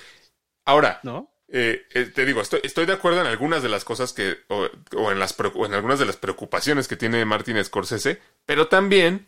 [0.65, 1.29] Ahora, ¿No?
[1.49, 4.67] Eh, eh, te digo, estoy, estoy de acuerdo en algunas de las cosas que, o,
[4.95, 9.27] o en las, o en algunas de las preocupaciones que tiene Martin Scorsese, pero también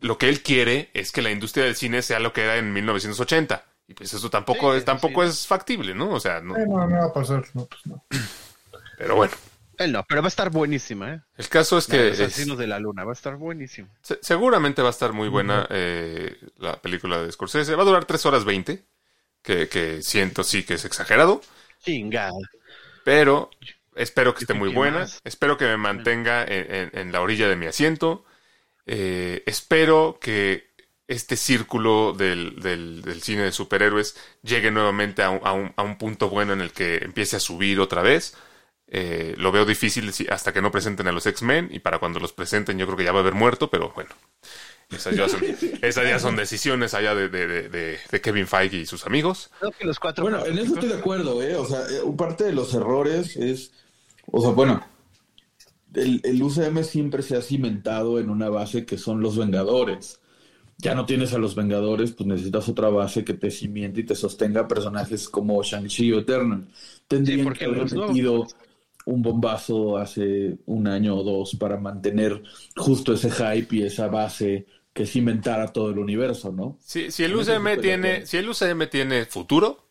[0.00, 2.72] lo que él quiere es que la industria del cine sea lo que era en
[2.72, 3.64] 1980.
[3.88, 5.28] Y pues eso tampoco, Sí, es, tampoco sí.
[5.30, 6.10] es factible, ¿no?
[6.10, 8.04] O sea, no, Eh, no, no va a pasar, no, pues no.
[8.98, 9.32] pero bueno.
[9.78, 11.20] Él no, pero va a estar buenísima, ¿eh?
[11.36, 13.88] El caso es que los es- asesinos de la luna, va a estar buenísimo.
[14.02, 17.74] se- seguramente va a estar muy buena eh, la película de Scorsese.
[17.76, 18.84] Va a durar 3 horas 20,
[19.46, 21.40] que, que siento sí que es exagerado.
[21.80, 22.32] Chingada.
[23.04, 23.50] Pero
[23.94, 25.00] espero que esté muy buena.
[25.00, 25.20] más.
[25.24, 28.24] Espero que me mantenga en, en- en la orilla de mi asiento.
[28.86, 30.70] Eh, espero que
[31.08, 35.82] este círculo del, del- del cine de superhéroes llegue nuevamente a un, a un- a
[35.82, 38.36] un punto bueno en el que empiece a subir otra vez.
[38.88, 42.32] Eh, lo veo difícil hasta que no presenten a los X-Men y para cuando los
[42.32, 44.10] presenten yo creo que ya va a haber muerto, pero bueno.
[44.90, 45.40] Esas ya son,
[45.82, 49.50] esas ya son decisiones allá de, de- de- de- de Kevin Feige y sus amigos.
[49.58, 50.22] Creo que los cuatro.
[50.22, 51.56] Bueno, en eso estoy de acuerdo, ¿eh?
[51.56, 53.72] O sea, eh, parte de los errores es,
[54.30, 54.80] o sea, bueno,
[55.94, 60.20] el, el UCM siempre se ha cimentado en una base que son los Vengadores.
[60.78, 64.14] Ya no tienes a los Vengadores, pues necesitas otra base que te cimiente y te
[64.14, 66.66] sostenga personajes como Shang-Chi o Eternal.
[67.08, 68.46] Tendrían porque que haber metido
[69.06, 72.42] un bombazo hace un año o dos para mantener
[72.76, 76.78] justo ese hype y esa base que cimentara todo el universo, ¿no?
[76.82, 79.90] Si, si el UCM tiene, si el UCM tiene futuro,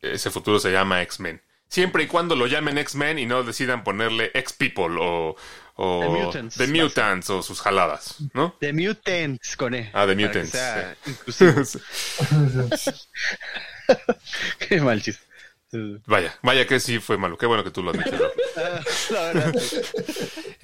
[0.00, 1.40] ese futuro se llama X-Men.
[1.68, 5.36] Siempre y cuando lo llamen X-Men y no decidan ponerle X-People o,
[5.76, 6.56] o The Mutants.
[6.56, 8.56] The Mutants o sus jaladas, ¿no?
[8.60, 9.90] The Mutants con E.
[9.92, 10.96] Ah, The que Mutants, sea.
[14.68, 15.24] Qué mal chiste.
[16.06, 17.36] Vaya, vaya que sí fue malo.
[17.36, 19.54] Qué bueno que tú lo verdad.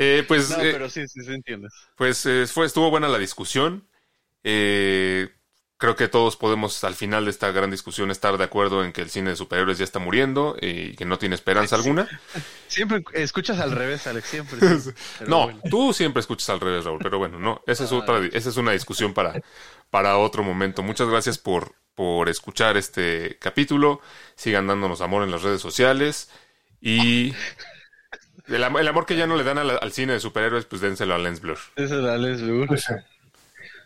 [0.03, 1.73] Eh, pues, No, eh, pero sí, sí, sí entiendes.
[1.95, 3.87] pues eh, fue, estuvo buena la discusión.
[4.45, 5.29] Eh,
[5.77, 9.01] creo que todos podemos al final de esta gran discusión estar de acuerdo en que
[9.01, 12.07] el cine de superhéroes ya está muriendo y que no tiene esperanza alguna.
[12.69, 14.59] Siempre escuchas al revés, Alex, siempre.
[15.27, 15.61] no, bueno.
[15.69, 18.71] tú siempre escuchas al revés, Raúl, pero bueno, no, esa es otra, esa es una
[18.71, 19.43] discusión para,
[19.91, 20.83] para otro momento.
[20.83, 24.01] Muchas gracias por, por escuchar este capítulo.
[24.37, 26.31] Sigan dándonos amor en las redes sociales
[26.81, 27.35] y
[28.49, 30.81] el, am- el amor que ya no le dan al, al cine de superhéroes, pues
[30.81, 31.59] dénselo a Lens Blur.
[31.77, 32.67] Ese es Alex Blur.
[32.69, 32.85] Pues,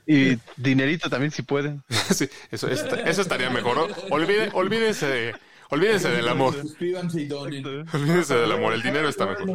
[0.07, 1.83] Y dinerito también si pueden.
[2.15, 3.77] Sí, eso, eso, eso estaría mejor.
[3.77, 3.95] ¿no?
[4.11, 5.35] Olvide- olvídense, de-
[5.71, 6.55] olvídense del amor.
[6.61, 7.87] Suscríbanse y donen.
[7.93, 8.75] Olvídense del amor.
[8.75, 9.47] El dinero está mejor.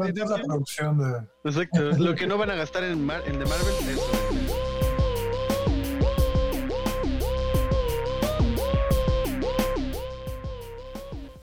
[1.45, 1.91] Exacto.
[1.97, 4.29] Lo que no van a gastar en, Mar- en The Marvel, eso.